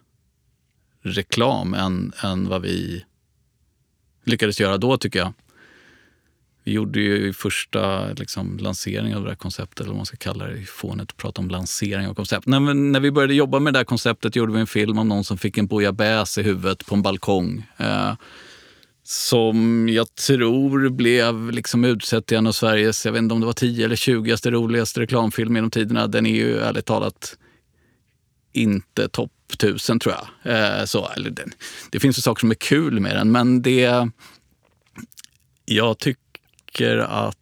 reklam 1.03 1.75
än, 1.75 2.12
än 2.22 2.48
vad 2.48 2.62
vi 2.62 3.05
lyckades 4.25 4.61
göra 4.61 4.79
då, 4.79 4.96
tycker 4.96 5.18
jag. 5.18 5.33
Vi 6.64 6.72
gjorde 6.72 7.01
ju 7.01 7.33
första 7.33 8.12
liksom, 8.12 8.59
lanseringen 8.59 9.16
av 9.18 9.22
det 9.25 9.29
här 9.31 9.37
konceptet, 9.37 9.81
eller 9.81 9.88
vad 9.88 9.96
man 9.96 10.07
ska 10.07 10.16
kalla 10.16 10.46
det, 10.46 10.64
fånigt 10.64 11.11
att 11.11 11.16
prata 11.16 11.40
om 11.40 11.48
lansering 11.48 12.07
av 12.07 12.14
koncept. 12.14 12.46
När, 12.46 12.61
vi- 12.61 12.75
när 12.75 13.01
vi 13.01 13.11
började 13.11 13.35
jobba 13.35 13.59
med 13.59 13.72
det 13.75 13.79
här 13.79 13.85
konceptet 13.85 14.37
gjorde 14.37 14.53
vi 14.53 14.61
en 14.61 14.66
film 14.66 14.98
om 14.98 15.09
någon 15.09 15.25
som 15.25 15.38
fick 15.38 15.59
en 15.59 15.66
bouillabaisse 15.66 16.40
i 16.40 16.44
huvudet 16.44 16.87
på 16.87 16.94
en 16.94 17.03
balkong. 17.03 17.66
Eh, 17.77 18.12
som 19.05 19.88
jag 19.88 20.14
tror 20.14 20.88
blev 20.88 21.51
liksom 21.51 21.85
utsedd 21.85 22.27
till 22.27 22.37
en 22.37 22.46
av 22.46 22.53
Sveriges, 22.53 23.07
jag 23.07 23.12
vet 23.12 23.22
inte 23.22 23.35
om 23.35 23.40
det 23.40 23.46
var 23.46 23.53
10 23.53 23.85
eller 23.85 23.96
20 23.96 24.37
roligaste 24.44 25.01
reklamfilm 25.01 25.55
genom 25.57 25.70
tiderna. 25.70 26.07
Den 26.07 26.27
är 26.27 26.35
ju 26.35 26.59
ärligt 26.59 26.87
talat 26.87 27.38
inte 28.52 29.08
topp 29.08 29.33
1000 29.52 29.98
tror 29.98 30.15
jag. 30.15 30.54
Eh, 30.81 30.85
så, 30.85 31.08
eller 31.17 31.31
den, 31.31 31.52
det 31.90 32.00
finns 32.00 32.19
ju 32.19 32.23
saker 32.23 32.40
som 32.40 32.50
är 32.50 32.54
kul 32.54 33.00
med 33.00 33.17
den, 33.17 33.33
men 33.33 33.63
det... 33.63 34.08
Jag 35.65 35.98
tycker 35.98 36.21
att 37.08 37.37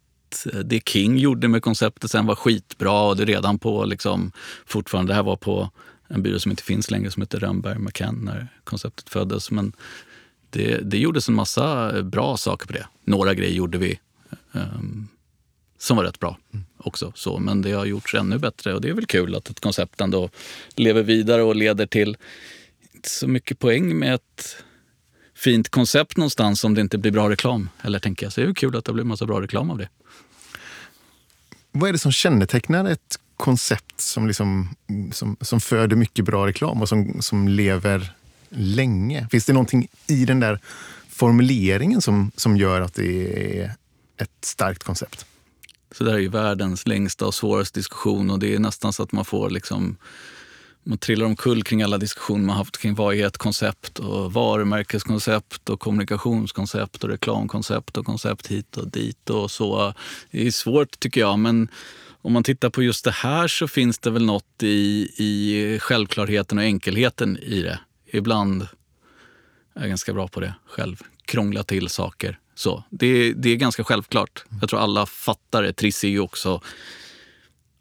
det 0.63 0.89
King 0.89 1.17
gjorde 1.17 1.47
med 1.47 1.63
konceptet 1.63 2.11
sen 2.11 2.25
var 2.25 2.35
skitbra 2.35 3.01
och 3.01 3.17
det 3.17 3.25
redan 3.25 3.59
på 3.59 3.85
liksom, 3.85 4.31
fortfarande, 4.65 5.11
det 5.11 5.15
här 5.15 5.23
var 5.23 5.35
på 5.35 5.69
en 6.07 6.23
byrå 6.23 6.39
som 6.39 6.51
inte 6.51 6.63
finns 6.63 6.91
längre 6.91 7.11
som 7.11 7.21
heter 7.21 7.39
Rönnberg 7.39 7.79
McCann 7.79 8.15
när 8.25 8.47
konceptet 8.63 9.09
föddes. 9.09 9.51
Men 9.51 9.73
det, 10.49 10.77
det 10.77 10.97
gjordes 10.97 11.29
en 11.29 11.35
massa 11.35 11.93
bra 12.03 12.37
saker 12.37 12.67
på 12.67 12.73
det. 12.73 12.87
Några 13.03 13.33
grejer 13.33 13.53
gjorde 13.53 13.77
vi 13.77 13.99
um, 14.51 15.07
som 15.77 15.97
var 15.97 16.03
rätt 16.03 16.19
bra 16.19 16.37
också. 16.77 17.11
Så, 17.15 17.39
men 17.39 17.61
det 17.61 17.71
har 17.71 17.85
gjorts 17.85 18.15
ännu 18.15 18.37
bättre 18.37 18.73
och 18.73 18.81
det 18.81 18.89
är 18.89 18.93
väl 18.93 19.05
kul 19.05 19.35
att 19.35 19.49
ett 19.49 19.59
koncept 19.59 20.01
ändå 20.01 20.29
lever 20.75 21.03
vidare 21.03 21.43
och 21.43 21.55
leder 21.55 21.85
till 21.85 22.17
inte 22.93 23.09
så 23.09 23.27
mycket 23.27 23.59
poäng 23.59 23.99
med 23.99 24.15
ett 24.15 24.63
fint 25.43 25.69
koncept 25.69 26.17
någonstans 26.17 26.63
om 26.63 26.73
det 26.73 26.81
inte 26.81 26.97
blir 26.97 27.11
bra 27.11 27.29
reklam. 27.29 27.69
Eller 27.81 27.99
tänker 27.99 28.25
jag. 28.25 28.33
Så 28.33 28.41
det 28.41 28.45
är 28.45 28.47
ju 28.47 28.53
kul 28.53 28.75
att 28.75 28.85
det 28.85 28.93
blir 28.93 29.03
massa 29.03 29.25
bra 29.25 29.41
reklam 29.41 29.71
av 29.71 29.77
det. 29.77 29.89
Vad 31.71 31.89
är 31.89 31.93
det 31.93 31.99
som 31.99 32.11
kännetecknar 32.11 32.85
ett 32.85 33.19
koncept 33.37 34.01
som, 34.01 34.27
liksom, 34.27 34.75
som, 35.11 35.37
som 35.41 35.61
föder 35.61 35.95
mycket 35.95 36.25
bra 36.25 36.47
reklam 36.47 36.81
och 36.81 36.89
som, 36.89 37.21
som 37.21 37.47
lever 37.47 38.13
länge? 38.49 39.27
Finns 39.31 39.45
det 39.45 39.53
någonting 39.53 39.87
i 40.07 40.25
den 40.25 40.39
där 40.39 40.59
formuleringen 41.09 42.01
som, 42.01 42.31
som 42.35 42.57
gör 42.57 42.81
att 42.81 42.93
det 42.93 43.59
är 43.61 43.73
ett 44.17 44.45
starkt 44.45 44.83
koncept? 44.83 45.25
Så 45.91 46.03
det 46.03 46.09
här 46.09 46.17
är 46.17 46.21
ju 46.21 46.29
världens 46.29 46.87
längsta 46.87 47.25
och 47.25 47.33
svåraste 47.33 47.79
diskussion 47.79 48.31
och 48.31 48.39
det 48.39 48.55
är 48.55 48.59
nästan 48.59 48.93
så 48.93 49.03
att 49.03 49.11
man 49.11 49.25
får 49.25 49.49
liksom 49.49 49.97
man 50.83 50.97
trillar 50.97 51.25
omkull 51.25 51.63
kring 51.63 51.81
alla 51.81 51.97
diskussioner 51.97 52.45
man 52.45 52.57
haft 52.57 52.77
kring 52.77 52.95
vad 52.95 53.15
är 53.15 53.27
ett 53.27 53.37
koncept 53.37 53.99
och 53.99 54.33
varumärkeskoncept 54.33 55.69
och 55.69 55.79
kommunikationskoncept 55.79 57.03
och 57.03 57.09
reklamkoncept 57.09 57.97
och 57.97 58.05
koncept 58.05 58.47
hit 58.47 58.77
och 58.77 58.87
dit 58.87 59.29
och 59.29 59.51
så. 59.51 59.93
Det 60.31 60.47
är 60.47 60.51
svårt 60.51 60.99
tycker 60.99 61.21
jag, 61.21 61.39
men 61.39 61.67
om 62.21 62.33
man 62.33 62.43
tittar 62.43 62.69
på 62.69 62.83
just 62.83 63.05
det 63.05 63.11
här 63.11 63.47
så 63.47 63.67
finns 63.67 63.99
det 63.99 64.09
väl 64.09 64.25
något 64.25 64.63
i, 64.63 65.09
i 65.17 65.79
självklarheten 65.81 66.57
och 66.57 66.63
enkelheten 66.63 67.37
i 67.37 67.61
det. 67.61 67.79
Ibland 68.13 68.61
är 69.75 69.81
jag 69.81 69.89
ganska 69.89 70.13
bra 70.13 70.27
på 70.27 70.39
det 70.39 70.53
själv. 70.65 71.01
Krångla 71.25 71.63
till 71.63 71.89
saker. 71.89 72.39
Så, 72.55 72.83
det, 72.89 73.33
det 73.33 73.49
är 73.49 73.55
ganska 73.55 73.83
självklart. 73.83 74.43
Jag 74.61 74.69
tror 74.69 74.79
alla 74.79 75.05
fattar 75.05 75.63
det. 75.63 75.73
Triss 75.73 76.03
är 76.03 76.07
ju 76.07 76.19
också 76.19 76.61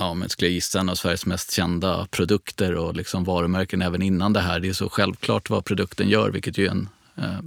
ja, 0.00 0.14
men 0.14 0.28
skulle 0.28 0.48
jag 0.48 0.54
gissa, 0.54 0.80
en 0.80 0.88
av 0.88 0.94
Sveriges 0.94 1.26
mest 1.26 1.52
kända 1.52 2.06
produkter 2.06 2.74
och 2.74 2.96
liksom 2.96 3.24
varumärken 3.24 3.82
även 3.82 4.02
innan 4.02 4.32
det 4.32 4.40
här. 4.40 4.60
Det 4.60 4.68
är 4.68 4.72
så 4.72 4.88
självklart 4.88 5.50
vad 5.50 5.64
produkten 5.64 6.08
gör, 6.08 6.30
vilket 6.30 6.58
ju 6.58 6.66
är 6.66 6.70
en 6.70 6.88
eh, 7.16 7.40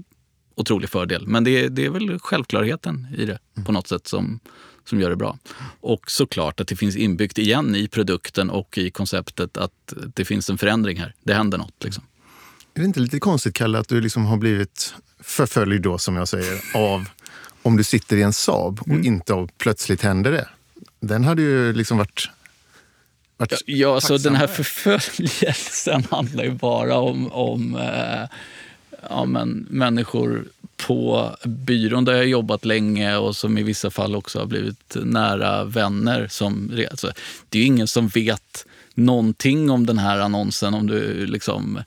otrolig 0.56 0.89
fördel. 0.89 1.28
Men 1.28 1.43
det, 1.43 1.70
det 1.70 1.86
är 1.86 1.89
väl 1.89 2.20
självklarheten 2.20 3.08
i 3.18 3.26
det 3.26 3.39
på 3.66 3.72
något 3.72 3.88
sätt 3.88 4.08
som, 4.08 4.39
som 4.86 4.99
gör 4.99 5.10
det 5.10 5.16
bra. 5.16 5.38
Och 5.82 6.12
såklart 6.12 6.60
att 6.60 6.68
det 6.68 6.76
finns 6.76 6.95
inbyggt 6.95 7.38
igen 7.38 7.76
i 7.76 7.88
produkten 7.88 8.49
och 8.49 8.78
i 8.78 8.91
konceptet 8.91 9.58
att 9.58 9.93
det 10.16 10.26
finns 10.26 10.49
en 10.49 10.58
förändring 10.58 10.99
här. 10.99 11.16
Det 11.24 11.34
händer 11.34 11.58
något. 11.58 11.84
Liksom. 11.84 12.04
Är 12.74 12.80
det 12.80 12.86
inte 12.86 12.99
lite 12.99 13.20
konstigt, 13.20 13.56
Kalle, 13.56 13.80
att 13.80 13.88
du 13.88 14.01
liksom 14.01 14.26
har 14.26 14.38
blivit 14.38 14.95
förföljd 15.20 15.82
då, 15.82 15.97
som 15.97 16.16
jag 16.16 16.28
säger, 16.28 16.62
av 16.76 17.10
om 17.62 17.78
du 17.78 17.84
sitter 17.84 18.18
i 18.18 18.22
en 18.22 18.34
Saab 18.34 18.80
och 18.80 18.88
mm. 18.88 19.06
inte 19.06 19.34
av 19.34 19.49
plötsligt 19.58 20.01
händer 20.01 20.32
det? 20.32 20.47
Den 20.99 21.24
hade 21.24 21.41
ju 21.41 21.74
liksom 21.74 21.97
varit 21.97 22.30
Ja, 23.38 23.46
ja 23.66 24.02
så 24.02 24.18
den 24.18 24.36
här 24.36 24.48
förföljelsen 24.48 26.04
handlar 26.12 26.44
ju 26.44 26.52
bara 26.52 26.98
om, 26.98 27.32
om 27.32 27.76
eh, 27.76 28.30
ja, 29.10 29.26
men, 29.26 29.68
människor 29.70 30.46
på 30.78 31.36
byrån 31.44 32.06
där 32.06 32.14
jag 32.14 32.28
jobbat 32.28 32.66
länge 32.66 33.18
och 33.18 33.36
som 33.36 33.58
i 33.58 33.64
vissa 33.64 33.92
fall 33.92 34.16
också 34.16 34.40
har 34.40 34.46
blivit 34.46 34.96
nära 34.96 35.64
vänner. 35.64 36.28
Som, 36.28 36.80
alltså, 36.92 37.12
det 37.50 37.58
är 37.58 37.62
ju 37.62 37.68
ingen 37.68 37.88
som 37.88 38.08
vet 38.08 38.66
någonting 38.94 39.70
om 39.70 39.86
den 39.86 39.98
här 39.98 40.20
annonsen 40.20 40.74
om 40.74 40.88
du 40.88 41.26
liksom 41.26 41.80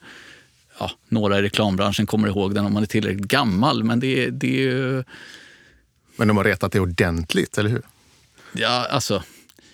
ja, 0.79 0.91
några 1.09 1.39
i 1.39 1.43
reklambranschen 1.43 2.07
kommer 2.07 2.29
ihåg 2.29 2.55
den 2.55 2.67
om 2.67 2.73
man 2.73 2.83
är 2.83 2.87
tillräckligt 2.87 3.29
gammal. 3.29 3.85
Men 3.85 4.01
det, 4.01 4.31
det 4.31 4.49
är 4.49 4.61
ju... 4.61 5.05
Men 6.17 6.29
de 6.29 6.37
har 6.37 6.45
retat 6.45 6.73
det 6.73 6.81
ordentligt, 6.81 7.59
eller 7.59 7.71
hur? 7.71 7.83
Ja, 8.53 8.87
alltså 8.91 9.23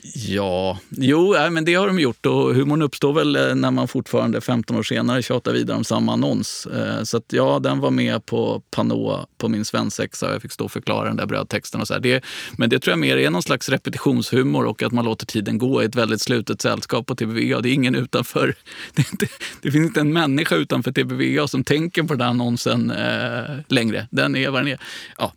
Ja, 0.05 0.78
jo, 0.90 1.34
äh, 1.34 1.50
men 1.50 1.64
det 1.64 1.74
har 1.74 1.86
de 1.86 1.98
gjort 1.98 2.26
och 2.26 2.55
humorn 2.55 2.82
uppstår 2.82 3.12
väl 3.12 3.36
eh, 3.36 3.55
när 3.55 3.70
man 3.70 3.88
fortfarande 3.88 4.40
15 4.40 4.76
år 4.76 4.82
senare 4.82 5.22
tjatar 5.22 5.53
vidare 5.53 5.76
om 5.76 5.84
samma 5.84 6.12
annons. 6.12 6.66
Eh, 6.66 7.03
så 7.03 7.16
att, 7.16 7.24
ja, 7.32 7.59
den 7.59 7.80
var 7.80 7.90
med 7.90 8.26
på 8.26 8.62
Panoa 8.70 9.26
på 9.38 9.48
min 9.48 9.64
svensexa. 9.64 10.28
och 10.28 10.34
Jag 10.34 10.42
fick 10.42 10.53
stå 10.53 10.64
och 10.64 10.72
förklara 10.72 11.09
den 11.09 11.16
där 11.16 11.26
brödtexten 11.26 11.80
och 11.80 11.88
så 11.88 11.98
det, 11.98 12.24
men 12.57 12.70
det 12.70 12.78
tror 12.78 12.92
jag 12.92 12.98
mer 12.98 13.16
är 13.16 13.30
någon 13.30 13.42
slags 13.42 13.68
repetitionshumor 13.68 14.64
och 14.64 14.82
att 14.82 14.92
man 14.92 15.05
låter 15.05 15.26
tiden 15.26 15.59
gå 15.59 15.82
i 15.82 15.84
ett 15.84 15.96
väldigt 15.96 16.20
slutet 16.20 16.61
sällskap 16.61 17.07
på 17.07 17.14
TBVA. 17.14 17.61
Det 17.61 17.68
är 17.68 17.74
ingen 17.74 17.94
utanför. 17.94 18.55
Det, 18.94 19.12
inte, 19.12 19.26
det 19.62 19.70
finns 19.70 19.86
inte 19.86 20.00
en 20.00 20.12
människa 20.12 20.57
utanför 20.57 20.92
TBVA 20.92 21.48
som 21.48 21.64
tänker 21.64 22.03
på 22.03 22.14
den 22.14 22.28
annonsen 22.28 22.90
eh, 22.90 23.57
längre. 23.68 24.09
Den 24.11 24.36
är 24.36 24.50
vad 24.50 24.61
den 24.61 24.72
är. 24.72 24.80
Ja, 25.18 25.32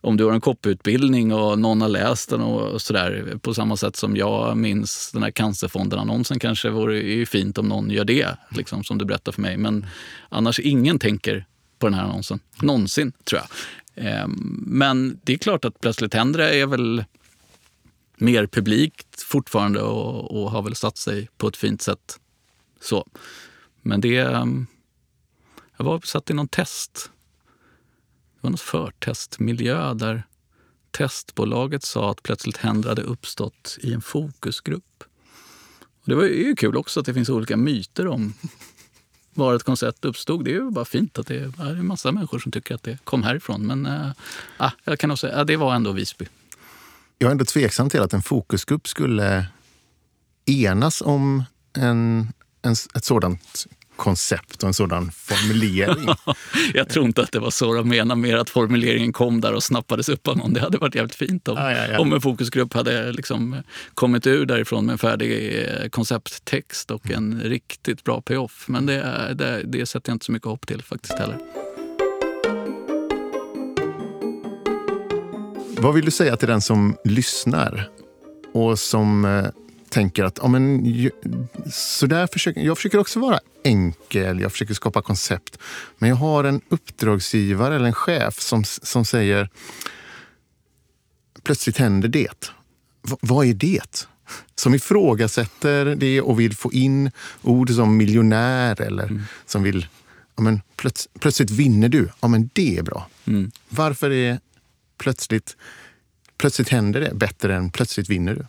om 0.00 0.16
du 0.16 0.24
har 0.24 0.32
en 0.32 0.40
kopputbildning 0.40 1.32
och 1.32 1.58
någon 1.58 1.80
har 1.80 1.88
läst 1.88 2.30
den 2.30 2.40
och 2.40 2.82
sådär. 2.82 3.38
På 3.42 3.54
samma 3.54 3.76
sätt 3.76 3.96
som 3.96 4.16
jag 4.16 4.56
minns 4.56 5.12
den 5.12 5.22
här 5.22 5.30
Cancerfonden-annonsen 5.30 6.38
kanske 6.38 6.70
vore 6.70 6.98
ju 6.98 7.26
fint 7.26 7.58
om 7.58 7.68
någon 7.68 7.90
gör 7.90 8.04
det, 8.04 8.36
liksom, 8.50 8.84
som 8.84 8.98
du 8.98 9.04
berättar 9.04 9.32
för 9.32 9.42
mig. 9.42 9.56
Men 9.56 9.86
annars 10.28 10.60
ingen 10.60 10.98
tänker 10.98 11.46
på 11.78 11.86
den 11.86 11.94
här 11.94 12.04
annonsen. 12.04 12.40
Någonsin, 12.62 13.12
tror 13.24 13.40
jag. 13.40 13.48
Ehm, 14.06 14.62
men 14.66 15.20
det 15.24 15.32
är 15.32 15.38
klart 15.38 15.64
att 15.64 15.80
Plötsligt 15.80 16.14
händer 16.14 16.38
det 16.38 16.60
är 16.60 16.66
väl 16.66 17.04
mer 18.16 18.46
publikt 18.46 19.22
fortfarande 19.22 19.80
och, 19.82 20.42
och 20.42 20.50
har 20.50 20.62
väl 20.62 20.74
satt 20.74 20.96
sig 20.96 21.28
på 21.36 21.48
ett 21.48 21.56
fint 21.56 21.82
sätt. 21.82 22.20
Så. 22.80 23.06
Men 23.82 24.00
det... 24.00 24.18
Ehm, 24.18 24.66
jag 25.76 25.84
var 25.84 26.00
satt 26.00 26.30
i 26.30 26.34
någon 26.34 26.48
test 26.48 27.10
det 28.40 28.46
var 28.46 28.50
något 28.50 28.60
förtestmiljö 28.60 29.94
där 29.94 30.22
testbolaget 30.90 31.82
sa 31.82 32.10
att 32.10 32.22
plötsligt 32.22 32.56
händer 32.56 32.88
hade 32.88 33.02
uppstått 33.02 33.78
i 33.82 33.92
en 33.92 34.00
fokusgrupp. 34.00 35.04
Och 36.02 36.08
det 36.08 36.14
var 36.14 36.24
ju 36.24 36.56
kul 36.56 36.76
också 36.76 37.00
att 37.00 37.06
det 37.06 37.14
finns 37.14 37.28
olika 37.28 37.56
myter 37.56 38.06
om 38.06 38.34
var 39.34 39.54
ett 39.54 39.62
koncept 39.62 40.04
uppstod. 40.04 40.44
Det 40.44 40.50
är 40.50 40.54
ju 40.54 40.70
bara 40.70 40.84
fint 40.84 41.18
att 41.18 41.26
det 41.26 41.36
är 41.36 41.70
en 41.70 41.86
massa 41.86 42.12
människor 42.12 42.38
som 42.38 42.52
tycker 42.52 42.74
att 42.74 42.82
det 42.82 42.98
kom 43.04 43.22
härifrån. 43.22 43.66
Men 43.66 43.86
äh, 43.86 44.70
jag 44.84 44.98
kan 44.98 45.08
nog 45.08 45.18
säga, 45.18 45.38
äh, 45.38 45.44
det 45.44 45.56
var 45.56 45.74
ändå 45.74 45.92
Visby. 45.92 46.26
Jag 47.18 47.28
är 47.28 47.32
ändå 47.32 47.44
tveksam 47.44 47.90
till 47.90 48.00
att 48.00 48.12
en 48.12 48.22
fokusgrupp 48.22 48.88
skulle 48.88 49.46
enas 50.46 51.02
om 51.02 51.44
en, 51.72 52.32
en, 52.62 52.72
ett 52.72 53.04
sådant 53.04 53.66
koncept 53.98 54.62
och 54.62 54.68
en 54.68 54.74
sådan 54.74 55.10
formulering. 55.10 56.08
jag 56.74 56.88
tror 56.88 57.04
inte 57.04 57.22
att 57.22 57.32
det 57.32 57.38
var 57.38 57.50
så 57.50 57.74
de 57.74 57.88
menade, 57.88 58.20
mer 58.20 58.36
att 58.36 58.50
formuleringen 58.50 59.12
kom 59.12 59.40
där 59.40 59.54
och 59.54 59.62
snappades 59.62 60.08
upp 60.08 60.28
av 60.28 60.36
någon. 60.36 60.52
Det 60.52 60.60
hade 60.60 60.78
varit 60.78 60.94
jävligt 60.94 61.14
fint 61.14 61.48
om, 61.48 61.56
ah, 61.56 61.72
ja, 61.72 61.86
ja. 61.92 61.98
om 61.98 62.12
en 62.12 62.20
fokusgrupp 62.20 62.74
hade 62.74 63.12
liksom 63.12 63.56
kommit 63.94 64.26
ur 64.26 64.46
därifrån 64.46 64.86
med 64.86 64.92
en 64.92 64.98
färdig 64.98 65.62
eh, 65.62 65.88
koncepttext 65.88 66.90
och 66.90 67.10
en 67.10 67.40
riktigt 67.40 68.04
bra 68.04 68.20
payoff. 68.20 68.64
Men 68.68 68.86
det, 68.86 69.34
det, 69.34 69.62
det 69.64 69.86
sätter 69.86 70.10
jag 70.10 70.14
inte 70.14 70.26
så 70.26 70.32
mycket 70.32 70.48
hopp 70.48 70.66
till 70.66 70.82
faktiskt 70.82 71.18
heller. 71.18 71.38
Vad 75.80 75.94
vill 75.94 76.04
du 76.04 76.10
säga 76.10 76.36
till 76.36 76.48
den 76.48 76.60
som 76.60 76.96
lyssnar 77.04 77.88
och 78.54 78.78
som 78.78 79.24
eh, 79.24 79.46
tänker 79.90 80.24
att 80.24 80.38
ja, 80.42 80.48
men, 80.48 81.10
så 81.72 82.06
där 82.06 82.26
försöker, 82.26 82.60
jag 82.60 82.76
försöker 82.76 82.98
också 82.98 83.20
vara 83.20 83.40
enkel, 83.64 84.40
jag 84.40 84.52
försöker 84.52 84.74
skapa 84.74 85.02
koncept. 85.02 85.58
Men 85.98 86.08
jag 86.08 86.16
har 86.16 86.44
en 86.44 86.60
uppdragsgivare 86.68 87.76
eller 87.76 87.86
en 87.86 87.92
chef 87.92 88.40
som, 88.40 88.64
som 88.64 89.04
säger 89.04 89.50
plötsligt 91.42 91.76
händer 91.76 92.08
det. 92.08 92.50
V 93.02 93.16
vad 93.20 93.46
är 93.46 93.54
det? 93.54 94.08
Som 94.54 94.74
ifrågasätter 94.74 95.84
det 95.84 96.20
och 96.20 96.40
vill 96.40 96.56
få 96.56 96.72
in 96.72 97.10
ord 97.42 97.70
som 97.70 97.96
miljonär 97.96 98.80
eller 98.80 99.04
mm. 99.04 99.22
som 99.46 99.62
vill 99.62 99.86
ja, 100.36 100.42
men 100.42 100.60
plöts 100.76 101.08
plötsligt 101.20 101.50
vinner 101.50 101.88
du. 101.88 102.08
Ja, 102.20 102.28
men 102.28 102.50
det 102.52 102.78
är 102.78 102.82
bra. 102.82 103.08
Mm. 103.24 103.50
Varför 103.68 104.10
är 104.10 104.40
plötsligt, 104.98 105.56
plötsligt 106.36 106.68
händer 106.68 107.00
det 107.00 107.14
bättre 107.14 107.56
än 107.56 107.70
plötsligt 107.70 108.08
vinner 108.08 108.34
du? 108.34 108.46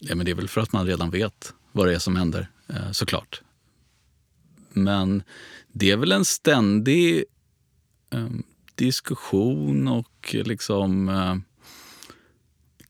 Ja, 0.00 0.14
men 0.14 0.24
det 0.24 0.30
är 0.30 0.34
väl 0.34 0.48
för 0.48 0.60
att 0.60 0.72
man 0.72 0.86
redan 0.86 1.10
vet 1.10 1.54
vad 1.72 1.86
det 1.86 1.94
är 1.94 1.98
som 1.98 2.16
händer, 2.16 2.48
eh, 2.68 2.90
såklart. 2.90 3.42
Men 4.72 5.22
det 5.72 5.90
är 5.90 5.96
väl 5.96 6.12
en 6.12 6.24
ständig 6.24 7.24
ehm, 8.10 8.42
diskussion 8.74 9.88
och 9.88 10.34
eh, 10.34 10.44
liksom 10.44 11.08
eh, 11.08 11.36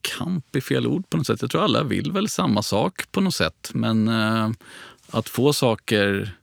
kamp 0.00 0.56
är 0.56 0.60
fel 0.60 0.86
ord 0.86 1.10
på 1.10 1.16
något 1.16 1.26
sätt. 1.26 1.42
Jag 1.42 1.50
tror 1.50 1.64
alla 1.64 1.82
vill 1.82 2.12
väl 2.12 2.28
samma 2.28 2.62
sak 2.62 3.12
på 3.12 3.20
något 3.20 3.34
sätt. 3.34 3.70
Men 3.74 4.08
att 5.10 5.28
få 5.28 5.52
saker 5.52 6.39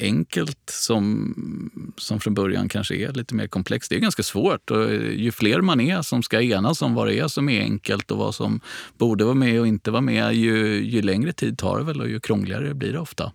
enkelt 0.00 0.70
som, 0.70 1.92
som 1.96 2.20
från 2.20 2.34
början 2.34 2.68
kanske 2.68 2.94
är 2.94 3.12
lite 3.12 3.34
mer 3.34 3.46
komplext. 3.46 3.90
Det 3.90 3.96
är 3.96 4.00
ganska 4.00 4.22
svårt. 4.22 4.70
Och 4.70 4.92
ju 4.94 5.32
fler 5.32 5.60
man 5.60 5.80
är 5.80 6.02
som 6.02 6.22
ska 6.22 6.40
enas 6.42 6.82
om 6.82 6.94
vad 6.94 7.06
det 7.06 7.18
är 7.18 7.28
som 7.28 7.48
är 7.48 7.60
enkelt 7.60 8.10
och 8.10 8.18
vad 8.18 8.34
som 8.34 8.60
borde 8.98 9.24
vara 9.24 9.34
med 9.34 9.60
och 9.60 9.66
inte 9.66 9.90
vara 9.90 10.00
med, 10.00 10.34
ju, 10.34 10.84
ju 10.84 11.02
längre 11.02 11.32
tid 11.32 11.58
tar 11.58 11.78
det 11.78 11.84
väl 11.84 12.00
och 12.00 12.08
ju 12.08 12.20
krångligare 12.20 12.74
blir 12.74 12.92
det 12.92 12.98
ofta. 12.98 13.32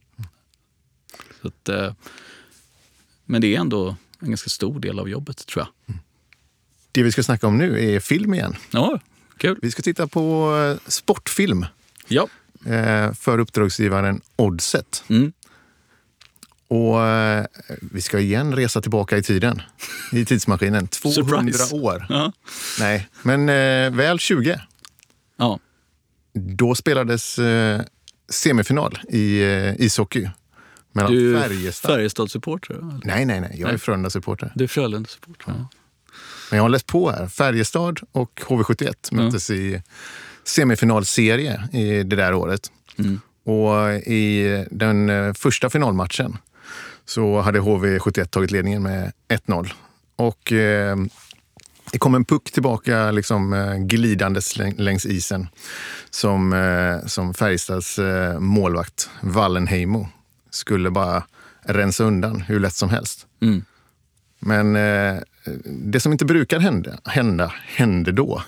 Så 1.41 1.47
att, 1.47 1.69
eh, 1.69 1.93
men 3.25 3.41
det 3.41 3.55
är 3.55 3.59
ändå 3.59 3.95
en 4.19 4.29
ganska 4.29 4.49
stor 4.49 4.79
del 4.79 4.99
av 4.99 5.09
jobbet, 5.09 5.47
tror 5.47 5.65
jag. 5.65 5.95
Det 6.91 7.03
vi 7.03 7.11
ska 7.11 7.23
snacka 7.23 7.47
om 7.47 7.57
nu 7.57 7.95
är 7.95 7.99
film 7.99 8.33
igen. 8.33 8.55
Ja, 8.71 8.99
kul. 9.37 9.59
Vi 9.61 9.71
ska 9.71 9.81
titta 9.81 10.07
på 10.07 10.55
eh, 10.57 10.89
sportfilm. 10.89 11.65
Ja. 12.07 12.27
Eh, 12.65 13.13
för 13.13 13.39
uppdragsgivaren 13.39 14.21
Oddset. 14.35 15.03
Mm. 15.07 15.33
Och 16.67 17.01
eh, 17.05 17.45
vi 17.81 18.01
ska 18.01 18.19
igen 18.19 18.55
resa 18.55 18.81
tillbaka 18.81 19.17
i 19.17 19.23
tiden, 19.23 19.61
i 20.11 20.25
tidsmaskinen. 20.25 20.87
200 20.87 21.23
Surprise. 21.53 21.75
år. 21.75 22.05
Ja. 22.09 22.31
Nej, 22.79 23.07
men 23.23 23.49
eh, 23.49 23.97
väl 23.97 24.19
20. 24.19 24.59
Ja. 25.37 25.59
då 26.33 26.75
spelades 26.75 27.39
eh, 27.39 27.81
semifinal 28.29 28.99
i 29.09 29.41
eh, 29.43 29.81
ishockey. 29.81 30.29
Mellan 30.91 31.11
Du 31.11 31.37
är 31.37 31.41
Färjestad... 31.41 31.91
Färjestad-supporter? 31.91 32.73
eller? 32.73 32.99
Nej, 33.03 33.25
nej, 33.25 33.41
nej. 33.41 33.51
Jag 33.53 33.67
är 33.67 33.73
Nej. 33.73 33.77
Frölunda-supporter. 33.79 34.51
Du 34.55 34.63
är 34.63 34.67
Frölunda-supporter? 34.67 35.45
Ja. 35.47 35.67
Men 36.51 36.57
jag 36.57 36.63
har 36.63 36.69
läst 36.69 36.87
på 36.87 37.11
här. 37.11 37.27
Färjestad 37.27 37.99
och 38.11 38.41
HV71 38.45 38.93
möttes 39.11 39.49
i 39.49 39.81
semifinalserie 40.43 41.69
i 41.73 42.03
det 42.03 42.15
där 42.15 42.33
året. 42.33 42.71
Mm. 42.97 43.19
Och 43.43 43.93
i 43.93 44.65
den 44.71 45.09
eh, 45.09 45.33
första 45.33 45.69
finalmatchen 45.69 46.37
så 47.05 47.41
hade 47.41 47.59
HV71 47.59 48.25
tagit 48.25 48.51
ledningen 48.51 48.83
med 48.83 49.11
1-0. 49.29 49.69
Och 50.15 50.51
eh, 50.51 50.97
det 51.91 51.97
kom 51.99 52.15
en 52.15 52.25
puck 52.25 52.51
tillbaka 52.51 53.11
liksom, 53.11 53.53
eh, 53.53 53.75
glidandes 53.77 54.57
läng- 54.57 54.77
längs 54.81 55.05
isen 55.05 55.47
som, 56.09 56.53
eh, 56.53 57.07
som 57.07 57.33
Färjestads 57.33 57.99
eh, 57.99 58.39
målvakt 58.39 59.09
Wallenheimo 59.21 60.07
skulle 60.49 60.91
bara 60.91 61.23
rensa 61.61 62.03
undan 62.03 62.41
hur 62.41 62.59
lätt 62.59 62.73
som 62.75 62.89
helst. 62.89 63.25
Mm. 63.41 63.63
Men 64.39 64.75
eh, 64.75 65.21
det 65.65 65.99
som 65.99 66.11
inte 66.11 66.25
brukar 66.25 66.59
hända, 66.59 66.97
hända 67.05 67.53
hände 67.65 68.11
då. 68.11 68.43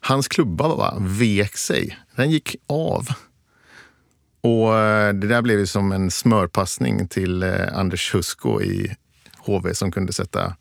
Hans 0.00 0.28
klubba 0.28 0.68
bara 0.76 0.94
vek 0.98 1.56
sig. 1.56 1.98
Den 2.16 2.30
gick 2.30 2.56
av. 2.66 3.08
Och 4.40 4.76
eh, 4.78 5.12
det 5.14 5.26
där 5.26 5.42
blev 5.42 5.58
ju 5.58 5.66
som 5.66 5.92
en 5.92 6.10
smörpassning 6.10 7.08
till 7.08 7.42
eh, 7.42 7.78
Anders 7.78 8.14
Husko 8.14 8.62
i 8.62 8.96
HV 9.38 9.74
som 9.74 9.92
kunde 9.92 10.12
sätta 10.12 10.56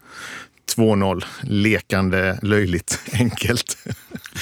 2-0 0.76 1.24
lekande 1.44 2.40
löjligt 2.42 3.00
enkelt. 3.14 3.78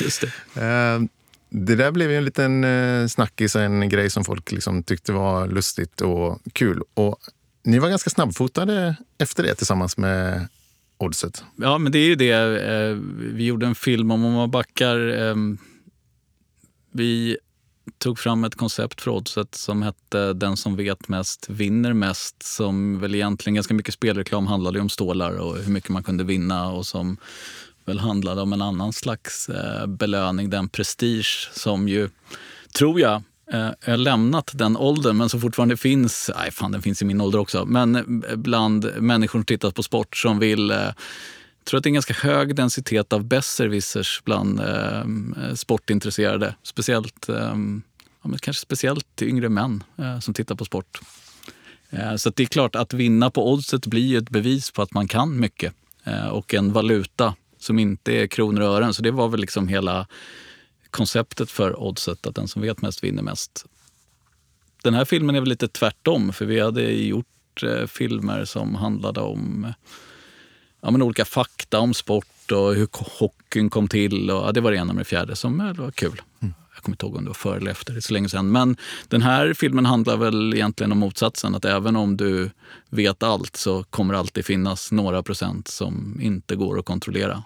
Just 0.02 0.22
det. 0.54 0.62
Eh, 0.66 1.02
Det 1.50 1.76
där 1.76 1.92
blev 1.92 2.12
ju 2.12 2.18
en 2.18 2.26
liten 2.26 2.66
snackis 3.10 3.56
och 3.56 3.62
en 3.62 3.90
grej 3.90 4.10
som 4.10 4.24
folk 4.26 4.52
liksom 4.52 4.84
tyckte 4.84 5.12
var 5.12 5.48
lustigt 5.48 6.02
och 6.02 6.40
kul. 6.54 6.82
Och 6.94 7.18
ni 7.64 7.80
var 7.80 7.90
ganska 7.90 8.10
snabbfotade 8.10 8.96
efter 9.18 9.44
det 9.44 9.56
tillsammans 9.56 9.98
med 9.98 10.48
Oddset. 10.98 11.44
Ja, 11.56 11.78
men 11.78 11.92
det 11.92 12.00
är 12.00 12.08
ju 12.08 12.16
det. 12.16 12.38
Vi 13.34 13.46
gjorde 13.46 13.66
en 13.66 13.76
film 13.76 14.12
om, 14.12 14.26
om 14.26 14.34
man 14.34 14.52
backar. 14.52 15.28
eh, 15.30 15.36
Vi 16.92 17.38
tog 17.98 18.20
fram 18.20 18.44
ett 18.44 18.56
koncept 18.56 19.02
för 19.02 19.12
Oddset 19.12 19.56
som 19.56 19.82
hette 19.82 20.34
Den 20.34 20.58
som 20.58 20.76
vet 20.76 21.08
mest 21.08 21.50
vinner 21.50 21.94
mest. 21.94 22.44
Som 22.44 23.00
väl 23.00 23.16
egentligen 23.16 23.56
ganska 23.56 23.74
mycket 23.74 23.94
spelreklam 23.94 24.48
handlade 24.48 24.80
om 24.80 24.90
stålar 24.90 25.38
och 25.38 25.58
hur 25.58 25.72
mycket 25.72 25.90
man 25.90 26.04
kunde 26.04 26.24
vinna 26.24 26.72
och 26.72 26.86
som 26.86 27.18
väl 27.86 28.00
handlade 28.00 28.42
om 28.42 28.54
en 28.54 28.62
annan 28.62 28.94
slags 28.94 29.50
eh, 29.50 29.88
belöning, 29.88 30.50
den 30.50 30.70
prestige 30.70 31.50
som 31.54 31.88
ju, 31.88 32.10
tror 32.78 33.00
jag, 33.00 33.24
eh, 33.52 33.70
jag 33.86 33.94
har 33.94 33.98
lämnat 33.98 34.52
den 34.54 34.78
åldern 34.78 35.18
men 35.18 35.30
som 35.30 35.42
fortfarande 35.42 35.78
finns, 35.78 36.32
nej 36.38 36.52
fan 36.52 36.72
den 36.72 36.82
finns 36.82 37.02
i 37.02 37.06
min 37.06 37.22
ålder 37.22 37.40
också, 37.40 37.66
men 37.66 37.96
eh, 37.96 38.36
bland 38.36 38.92
människor 38.98 39.40
som 39.40 39.46
tittar 39.46 39.72
på 39.72 39.84
sport 39.84 40.18
som 40.18 40.40
vill 40.40 40.72
eh, 40.72 40.90
jag 41.66 41.70
tror 41.70 41.78
att 41.78 41.84
det 41.84 41.88
är 41.88 41.92
en 41.92 41.94
ganska 41.94 42.14
hög 42.14 42.56
densitet 42.56 43.14
av 43.14 43.24
besserwissers 43.24 44.22
bland 44.26 44.60
ehm, 44.60 45.36
eh, 45.44 45.54
sportintresserade. 45.54 46.56
Speciellt, 46.64 47.30
eh, 47.30 47.36
ja, 48.22 48.28
men 48.28 48.40
kanske 48.40 48.62
speciellt 48.62 49.22
yngre 49.22 49.50
män 49.50 49.84
eh, 49.98 50.20
som 50.20 50.34
tittar 50.34 50.56
på 50.56 50.66
sport. 50.66 51.00
Eh, 51.90 52.16
så 52.16 52.30
att 52.30 52.36
det 52.36 52.44
är 52.44 52.48
klart 52.48 52.76
att 52.76 52.94
vinna 52.94 53.30
på 53.30 53.52
oddset 53.52 53.86
blir 53.88 54.06
ju 54.06 54.18
ett 54.18 54.30
bevis 54.30 54.72
på 54.72 54.82
att 54.82 54.94
man 54.94 55.08
kan 55.08 55.40
mycket. 55.40 55.74
Eh, 56.04 56.28
och 56.28 56.54
en 56.54 56.74
valuta 56.74 57.36
som 57.60 57.80
inte 57.80 58.14
är 58.14 58.28
kronor 58.28 58.62
och 58.62 58.68
ören. 58.68 58.94
Så 58.94 59.02
det 59.02 59.12
var 59.12 59.28
väl 59.28 59.40
liksom 59.40 59.68
hela 59.68 60.08
konceptet 60.90 61.52
för 61.52 61.80
oddset, 61.80 62.28
att 62.28 62.36
den 62.36 62.48
som 62.48 62.62
vet 62.62 62.82
mest 62.82 63.04
vinner 63.04 63.24
mest. 63.24 63.66
Den 64.84 64.94
här 64.94 65.06
filmen 65.06 65.36
är 65.36 65.40
väl 65.40 65.50
lite 65.50 65.68
tvärtom, 65.68 66.34
för 66.34 66.46
vi 66.46 66.60
hade 66.60 66.92
gjort 66.92 67.64
eh, 67.64 67.88
filmer 67.88 68.46
som 68.46 68.76
handlade 68.76 69.20
om 69.20 69.74
ja, 70.86 70.92
men 70.92 71.02
olika 71.02 71.26
fakta 71.26 71.80
om 71.80 71.94
sport 71.94 72.52
och 72.52 72.76
hur 72.76 72.88
hockeyn 73.20 73.70
kom 73.70 73.88
till. 73.88 74.32
Och, 74.32 74.48
ja, 74.48 74.52
det 74.52 74.62
var 74.62 74.72
det 74.72 74.78
ena 74.78 74.94
med 74.94 75.02
det 75.02 75.06
fjärde 75.06 75.36
som 75.36 75.62
eh, 75.62 75.74
var 75.74 75.92
kul. 75.92 76.22
Jag 76.74 76.84
kommer 76.84 76.94
inte 76.94 77.06
ihåg 77.06 77.16
om 77.16 77.24
det 77.24 77.30
var 77.30 77.34
före 77.34 77.58
eller 77.58 77.72
efter, 77.72 77.94
det 77.94 78.00
är 78.00 78.02
så 78.02 78.14
länge 78.14 78.30
sedan. 78.30 78.52
Men 78.52 78.78
den 79.08 79.22
här 79.22 79.54
filmen 79.54 79.86
handlar 79.86 80.18
väl 80.18 80.54
egentligen 80.54 80.92
om 80.92 80.98
motsatsen. 80.98 81.56
Att 81.56 81.66
även 81.66 81.96
om 81.96 82.18
du 82.18 82.50
vet 82.90 83.24
allt 83.24 83.56
så 83.56 83.84
kommer 83.84 84.14
det 84.14 84.20
alltid 84.20 84.46
finnas 84.46 84.92
några 84.92 85.24
procent 85.24 85.68
som 85.68 86.20
inte 86.22 86.56
går 86.56 86.80
att 86.80 86.86
kontrollera. 86.86 87.44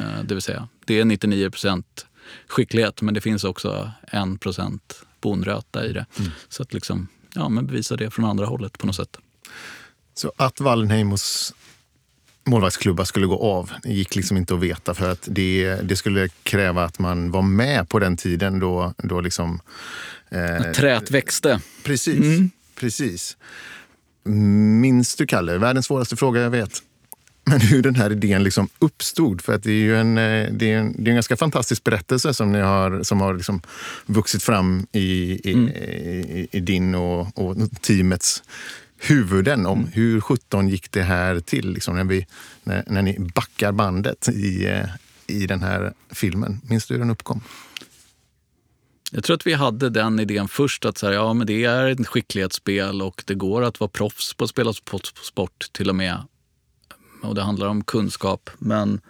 Eh, 0.00 0.22
Det 0.24 0.34
vill 0.34 0.42
säga, 0.42 0.68
det 0.84 1.00
är 1.00 1.04
99 1.04 1.50
procent 1.50 2.06
skicklighet 2.48 3.02
men 3.02 3.14
det 3.14 3.20
finns 3.20 3.44
också 3.44 3.90
en 4.02 4.38
procent 4.38 5.02
bonröta 5.20 5.86
i 5.86 5.92
det. 5.92 6.06
Så 6.48 6.62
att 6.62 6.72
liksom, 6.74 7.08
ja, 7.34 7.48
men 7.48 7.66
bevisa 7.66 7.96
det 7.96 8.10
från 8.10 8.24
andra 8.24 8.46
hållet 8.46 8.78
på 8.78 8.86
något 8.86 8.96
sätt. 8.96 9.16
Så 10.14 10.32
att 10.36 10.60
Wallenheimos 10.60 11.54
målvaktsklubba 12.46 13.04
skulle 13.04 13.26
gå 13.26 13.38
av 13.38 13.70
det 13.82 13.92
gick 13.92 14.16
liksom 14.16 14.36
inte 14.36 14.54
att 14.54 14.60
veta 14.60 14.94
för 14.94 15.10
att 15.10 15.28
det, 15.30 15.74
det 15.82 15.96
skulle 15.96 16.28
kräva 16.42 16.84
att 16.84 16.98
man 16.98 17.30
var 17.30 17.42
med 17.42 17.88
på 17.88 17.98
den 17.98 18.16
tiden 18.16 18.58
då, 18.58 18.94
då 18.96 19.20
liksom... 19.20 19.60
Eh, 20.30 20.72
Träet 20.72 21.10
växte. 21.10 21.60
Precis. 21.84 22.50
precis. 22.80 23.36
Minns 24.24 25.16
du, 25.16 25.26
Kalle, 25.26 25.58
världens 25.58 25.86
svåraste 25.86 26.16
fråga 26.16 26.40
jag 26.40 26.50
vet, 26.50 26.82
men 27.44 27.60
hur 27.60 27.82
den 27.82 27.94
här 27.94 28.12
idén 28.12 28.42
liksom 28.42 28.68
uppstod? 28.78 29.40
För 29.40 29.54
att 29.54 29.62
det 29.62 29.70
är 29.70 29.82
ju 29.82 29.96
en, 29.96 30.18
eh, 30.18 30.52
det 30.52 30.72
är 30.72 30.78
en, 30.78 30.94
det 30.98 31.08
är 31.08 31.10
en 31.10 31.16
ganska 31.16 31.36
fantastisk 31.36 31.84
berättelse 31.84 32.34
som, 32.34 32.52
ni 32.52 32.60
har, 32.60 33.02
som 33.02 33.20
har 33.20 33.34
liksom 33.34 33.62
vuxit 34.06 34.42
fram 34.42 34.86
i, 34.92 35.00
i, 35.50 35.52
i, 35.52 36.48
i 36.50 36.60
din 36.60 36.94
och, 36.94 37.38
och 37.38 37.56
teamets 37.80 38.42
huvuden 39.00 39.66
om 39.66 39.86
hur 39.92 40.20
17 40.20 40.68
gick 40.68 40.92
det 40.92 41.02
här 41.02 41.40
till? 41.40 41.72
Liksom 41.72 41.96
när, 41.96 42.04
vi, 42.04 42.26
när, 42.62 42.84
när 42.86 43.02
ni 43.02 43.18
backar 43.34 43.72
bandet 43.72 44.28
i, 44.28 44.66
eh, 44.66 44.86
i 45.26 45.46
den 45.46 45.62
här 45.62 45.92
filmen. 46.10 46.60
Minns 46.68 46.86
du 46.86 46.94
hur 46.94 46.98
den 46.98 47.10
uppkom? 47.10 47.42
Jag 49.12 49.24
tror 49.24 49.34
att 49.34 49.46
vi 49.46 49.52
hade 49.52 49.90
den 49.90 50.20
idén 50.20 50.48
först 50.48 50.84
att 50.84 50.98
så 50.98 51.06
här, 51.06 51.12
ja, 51.12 51.34
men 51.34 51.46
det 51.46 51.64
är 51.64 51.86
ett 51.86 52.06
skicklighetsspel 52.06 53.02
och 53.02 53.22
det 53.26 53.34
går 53.34 53.62
att 53.62 53.80
vara 53.80 53.90
proffs 53.90 54.34
på 54.34 54.44
att 54.44 54.50
spela 54.50 54.72
sport, 55.22 55.72
till 55.72 55.88
och 55.88 55.96
med. 55.96 56.22
Och 57.22 57.34
det 57.34 57.42
handlar 57.42 57.66
om 57.66 57.84
kunskap. 57.84 58.50
Men 58.58 59.00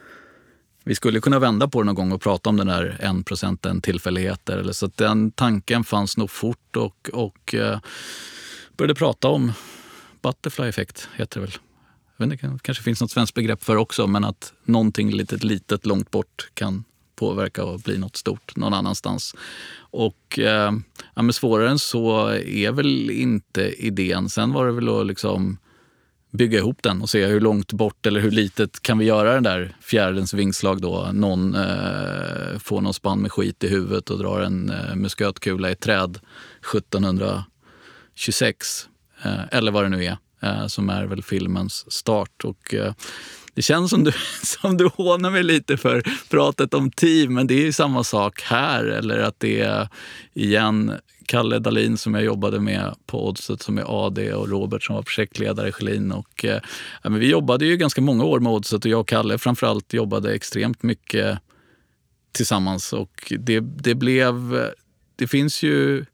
vi 0.85 0.95
skulle 0.95 1.21
kunna 1.21 1.39
vända 1.39 1.69
på 1.69 1.83
det 1.83 1.87
någon 1.87 1.95
gång 1.95 2.13
och 2.13 2.23
prata 2.23 2.51
om 2.51 2.57
den 2.57 2.67
där 2.67 2.97
en 3.01 3.25
procenten 3.25 3.81
tillfälligheter. 3.81 4.59
Eller 4.59 4.73
så 4.73 4.91
den 4.95 5.31
tanken 5.31 5.85
fanns 5.85 6.17
nog 6.17 6.31
fort 6.31 6.77
och, 6.77 7.11
och 7.13 7.55
eh, 7.55 7.79
började 8.77 8.95
prata 8.95 9.29
om 9.29 9.53
Butterfly 10.23 10.69
effekt 10.69 11.09
heter 11.17 11.41
det 11.41 11.47
väl. 11.47 11.55
Jag 12.17 12.27
vet 12.27 12.33
inte, 12.33 12.47
det 12.47 12.63
kanske 12.63 12.85
finns 12.85 13.01
något 13.01 13.11
svenskt 13.11 13.35
begrepp 13.35 13.65
för 13.65 13.77
också, 13.77 14.07
men 14.07 14.25
att 14.25 14.53
någonting 14.65 15.11
litet, 15.11 15.45
litet 15.45 15.87
långt 15.87 16.11
bort 16.11 16.51
kan 16.55 16.85
påverka 17.17 17.65
och 17.65 17.81
bli 17.81 17.99
något 17.99 18.17
stort 18.17 18.57
någon 18.57 18.75
annanstans. 18.75 19.35
Och 19.81 20.39
eh, 20.39 20.73
ja, 21.15 21.23
men 21.23 21.33
svårare 21.33 21.71
än 21.71 21.79
så 21.79 22.29
är 22.33 22.73
väl 22.73 23.11
inte 23.11 23.87
idén. 23.87 24.29
Sen 24.29 24.53
var 24.53 24.67
det 24.67 24.73
väl 24.73 24.89
att 24.89 25.07
liksom 25.07 25.59
bygga 26.31 26.59
ihop 26.59 26.83
den 26.83 27.03
och 27.03 27.11
se 27.11 27.27
hur 27.27 27.41
långt 27.41 27.73
bort 27.73 28.07
eller 28.07 28.21
hur 28.21 28.31
litet 28.31 28.83
kan 28.83 28.99
vi 28.99 29.05
göra 29.05 29.35
den 29.35 29.43
där 29.43 29.77
fjärilens 29.81 30.35
vingslag 30.35 30.81
då. 30.81 31.11
Någon 31.13 31.55
eh, 31.55 32.59
får 32.59 32.81
någon 32.81 32.95
spann 32.95 33.19
med 33.19 33.33
skit 33.33 33.65
i 33.65 33.69
huvudet 33.69 34.11
och 34.11 34.19
drar 34.19 34.41
en 34.41 34.71
eh, 34.71 34.95
muskötkula 34.95 35.69
i 35.69 35.73
ett 35.73 35.81
träd 35.81 36.19
1726. 36.75 38.89
Eh, 39.25 39.41
eller 39.51 39.73
vad 39.73 39.85
det 39.85 39.89
nu 39.89 40.05
är, 40.05 40.17
eh, 40.43 40.67
som 40.67 40.91
är 40.91 41.05
väl 41.05 41.23
filmens 41.23 41.93
start. 41.93 42.45
Och, 42.45 42.75
eh, 42.75 42.93
det 43.55 43.63
känns 43.63 43.91
som 43.91 44.05
du, 44.05 44.13
som 44.43 44.77
du 44.77 44.87
hånar 44.87 45.31
mig 45.31 45.43
lite 45.43 45.77
för 45.77 46.03
pratet 46.31 46.75
om 46.75 46.91
team, 46.91 47.35
men 47.35 47.47
det 47.47 47.55
är 47.55 47.65
ju 47.65 47.73
samma 47.73 48.05
sak 48.05 48.43
här. 48.43 48.85
Eller 48.85 49.19
att 49.19 49.41
det 49.41 49.61
är, 49.61 49.89
igen, 50.35 50.93
Kalle 51.27 51.59
Dalin 51.59 51.97
som 51.97 52.15
jag 52.15 52.25
jobbade 52.25 52.61
med 52.61 52.95
på 53.07 53.29
Oddset 53.29 53.63
som 53.63 53.79
är 53.79 54.07
AD 54.07 54.33
och 54.33 54.49
Robert 54.49 54.83
som 54.83 54.95
var 54.95 55.03
projektledare 55.03 55.69
i 55.69 55.73
Schelin. 55.73 56.13
Och, 56.13 56.45
eh, 56.45 56.61
men 57.03 57.15
vi 57.15 57.31
jobbade 57.31 57.67
ju 57.67 57.77
ganska 57.77 58.01
många 58.01 58.25
år 58.25 58.41
med 58.41 58.53
Oddset 58.53 58.85
och 58.85 58.91
jag 58.91 59.01
och 59.01 59.09
Kalle 59.09 59.39
framförallt 59.39 59.93
jobbade 59.93 60.35
extremt 60.35 60.83
mycket 60.83 61.39
tillsammans. 62.33 62.93
Och 62.93 63.33
det, 63.39 63.61
det 63.61 63.95
blev... 63.95 64.67
Det 65.17 65.27
finns 65.27 65.63
ju 65.63 66.05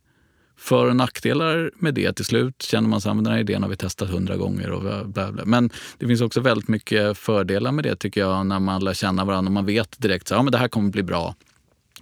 för 0.57 0.87
och 0.87 0.97
nackdelar 0.97 1.71
med 1.77 1.95
det. 1.95 2.13
Till 2.13 2.25
slut 2.25 2.63
känner 2.63 2.89
man 2.89 2.97
att 2.97 3.05
den 3.05 3.27
här 3.27 3.39
idén 3.39 3.63
har 3.63 3.71
vi 3.71 3.77
testat 3.77 4.09
hundra 4.09 4.37
gånger. 4.37 4.71
Och 4.71 5.09
bla 5.09 5.33
bla. 5.33 5.45
Men 5.45 5.71
det 5.99 6.07
finns 6.07 6.21
också 6.21 6.41
väldigt 6.41 6.69
mycket 6.69 7.19
fördelar 7.19 7.73
med 7.73 7.85
det 7.85 7.97
tycker 7.97 8.21
jag 8.21 8.47
när 8.47 8.61
man 8.61 8.85
lär 8.85 8.95
känna 8.95 9.25
varandra 9.25 9.49
och 9.49 9.53
man 9.53 9.67
vet 9.67 10.01
direkt 10.01 10.33
att 10.33 10.45
ja, 10.45 10.51
det 10.51 10.59
här 10.59 10.69
kommer 10.69 10.91
bli 10.91 11.03
bra. 11.03 11.35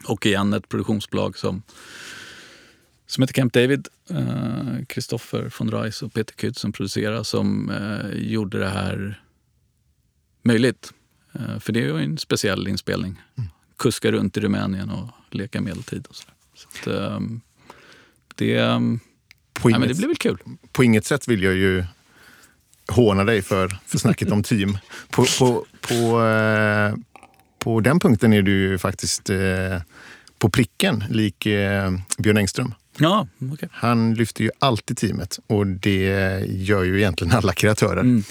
Och 0.06 0.26
igen 0.26 0.52
ett 0.52 0.68
produktionsbolag 0.68 1.38
som, 1.38 1.62
som 3.06 3.22
heter 3.22 3.34
Camp 3.34 3.52
David. 3.52 3.88
Kristoffer 4.86 5.52
von 5.58 5.70
Reis 5.70 6.02
och 6.02 6.12
Peter 6.12 6.34
Kütz 6.34 6.58
som 6.58 6.72
producerar 6.72 7.22
som 7.22 7.70
eh, 7.70 8.30
gjorde 8.30 8.58
det 8.58 8.68
här 8.68 9.22
möjligt. 10.42 10.92
Eh, 11.32 11.58
för 11.58 11.72
det 11.72 11.80
är 11.80 11.84
ju 11.84 12.02
en 12.02 12.18
speciell 12.18 12.68
inspelning. 12.68 13.22
Kuska 13.76 14.12
runt 14.12 14.36
i 14.36 14.40
Rumänien 14.40 14.90
och 14.90 15.08
leka 15.30 15.60
medeltid. 15.60 16.06
Och 16.06 16.16
så. 16.16 16.24
Så 16.54 16.68
att, 16.68 16.86
eh, 16.86 17.20
det, 18.34 18.56
eh, 18.56 18.80
På 19.52 19.68
nej, 19.68 19.76
inget, 19.78 19.88
det 19.88 19.94
blir 19.94 20.08
väl 20.08 20.16
kul. 20.16 20.38
på 20.72 20.84
inget 20.84 21.06
sätt 21.06 21.28
vill 21.28 21.42
jag 21.42 21.54
ju 21.54 21.84
håna 22.88 23.24
dig 23.24 23.42
för, 23.42 23.78
för 23.86 23.98
snacket 23.98 24.30
om 24.32 24.42
team. 24.42 24.78
På, 25.10 25.24
på, 25.38 25.66
på, 25.80 26.22
eh, 26.24 26.94
på 27.58 27.80
den 27.80 28.00
punkten 28.00 28.32
är 28.32 28.42
du 28.42 28.52
ju 28.52 28.78
faktiskt 28.78 29.30
eh, 29.30 29.80
på 30.38 30.50
pricken 30.50 31.04
lik 31.10 31.46
eh, 31.46 31.92
Björn 32.18 32.36
Engström. 32.36 32.74
Ja, 32.98 33.26
okej. 33.52 33.68
Han 33.72 34.14
lyfter 34.14 34.44
ju 34.44 34.50
alltid 34.58 34.96
teamet 34.96 35.38
och 35.46 35.66
det 35.66 36.40
gör 36.48 36.82
ju 36.82 36.98
egentligen 36.98 37.34
alla 37.36 37.52
kreatörer. 37.52 38.22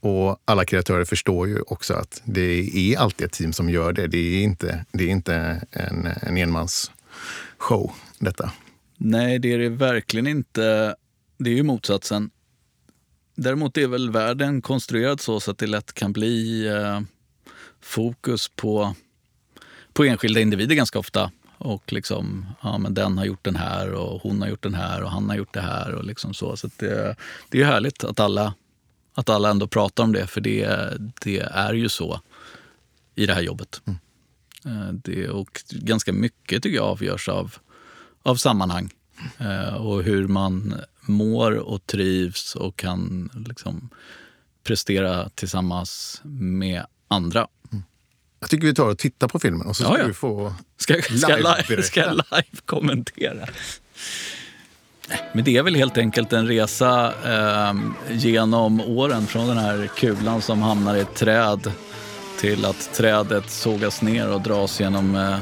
Och 0.00 0.42
alla 0.44 0.64
kreatörer 0.64 1.04
förstår 1.04 1.48
ju 1.48 1.60
också 1.60 1.94
att 1.94 2.22
det 2.24 2.70
är 2.74 2.98
alltid 2.98 3.26
ett 3.26 3.32
team 3.32 3.52
som 3.52 3.70
gör 3.70 3.92
det. 3.92 4.06
Det 4.06 4.18
är 4.18 4.42
inte, 4.42 4.84
det 4.92 5.04
är 5.04 5.08
inte 5.08 5.62
en, 5.70 6.08
en 6.22 6.36
enmansshow 6.36 7.92
detta. 8.18 8.50
Nej, 9.02 9.38
det 9.38 9.52
är 9.52 9.58
det 9.58 9.68
verkligen 9.68 10.26
inte. 10.26 10.94
Det 11.38 11.50
är 11.50 11.54
ju 11.54 11.62
motsatsen. 11.62 12.30
Däremot 13.34 13.76
är 13.76 13.86
väl 13.86 14.10
världen 14.10 14.62
konstruerad 14.62 15.20
så, 15.20 15.40
så 15.40 15.50
att 15.50 15.58
det 15.58 15.66
lätt 15.66 15.92
kan 15.92 16.12
bli 16.12 16.66
eh, 16.66 17.00
fokus 17.80 18.48
på, 18.48 18.94
på 19.92 20.04
enskilda 20.04 20.40
individer 20.40 20.74
ganska 20.74 20.98
ofta. 20.98 21.32
Och 21.58 21.92
liksom, 21.92 22.46
ja 22.62 22.78
men 22.78 22.94
den 22.94 23.18
har 23.18 23.24
gjort 23.24 23.44
den 23.44 23.56
här 23.56 23.92
och 23.92 24.22
hon 24.22 24.42
har 24.42 24.48
gjort 24.48 24.62
den 24.62 24.74
här 24.74 25.02
och 25.02 25.10
han 25.10 25.28
har 25.28 25.36
gjort 25.36 25.54
det 25.54 25.60
här 25.60 25.94
och 25.94 26.04
liksom 26.04 26.34
så. 26.34 26.56
Så 26.56 26.70
det, 26.76 27.16
det 27.48 27.60
är 27.60 27.64
härligt 27.66 28.04
att 28.04 28.20
alla, 28.20 28.54
att 29.14 29.28
alla 29.28 29.50
ändå 29.50 29.66
pratar 29.66 30.04
om 30.04 30.12
det, 30.12 30.26
för 30.26 30.40
det, 30.40 30.68
det 31.20 31.38
är 31.38 31.74
ju 31.74 31.88
så 31.88 32.20
i 33.14 33.26
det 33.26 33.34
här 33.34 33.42
jobbet. 33.42 33.82
Eh, 34.64 34.92
Det, 34.92 35.28
och 35.28 35.62
ganska 35.70 36.12
mycket 36.12 36.62
tycker 36.62 36.76
jag 36.76 36.86
avgörs 36.86 37.28
av, 37.28 37.54
av 38.22 38.36
sammanhang 38.36 38.90
eh, 39.38 39.74
och 39.74 40.02
hur 40.02 40.28
man 40.28 40.74
mår 41.00 41.52
och 41.52 41.86
trivs 41.86 42.54
och 42.54 42.76
kan 42.76 43.30
liksom 43.46 43.90
prestera 44.64 45.28
tillsammans 45.28 46.20
med 46.24 46.84
andra. 47.08 47.46
Jag 48.40 48.50
tycker 48.50 48.66
vi 48.66 48.74
tar 48.74 48.88
och 48.88 48.98
tittar 48.98 49.28
på 49.28 49.38
filmen 49.38 49.66
och 49.66 49.76
så 49.76 49.84
ska 49.84 49.92
Ja, 49.92 49.98
ja. 49.98 50.06
du 50.06 50.14
få... 50.14 50.54
Ska, 50.76 51.02
ska, 51.02 51.36
Live 51.36 51.82
ska 51.82 52.00
jag 52.00 52.12
live 52.12 52.60
kommentera? 52.64 53.48
Men 55.32 55.44
det 55.44 55.56
är 55.56 55.62
väl 55.62 55.74
helt 55.74 55.98
enkelt 55.98 56.32
en 56.32 56.46
resa 56.46 57.12
eh, 57.24 57.74
genom 58.10 58.80
åren 58.80 59.26
från 59.26 59.48
den 59.48 59.58
här 59.58 59.90
kulan 59.96 60.42
som 60.42 60.62
hamnar 60.62 60.96
i 60.96 61.00
ett 61.00 61.14
träd 61.14 61.72
till 62.40 62.64
att 62.64 62.94
trädet 62.94 63.50
sågas 63.50 64.02
ner 64.02 64.32
och 64.32 64.40
dras 64.40 64.80
genom 64.80 65.16
eh, 65.16 65.38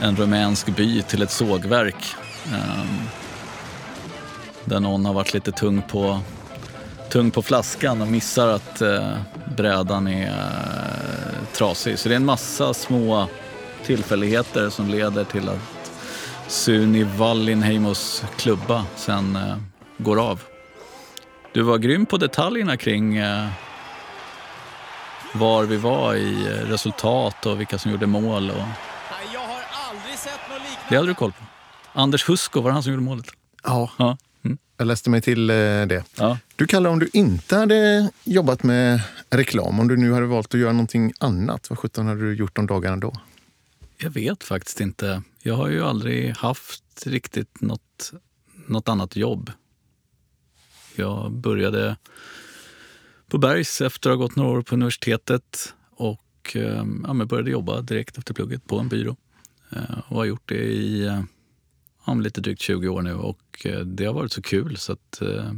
en 0.00 0.16
rumänsk 0.16 0.66
by 0.76 1.02
till 1.02 1.22
ett 1.22 1.30
sågverk. 1.30 2.14
Eh, 2.52 2.84
där 4.64 4.80
någon 4.80 5.04
har 5.04 5.12
varit 5.12 5.34
lite 5.34 5.52
tung 5.52 5.82
på, 5.82 6.20
tung 7.10 7.30
på 7.30 7.42
flaskan 7.42 8.02
och 8.02 8.08
missar 8.08 8.48
att 8.48 8.80
eh, 8.80 9.12
brädan 9.56 10.08
är 10.08 10.28
eh, 10.28 11.46
trasig. 11.52 11.98
Så 11.98 12.08
det 12.08 12.14
är 12.14 12.16
en 12.16 12.24
massa 12.24 12.74
små 12.74 13.28
tillfälligheter 13.84 14.70
som 14.70 14.88
leder 14.88 15.24
till 15.24 15.48
att 15.48 15.92
Suni 16.46 17.02
Wallinheimos 17.02 18.24
klubba 18.36 18.84
sen 18.96 19.36
eh, 19.36 19.56
går 19.98 20.20
av. 20.20 20.42
Du 21.52 21.62
var 21.62 21.78
grym 21.78 22.06
på 22.06 22.16
detaljerna 22.16 22.76
kring 22.76 23.16
eh, 23.16 23.48
var 25.34 25.64
vi 25.64 25.76
var 25.76 26.14
i 26.14 26.46
eh, 26.46 26.68
resultat 26.70 27.46
och 27.46 27.60
vilka 27.60 27.78
som 27.78 27.90
gjorde 27.90 28.06
mål. 28.06 28.50
Och... 28.50 28.64
Jag 29.32 29.40
har 29.40 29.62
aldrig 29.90 30.18
sett 30.18 30.40
något 30.50 30.60
liknande. 30.60 30.81
Det 30.92 30.96
hade 30.96 31.08
du 31.08 31.14
koll 31.14 31.32
på. 31.32 31.44
Anders 31.92 32.28
Husko, 32.28 32.60
var 32.60 32.70
det 32.70 32.74
han 32.74 32.82
som 32.82 32.92
gjorde 32.92 33.04
målet? 33.04 33.26
Ja, 33.62 33.90
Ja. 33.98 34.18
Mm. 34.44 34.58
jag 34.76 34.86
läste 34.86 35.10
mig 35.10 35.20
till 35.20 35.50
eh, 35.50 35.54
det. 35.54 36.04
ja. 36.16 36.38
Du 36.56 36.66
Kalle, 36.66 36.88
om 36.88 36.98
du 36.98 37.10
inte 37.12 37.56
hade 37.56 38.10
jobbat 38.24 38.62
med 38.62 39.00
reklam, 39.30 39.80
om 39.80 39.88
du 39.88 39.96
nu 39.96 40.12
hade 40.12 40.26
valt 40.26 40.54
att 40.54 40.60
göra 40.60 40.72
någonting 40.72 41.12
annat, 41.20 41.70
vad 41.70 41.78
sjutton 41.78 42.06
hade 42.06 42.20
du 42.20 42.34
gjort 42.34 42.56
de 42.56 42.66
dagarna 42.66 42.96
då? 42.96 43.12
Jag 43.98 44.10
vet 44.10 44.44
faktiskt 44.44 44.80
inte. 44.80 45.22
Jag 45.42 45.54
har 45.54 45.68
ju 45.68 45.84
aldrig 45.84 46.36
haft 46.36 47.06
riktigt 47.06 47.60
något, 47.60 48.12
något 48.66 48.88
annat 48.88 49.16
jobb. 49.16 49.50
Jag 50.96 51.32
började 51.32 51.96
på 53.28 53.38
Bergs 53.38 53.80
efter 53.80 54.10
att 54.10 54.16
ha 54.16 54.22
gått 54.24 54.36
några 54.36 54.50
år 54.50 54.62
på 54.62 54.74
universitetet 54.74 55.74
och 55.90 56.52
eh, 56.54 56.84
ja, 57.06 57.24
började 57.24 57.50
jobba 57.50 57.80
direkt 57.80 58.18
efter 58.18 58.34
plugget 58.34 58.66
på 58.66 58.78
en 58.78 58.88
byrå. 58.88 59.16
Eh, 59.72 59.98
och 60.08 60.16
har 60.16 60.24
gjort 60.24 60.48
det 60.48 60.54
i 60.64 61.04
eh, 61.06 61.22
ja, 62.06 62.14
men 62.14 62.22
lite 62.22 62.40
drygt 62.40 62.60
20 62.62 62.88
år 62.88 63.02
nu 63.02 63.14
och 63.14 63.40
eh, 63.64 63.80
det 63.80 64.04
har 64.04 64.12
varit 64.14 64.32
så 64.32 64.42
kul 64.42 64.76
så 64.76 64.92
att 64.92 65.22
eh, 65.22 65.52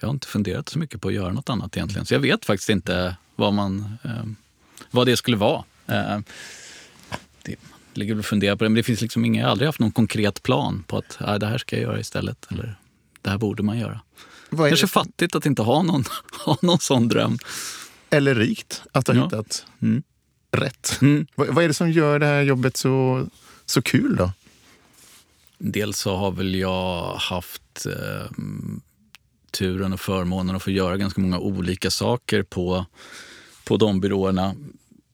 jag 0.00 0.08
har 0.08 0.14
inte 0.14 0.26
funderat 0.26 0.68
så 0.68 0.78
mycket 0.78 1.00
på 1.00 1.08
att 1.08 1.14
göra 1.14 1.32
något 1.32 1.50
annat 1.50 1.76
egentligen. 1.76 2.06
Så 2.06 2.14
jag 2.14 2.20
vet 2.20 2.44
faktiskt 2.44 2.68
inte 2.70 3.16
vad, 3.36 3.54
man, 3.54 3.98
eh, 4.04 4.24
vad 4.90 5.06
det 5.06 5.16
skulle 5.16 5.36
vara. 5.36 5.64
Eh, 5.86 6.18
det 7.42 7.56
ligger 7.94 8.18
och 8.18 8.24
funderar 8.24 8.56
på 8.56 8.64
det, 8.64 8.68
men 8.70 8.76
det 8.76 8.82
finns 8.82 9.00
liksom 9.00 9.24
inga, 9.24 9.40
jag 9.40 9.46
har 9.46 9.50
aldrig 9.50 9.68
haft 9.68 9.80
någon 9.80 9.92
konkret 9.92 10.42
plan 10.42 10.84
på 10.86 10.98
att 10.98 11.20
äh, 11.20 11.34
det 11.34 11.46
här 11.46 11.58
ska 11.58 11.76
jag 11.76 11.82
göra 11.82 12.00
istället. 12.00 12.46
Eller 12.50 12.76
det 13.22 13.30
här 13.30 13.38
borde 13.38 13.62
man 13.62 13.78
göra. 13.78 14.00
Vad 14.50 14.66
är 14.66 14.70
Kanske 14.70 14.86
det, 14.86 14.90
fattigt 14.90 15.34
att 15.34 15.46
inte 15.46 15.62
ha 15.62 15.82
någon, 15.82 16.04
ha 16.44 16.56
någon 16.62 16.78
sån 16.78 17.08
dröm. 17.08 17.38
eller 18.10 18.34
rikt 18.34 18.82
att 18.92 19.06
ha 19.08 19.14
Ja. 19.14 19.24
hittat 19.24 19.66
Mm. 19.82 20.02
Rätt. 20.56 20.98
Mm. 21.02 21.26
Vad, 21.34 21.48
vad 21.48 21.64
är 21.64 21.68
det 21.68 21.74
som 21.74 21.90
gör 21.90 22.18
det 22.18 22.26
här 22.26 22.42
jobbet 22.42 22.76
så, 22.76 23.26
så 23.66 23.82
kul 23.82 24.16
då? 24.16 24.30
Dels 25.58 25.98
så 25.98 26.16
har 26.16 26.30
väl 26.30 26.54
jag 26.54 27.14
haft 27.14 27.86
eh, 27.86 28.30
turen 29.50 29.92
och 29.92 30.00
förmånen 30.00 30.56
att 30.56 30.62
få 30.62 30.70
göra 30.70 30.96
ganska 30.96 31.20
många 31.20 31.38
olika 31.38 31.90
saker 31.90 32.42
på, 32.42 32.86
på 33.64 33.76
de 33.76 34.00
byråerna. 34.00 34.54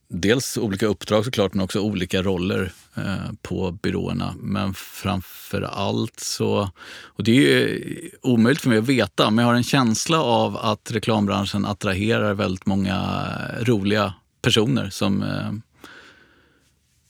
Dels 0.08 0.58
olika 0.58 0.86
uppdrag 0.86 1.24
såklart, 1.24 1.54
men 1.54 1.64
också 1.64 1.80
olika 1.80 2.22
roller 2.22 2.72
eh, 2.96 3.32
på 3.42 3.72
byråerna. 3.72 4.34
Men 4.40 4.74
framför 4.74 5.62
allt 5.62 6.20
så, 6.20 6.70
och 7.04 7.24
det 7.24 7.30
är 7.30 7.34
ju 7.36 8.10
omöjligt 8.22 8.62
för 8.62 8.68
mig 8.68 8.78
att 8.78 8.88
veta, 8.88 9.30
men 9.30 9.42
jag 9.42 9.50
har 9.50 9.56
en 9.56 9.62
känsla 9.62 10.22
av 10.22 10.56
att 10.56 10.90
reklambranschen 10.90 11.66
attraherar 11.66 12.34
väldigt 12.34 12.66
många 12.66 13.28
roliga 13.60 14.14
personer 14.42 14.90
som, 14.90 15.22
eh, 15.22 15.52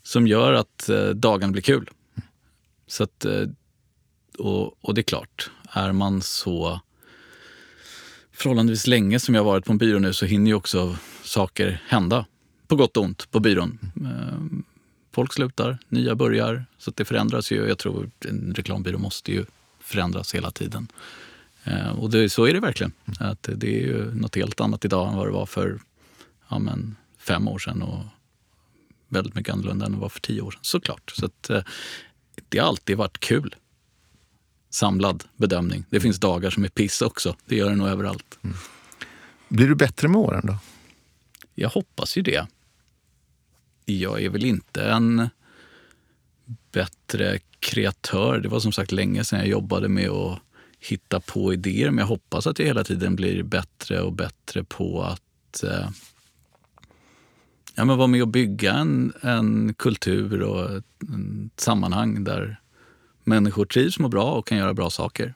som 0.02 0.26
gör 0.26 0.52
att 0.52 0.88
eh, 0.88 1.08
dagen 1.08 1.52
blir 1.52 1.62
kul. 1.62 1.90
Så 2.86 3.02
att, 3.02 3.24
eh, 3.24 3.48
och, 4.38 4.84
och 4.84 4.94
det 4.94 5.00
är 5.00 5.02
klart, 5.02 5.50
är 5.72 5.92
man 5.92 6.22
så 6.22 6.80
förhållandevis 8.32 8.86
länge 8.86 9.20
som 9.20 9.34
jag 9.34 9.44
varit 9.44 9.64
på 9.64 9.72
en 9.72 9.78
byrå 9.78 9.98
nu 9.98 10.12
så 10.12 10.26
hinner 10.26 10.50
ju 10.50 10.54
också 10.54 10.96
saker 11.22 11.82
hända. 11.86 12.26
På 12.66 12.76
gott 12.76 12.96
och 12.96 13.04
ont 13.04 13.30
på 13.30 13.40
byrån. 13.40 13.78
Folk 15.12 15.32
slutar, 15.32 15.78
nya 15.88 16.14
börjar. 16.14 16.66
Så 16.78 16.90
att 16.90 16.96
det 16.96 17.04
förändras 17.04 17.52
ju. 17.52 17.68
Jag 17.68 17.78
tror 17.78 18.10
en 18.24 18.54
reklambyrå 18.56 18.98
måste 18.98 19.32
ju 19.32 19.44
förändras 19.80 20.34
hela 20.34 20.50
tiden. 20.50 20.88
Och 21.98 22.10
det, 22.10 22.28
så 22.28 22.44
är 22.44 22.54
det 22.54 22.60
verkligen. 22.60 22.92
Att 23.20 23.48
det 23.54 23.66
är 23.66 23.86
ju 23.86 24.14
något 24.14 24.36
helt 24.36 24.60
annat 24.60 24.84
idag 24.84 25.08
än 25.08 25.16
vad 25.16 25.26
det 25.26 25.32
var 25.32 25.46
för 25.46 25.80
ja, 26.48 26.58
men 26.58 26.96
fem 27.22 27.48
år 27.48 27.58
sedan. 27.58 27.82
Och 27.82 28.04
väldigt 29.08 29.34
mycket 29.34 29.52
annorlunda 29.52 29.86
än 29.86 29.92
det 29.92 29.98
var 29.98 30.08
för 30.08 30.20
tio 30.20 30.40
år 30.40 30.50
sedan, 30.50 30.60
såklart. 30.62 31.12
Så 31.16 31.26
att, 31.26 31.50
eh, 31.50 31.62
det 32.48 32.58
har 32.58 32.68
alltid 32.68 32.96
varit 32.96 33.18
kul. 33.18 33.54
Samlad 34.70 35.24
bedömning. 35.36 35.84
Det 35.90 36.00
finns 36.00 36.20
dagar 36.20 36.50
som 36.50 36.64
är 36.64 36.68
piss 36.68 37.02
också. 37.02 37.36
Det 37.46 37.56
gör 37.56 37.70
det 37.70 37.76
nog 37.76 37.88
överallt. 37.88 38.38
Blir 39.48 39.68
du 39.68 39.74
bättre 39.74 40.08
med 40.08 40.16
åren 40.20 40.46
då? 40.46 40.58
Jag 41.54 41.68
hoppas 41.68 42.16
ju 42.16 42.22
det. 42.22 42.46
Jag 43.84 44.22
är 44.22 44.28
väl 44.28 44.44
inte 44.44 44.82
en 44.84 45.28
bättre 46.72 47.38
kreatör. 47.60 48.38
Det 48.38 48.48
var 48.48 48.60
som 48.60 48.72
sagt 48.72 48.92
länge 48.92 49.24
sedan 49.24 49.38
jag 49.38 49.48
jobbade 49.48 49.88
med 49.88 50.10
att 50.10 50.38
hitta 50.78 51.20
på 51.20 51.52
idéer. 51.52 51.90
Men 51.90 51.98
jag 51.98 52.06
hoppas 52.06 52.46
att 52.46 52.58
jag 52.58 52.66
hela 52.66 52.84
tiden 52.84 53.16
blir 53.16 53.42
bättre 53.42 54.00
och 54.00 54.12
bättre 54.12 54.64
på 54.64 55.02
att 55.02 55.62
eh, 55.62 55.90
ja, 57.74 57.84
men 57.84 57.98
vara 57.98 58.06
med 58.06 58.22
och 58.22 58.28
bygga 58.28 58.72
en, 58.72 59.12
en 59.20 59.74
kultur 59.74 60.42
och 60.42 60.70
ett, 60.76 60.84
ett 61.54 61.60
sammanhang 61.60 62.24
där 62.24 62.60
människor 63.24 63.64
trivs, 63.64 63.98
mår 63.98 64.08
bra 64.08 64.24
och 64.32 64.46
kan 64.46 64.58
göra 64.58 64.74
bra 64.74 64.90
saker. 64.90 65.34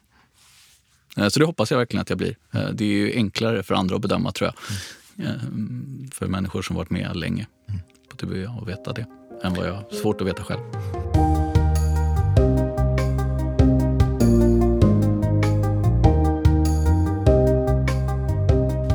Eh, 1.17 1.29
Så 1.29 1.39
det 1.41 1.47
hoppas 1.47 1.71
jag 1.71 1.79
verkligen 1.79 2.03
att 2.03 2.11
jag 2.11 2.19
blir. 2.19 2.37
Eh, 2.55 2.69
Det 2.73 2.85
är 2.85 2.89
ju 2.89 3.13
enklare 3.15 3.63
för 3.63 3.75
andra 3.75 3.97
att 3.97 4.03
bedöma 4.03 4.33
tror 4.33 4.51
jag. 4.51 5.27
Eh, 5.27 5.33
För 6.13 6.27
människor 6.27 6.63
som 6.63 6.77
varit 6.77 6.91
med 6.91 7.17
länge 7.17 7.47
på 8.11 8.17
TV 8.17 8.47
att 8.47 8.69
veta 8.69 8.93
det. 8.93 9.07
Än 9.43 9.55
vad 9.55 9.69
jag 9.69 9.75
har 9.75 9.85
svårt 10.03 10.21
att 10.21 10.27
veta 10.27 10.43
själv. 10.45 10.61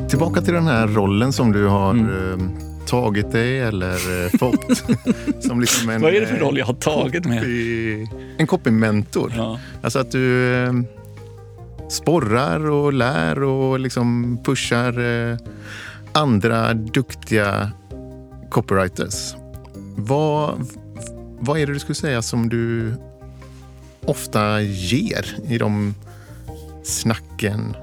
Tillbaka 0.09 0.41
till 0.41 0.53
den 0.53 0.67
här 0.67 0.87
rollen 0.87 1.33
som 1.33 1.51
du 1.51 1.67
har 1.67 1.91
Mm. 1.91 2.51
Tagit 2.91 3.31
dig 3.31 3.59
eller 3.59 4.23
eh, 4.25 4.29
fått. 4.39 4.83
som 5.43 5.61
liksom 5.61 5.89
en, 5.89 6.01
Vad 6.01 6.13
är 6.13 6.21
det 6.21 6.27
för 6.27 6.35
eh, 6.35 6.39
roll 6.39 6.57
jag 6.57 6.65
har 6.65 6.73
tagit 6.73 7.25
med? 7.25 7.43
copy- 7.43 8.07
En 8.37 8.47
copy-mentor. 8.47 9.33
Ja. 9.37 9.59
Alltså 9.81 9.99
att 9.99 10.11
du 10.11 10.53
eh, 10.63 10.73
sporrar 11.89 12.69
och 12.69 12.93
lär 12.93 13.43
och 13.43 13.79
liksom 13.79 14.37
pushar 14.43 14.99
eh, 15.31 15.37
andra 16.11 16.73
duktiga 16.73 17.71
copywriters. 18.49 19.33
Vad, 19.95 20.67
vad 21.39 21.59
är 21.59 21.67
det 21.67 21.73
du 21.73 21.79
skulle 21.79 21.95
säga 21.95 22.21
som 22.21 22.49
du 22.49 22.93
ofta 24.05 24.61
ger 24.61 25.25
i 25.47 25.57
de 25.57 25.95
snacken? 26.83 27.75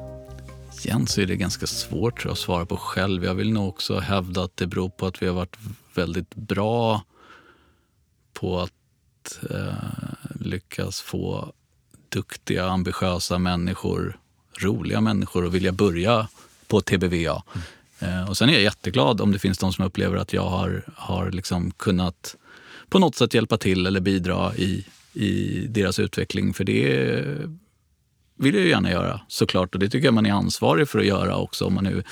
Igen 0.87 1.07
så 1.07 1.21
är 1.21 1.27
det 1.27 1.37
ganska 1.37 1.67
svårt 1.67 2.25
jag, 2.25 2.33
att 2.33 2.39
svara 2.39 2.67
på 2.67 2.77
själv. 2.77 3.25
Jag 3.25 3.35
vill 3.35 3.53
nog 3.53 3.69
också 3.69 3.99
hävda 3.99 4.45
att 4.45 4.57
det 4.57 4.67
beror 4.67 4.89
på 4.89 5.07
att 5.07 5.23
vi 5.23 5.27
har 5.27 5.35
varit 5.35 5.57
väldigt 5.95 6.35
bra 6.35 7.03
på 8.33 8.61
att 8.61 9.39
eh, 9.51 9.75
lyckas 10.41 11.01
få 11.01 11.53
duktiga, 12.09 12.67
ambitiösa 12.67 13.39
människor, 13.39 14.19
roliga 14.59 15.01
människor 15.01 15.47
att 15.47 15.53
vilja 15.53 15.73
börja 15.73 16.29
på 16.67 16.81
TBVA. 16.81 17.43
Eh, 17.99 18.29
och 18.29 18.37
sen 18.37 18.49
är 18.49 18.53
jag 18.53 18.63
jätteglad 18.63 19.21
om 19.21 19.33
det 19.33 19.39
finns 19.39 19.59
de 19.59 19.73
som 19.73 19.85
upplever 19.85 20.17
att 20.17 20.33
jag 20.33 20.49
har, 20.49 20.83
har 20.97 21.31
liksom 21.31 21.71
kunnat 21.71 22.37
på 22.89 22.99
något 22.99 23.17
sätt 23.17 23.35
hjälpa 23.35 23.59
till 23.59 23.87
eller 23.87 24.01
bidra 24.01 24.57
i, 24.57 24.87
i 25.13 25.61
deras 25.69 25.99
utveckling. 25.99 26.55
För 26.55 26.65
det 26.65 27.49
vill 28.39 28.55
jag 28.55 28.65
ju 28.65 28.71
gärna 28.71 28.91
göra 28.91 29.21
såklart 29.29 29.75
och 29.75 29.81
det 29.81 29.89
tycker 29.89 30.07
jag 30.07 30.15
man 30.15 30.27
är 30.27 30.33
ansvarig 30.33 30.89
för 30.89 30.99
att 30.99 31.07
göra 31.07 31.37
också. 31.37 31.65
Om 31.65 31.75
man 31.75 31.85
nu 31.85 32.03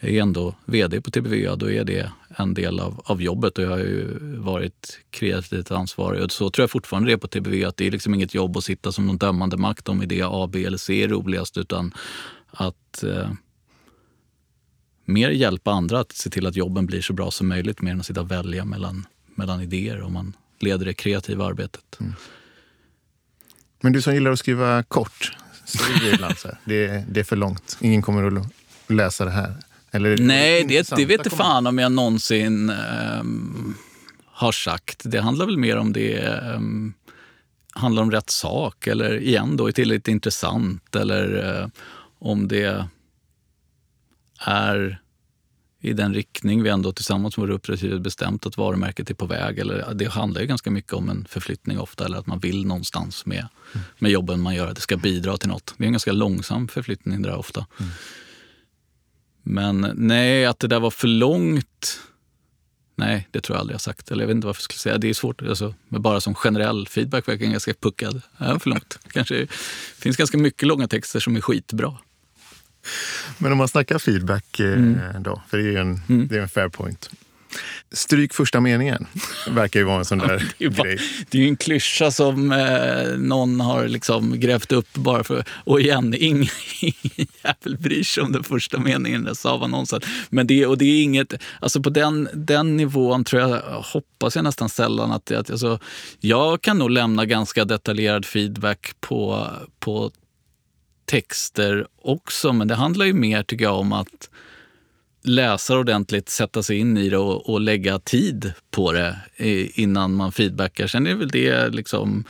är 0.00 0.20
ändå 0.20 0.54
vd 0.64 1.00
på 1.00 1.10
TBVA, 1.10 1.56
då 1.56 1.70
är 1.70 1.84
det 1.84 2.12
en 2.36 2.54
del 2.54 2.80
av, 2.80 3.02
av 3.04 3.22
jobbet 3.22 3.58
och 3.58 3.64
jag 3.64 3.70
har 3.70 3.78
ju 3.78 4.18
varit 4.38 5.00
kreativt 5.10 5.70
ansvarig. 5.70 6.22
Och 6.22 6.32
så 6.32 6.50
tror 6.50 6.62
jag 6.62 6.70
fortfarande 6.70 7.08
det 7.08 7.12
är 7.12 7.16
på 7.16 7.28
TBVA, 7.28 7.68
att 7.68 7.76
det 7.76 7.86
är 7.86 7.90
liksom 7.90 8.14
inget 8.14 8.34
jobb 8.34 8.56
att 8.56 8.64
sitta 8.64 8.92
som 8.92 9.06
någon 9.06 9.18
dömande 9.18 9.56
makt 9.56 9.88
om 9.88 10.02
idé 10.02 10.22
A, 10.24 10.48
B 10.52 10.64
eller 10.64 10.78
C 10.78 11.02
är 11.02 11.08
roligast, 11.08 11.58
utan 11.58 11.94
att 12.50 13.02
eh, 13.02 13.30
mer 15.04 15.30
hjälpa 15.30 15.70
andra 15.72 16.00
att 16.00 16.12
se 16.12 16.30
till 16.30 16.46
att 16.46 16.56
jobben 16.56 16.86
blir 16.86 17.02
så 17.02 17.12
bra 17.12 17.30
som 17.30 17.48
möjligt, 17.48 17.82
mer 17.82 17.92
än 17.92 18.00
att 18.00 18.06
sitta 18.06 18.20
och 18.20 18.30
välja 18.30 18.64
mellan, 18.64 19.06
mellan 19.34 19.60
idéer 19.60 20.02
om 20.02 20.12
man 20.12 20.36
leder 20.58 20.86
det 20.86 20.94
kreativa 20.94 21.46
arbetet. 21.46 21.96
Mm. 22.00 22.12
Men 23.80 23.92
du 23.92 24.02
som 24.02 24.14
gillar 24.14 24.30
att 24.30 24.38
skriva 24.38 24.82
kort, 24.82 25.32
skriv 25.64 25.98
det 26.00 26.14
ibland 26.14 26.38
så 26.38 26.48
här. 26.48 26.58
Det, 26.64 27.04
det 27.08 27.20
är 27.20 27.24
för 27.24 27.36
långt. 27.36 27.78
Ingen 27.80 28.02
kommer 28.02 28.36
att 28.38 28.46
läsa 28.86 29.24
det 29.24 29.30
här. 29.30 29.54
Eller, 29.90 30.18
Nej, 30.18 30.64
det, 30.64 30.68
det 30.68 30.74
intressanta 30.78 31.04
vet 31.04 31.26
inte 31.26 31.36
fan 31.36 31.66
om 31.66 31.78
jag 31.78 31.92
någonsin 31.92 32.70
ehm, 32.70 33.74
har 34.26 34.52
sagt. 34.52 35.02
Det 35.04 35.20
handlar 35.20 35.46
väl 35.46 35.58
mer 35.58 35.76
om 35.76 35.92
det 35.92 36.28
um, 36.56 36.94
handlar 37.74 38.02
om 38.02 38.10
rätt 38.10 38.30
sak 38.30 38.86
eller 38.86 39.20
igen 39.20 39.56
då 39.56 39.66
är 39.68 39.72
tillräckligt 39.72 40.08
intressant 40.08 40.96
eller 40.96 41.58
eh, 41.60 41.68
om 42.18 42.48
det 42.48 42.86
är 44.40 45.00
i 45.84 45.92
den 45.92 46.14
riktning 46.14 46.62
vi 46.62 46.70
ändå 46.70 46.92
tillsammans 46.92 47.36
med 47.36 47.50
uppdragsgivare 47.50 48.00
bestämt 48.00 48.46
att 48.46 48.56
varumärket 48.56 49.10
är 49.10 49.14
på 49.14 49.26
väg. 49.26 49.58
Eller, 49.58 49.94
det 49.94 50.08
handlar 50.08 50.40
ju 50.40 50.46
ganska 50.46 50.70
mycket 50.70 50.92
om 50.92 51.08
en 51.08 51.26
förflyttning 51.28 51.78
ofta 51.78 52.04
eller 52.04 52.18
att 52.18 52.26
man 52.26 52.38
vill 52.38 52.66
någonstans 52.66 53.26
med, 53.26 53.48
med 53.98 54.10
jobben 54.10 54.40
man 54.40 54.54
gör. 54.54 54.68
att 54.68 54.74
Det 54.74 54.80
ska 54.80 54.96
bidra 54.96 55.36
till 55.36 55.48
något. 55.48 55.74
Det 55.78 55.84
är 55.84 55.86
en 55.86 55.92
ganska 55.92 56.12
långsam 56.12 56.68
förflyttning 56.68 57.22
där 57.22 57.36
ofta. 57.36 57.66
Men 59.42 59.90
nej, 59.94 60.46
att 60.46 60.58
det 60.58 60.68
där 60.68 60.80
var 60.80 60.90
för 60.90 61.08
långt. 61.08 62.00
Nej, 62.96 63.28
det 63.30 63.40
tror 63.40 63.56
jag 63.56 63.60
aldrig 63.60 63.74
jag 63.74 63.80
sagt. 63.80 64.10
Eller 64.10 64.22
jag 64.22 64.28
vet 64.28 64.34
inte 64.34 64.46
varför 64.46 64.60
jag 64.60 64.64
skulle 64.64 64.78
säga. 64.78 64.98
Det 64.98 65.08
är 65.08 65.14
svårt. 65.14 65.42
Alltså, 65.42 65.74
men 65.88 66.02
bara 66.02 66.20
som 66.20 66.34
generell 66.34 66.88
feedback 66.88 67.28
verkar 67.28 67.44
jag 67.44 67.52
ganska 67.52 67.74
puckad. 67.74 68.22
Ja, 68.38 68.58
för 68.58 68.70
långt. 68.70 68.98
Kanske 69.12 69.34
det 69.34 69.52
finns 69.98 70.16
ganska 70.16 70.38
mycket 70.38 70.68
långa 70.68 70.88
texter 70.88 71.20
som 71.20 71.36
är 71.36 71.40
skitbra. 71.40 71.98
Men 73.38 73.52
om 73.52 73.58
man 73.58 73.68
snackar 73.68 73.98
feedback 73.98 74.60
eh, 74.60 74.72
Mm. 74.72 75.22
då, 75.22 75.42
för 75.50 75.58
det 75.58 75.62
är 75.64 75.68
ju 75.68 75.76
en, 75.78 76.00
det 76.28 76.36
är 76.36 76.40
en 76.42 76.48
fair 76.48 76.68
point. 76.68 77.10
Stryk 77.92 78.34
första 78.34 78.60
meningen, 78.60 79.06
verkar 79.50 79.80
ju 79.80 79.86
vara 79.86 79.98
en 79.98 80.04
sån 80.04 80.18
där 80.18 80.52
Det 80.58 80.64
är, 80.64 80.70
bara, 80.70 80.88
grej. 80.88 80.98
det 81.30 81.38
är 81.38 81.42
ju 81.42 81.48
en 81.48 81.56
klyscha 81.56 82.10
som 82.10 82.52
eh, 82.52 83.18
någon 83.18 83.60
har 83.60 83.88
liksom 83.88 84.40
grävt 84.40 84.72
upp 84.72 84.92
bara 84.94 85.24
för... 85.24 85.44
Och 85.50 85.80
igen, 85.80 86.14
ingen, 86.18 86.48
ingen 86.80 87.26
jävel 87.44 87.76
bryr 87.78 88.02
sig 88.02 88.22
om 88.22 88.32
den 88.32 88.44
första 88.44 88.78
meningen 88.78 89.22
i 89.22 89.24
den 89.24 89.34
Saab-annonsen. 89.34 90.00
Men 90.30 90.46
det, 90.46 90.66
och 90.66 90.78
det 90.78 90.84
är 90.84 91.02
inget... 91.02 91.34
Alltså 91.60 91.82
på 91.82 91.90
den, 91.90 92.28
den 92.34 92.76
nivån 92.76 93.24
tror 93.24 93.42
jag, 93.42 93.60
hoppas 93.70 94.36
jag 94.36 94.44
nästan 94.44 94.68
sällan 94.68 95.12
att... 95.12 95.30
att 95.30 95.50
alltså, 95.50 95.78
jag 96.20 96.62
kan 96.62 96.78
nog 96.78 96.90
lämna 96.90 97.26
ganska 97.26 97.64
detaljerad 97.64 98.26
feedback 98.26 98.92
på, 99.00 99.46
på 99.80 100.10
texter 101.04 101.86
också, 102.02 102.52
men 102.52 102.68
det 102.68 102.74
handlar 102.74 103.06
ju 103.06 103.12
mer 103.12 103.42
tycker 103.42 103.64
jag 103.64 103.78
om 103.78 103.92
att 103.92 104.30
läsa 105.22 105.78
ordentligt, 105.78 106.28
sätta 106.28 106.62
sig 106.62 106.78
in 106.78 106.96
i 106.98 107.08
det 107.08 107.18
och, 107.18 107.50
och 107.50 107.60
lägga 107.60 107.98
tid 107.98 108.52
på 108.70 108.92
det 108.92 109.18
innan 109.74 110.14
man 110.14 110.32
feedbackar. 110.32 110.86
Sen 110.86 111.06
är 111.06 111.14
väl 111.14 111.28
det 111.28 111.68
liksom... 111.68 112.24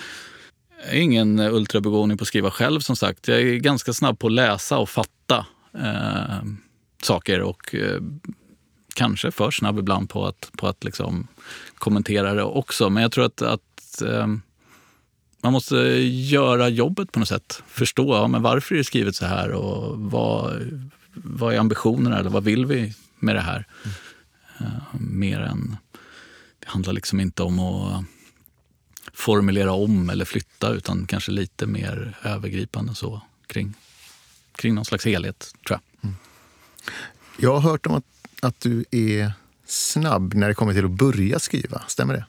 Jag 0.87 0.97
är 0.97 1.01
ingen 1.01 1.41
ultrabegåvning 1.41 2.19
på 2.19 2.23
att 2.23 2.29
skriva 2.29 2.51
själv 2.51 2.81
som 2.81 2.97
sagt. 2.97 3.29
Jag 3.29 3.41
är 3.41 3.55
ganska 3.55 3.93
snabb 3.93 4.19
på 4.19 4.27
att 4.27 4.33
läsa 4.33 4.79
och 4.79 4.89
fatta 4.89 5.47
eh, 5.79 6.45
saker 7.03 7.41
och 7.41 7.75
eh, 7.75 8.01
kanske 8.95 9.31
för 9.31 9.51
snabb 9.51 9.79
ibland 9.79 10.11
på 10.11 10.27
att, 10.27 10.51
på 10.59 10.67
att 10.67 10.85
liksom 10.85 11.29
kommentera 11.75 12.35
det 12.35 12.43
också. 12.43 12.91
Men 12.91 13.03
jag 13.03 13.13
tror 13.13 13.25
att, 13.25 13.43
att 13.43 14.03
eh, 14.03 14.27
man 15.45 15.53
måste 15.53 15.77
göra 15.77 16.69
jobbet 16.69 17.13
på 17.13 17.19
något 17.19 17.29
sätt. 17.29 17.63
Förstå 17.67 18.15
ja, 18.15 18.29
men 18.29 18.43
varför 18.43 18.75
är 18.75 18.79
det 18.79 18.85
skrivet 18.85 19.17
så 19.17 19.27
här 19.27 19.51
och 19.51 19.99
vad, 19.99 20.71
vad 21.15 21.55
är 21.55 21.59
ambitionerna 21.59 22.19
eller 22.19 22.31
vad 22.31 22.45
vill 22.45 22.67
vi 22.67 22.95
med 23.19 23.37
det 23.37 23.41
här? 23.41 23.67
Eh, 24.61 25.01
mer 25.01 25.41
än... 25.41 25.77
Det 26.59 26.69
handlar 26.69 26.93
liksom 26.93 27.21
inte 27.21 27.43
om 27.43 27.59
att 27.59 28.05
formulera 29.13 29.73
om 29.73 30.11
eller 30.11 30.25
flytta 30.25 30.71
utan 30.71 31.07
kanske 31.07 31.31
lite 31.31 31.67
mer 31.67 32.19
övergripande 32.23 32.95
så 32.95 33.23
kring, 33.47 33.75
kring 34.57 34.75
någon 34.75 34.85
slags 34.85 35.05
helhet, 35.05 35.55
tror 35.67 35.81
jag. 36.01 36.13
Jag 37.39 37.55
har 37.55 37.71
hört 37.71 37.87
om 37.87 37.95
att, 37.95 38.05
att 38.43 38.61
du 38.61 38.85
är 38.91 39.33
snabb 39.67 40.35
när 40.35 40.49
det 40.49 40.55
kommer 40.55 40.75
till 40.75 40.85
att 40.85 40.91
börja 40.91 41.39
skriva. 41.39 41.83
Stämmer 41.87 42.15
det? 42.15 42.27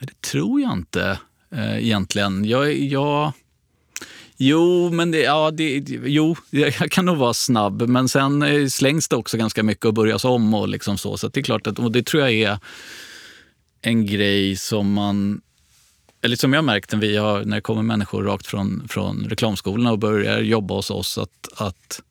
Det 0.00 0.20
tror 0.20 0.60
jag 0.60 0.72
inte 0.72 1.18
eh, 1.52 1.78
egentligen. 1.78 2.44
Jag, 2.44 2.74
jag, 2.74 3.32
jo, 4.36 4.90
men 4.90 5.10
det, 5.10 5.18
ja, 5.18 5.50
det, 5.50 5.84
jo, 5.88 6.36
jag 6.50 6.90
kan 6.90 7.04
nog 7.04 7.16
vara 7.16 7.34
snabb. 7.34 7.82
Men 7.88 8.08
sen 8.08 8.42
eh, 8.42 8.66
slängs 8.66 9.08
det 9.08 9.16
också 9.16 9.36
ganska 9.36 9.62
mycket 9.62 9.84
och 9.84 9.94
börjas 9.94 10.24
om. 10.24 10.54
och 10.54 10.68
liksom 10.68 10.98
så. 10.98 11.16
Så 11.16 11.28
det 11.28 11.40
är 11.40 11.44
klart 11.44 11.66
att, 11.66 11.78
och 11.78 11.92
det 11.92 12.06
tror 12.06 12.22
jag 12.22 12.32
är 12.32 12.58
en 13.82 14.06
grej 14.06 14.56
som 14.56 14.92
man... 14.92 15.40
Eller 16.24 16.36
som 16.36 16.52
jag 16.52 16.58
har 16.58 16.64
märkt 16.64 16.92
när, 16.92 16.98
vi 16.98 17.16
har, 17.16 17.44
när 17.44 17.56
det 17.56 17.60
kommer 17.60 17.82
människor 17.82 18.22
rakt 18.22 18.46
från, 18.46 18.88
från 18.88 19.26
reklamskolorna 19.28 19.92
och 19.92 19.98
börjar 19.98 20.40
jobba 20.40 20.74
hos 20.74 20.90
oss. 20.90 21.18
Att, 21.18 21.48
att 21.54 22.02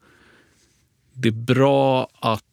det 1.14 1.28
är 1.28 1.32
bra 1.32 2.08
att 2.20 2.51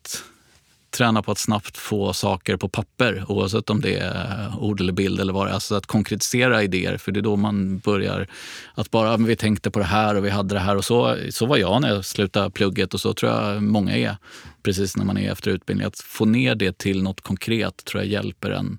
träna 0.91 1.22
på 1.22 1.32
att 1.32 1.39
snabbt 1.39 1.76
få 1.76 2.12
saker 2.12 2.57
på 2.57 2.68
papper 2.68 3.24
oavsett 3.28 3.70
om 3.70 3.80
det 3.80 3.97
är 3.97 4.47
eh, 4.47 4.59
ord 4.62 4.80
eller 4.80 4.93
bild 4.93 5.20
eller 5.20 5.32
vad 5.32 5.47
det 5.47 5.51
är. 5.51 5.55
Alltså 5.55 5.74
att 5.74 5.86
konkretisera 5.86 6.62
idéer, 6.62 6.97
för 6.97 7.12
det 7.12 7.20
är 7.20 7.22
då 7.22 7.36
man 7.36 7.78
börjar 7.78 8.26
att 8.74 8.91
bara 8.91 9.16
vi 9.16 9.36
tänkte 9.36 9.70
på 9.70 9.78
det 9.78 9.84
här 9.84 10.14
och 10.14 10.24
vi 10.24 10.30
hade 10.30 10.55
det 10.55 10.61
här. 10.61 10.76
och 10.76 10.84
Så, 10.84 11.16
så 11.30 11.47
var 11.47 11.57
jag 11.57 11.82
när 11.82 11.89
jag 11.89 12.05
slutade 12.05 12.51
plugget 12.51 12.95
och 12.95 13.01
så 13.01 13.14
tror 13.14 13.32
jag 13.32 13.62
många 13.62 13.97
är 13.97 14.16
precis 14.62 14.97
när 14.97 15.05
man 15.05 15.18
är 15.18 15.32
efter 15.32 15.51
utbildning. 15.51 15.86
Att 15.86 15.99
få 16.01 16.24
ner 16.24 16.55
det 16.55 16.78
till 16.78 17.03
något 17.03 17.20
konkret 17.20 17.84
tror 17.84 18.03
jag 18.03 18.12
hjälper 18.12 18.51
en 18.51 18.78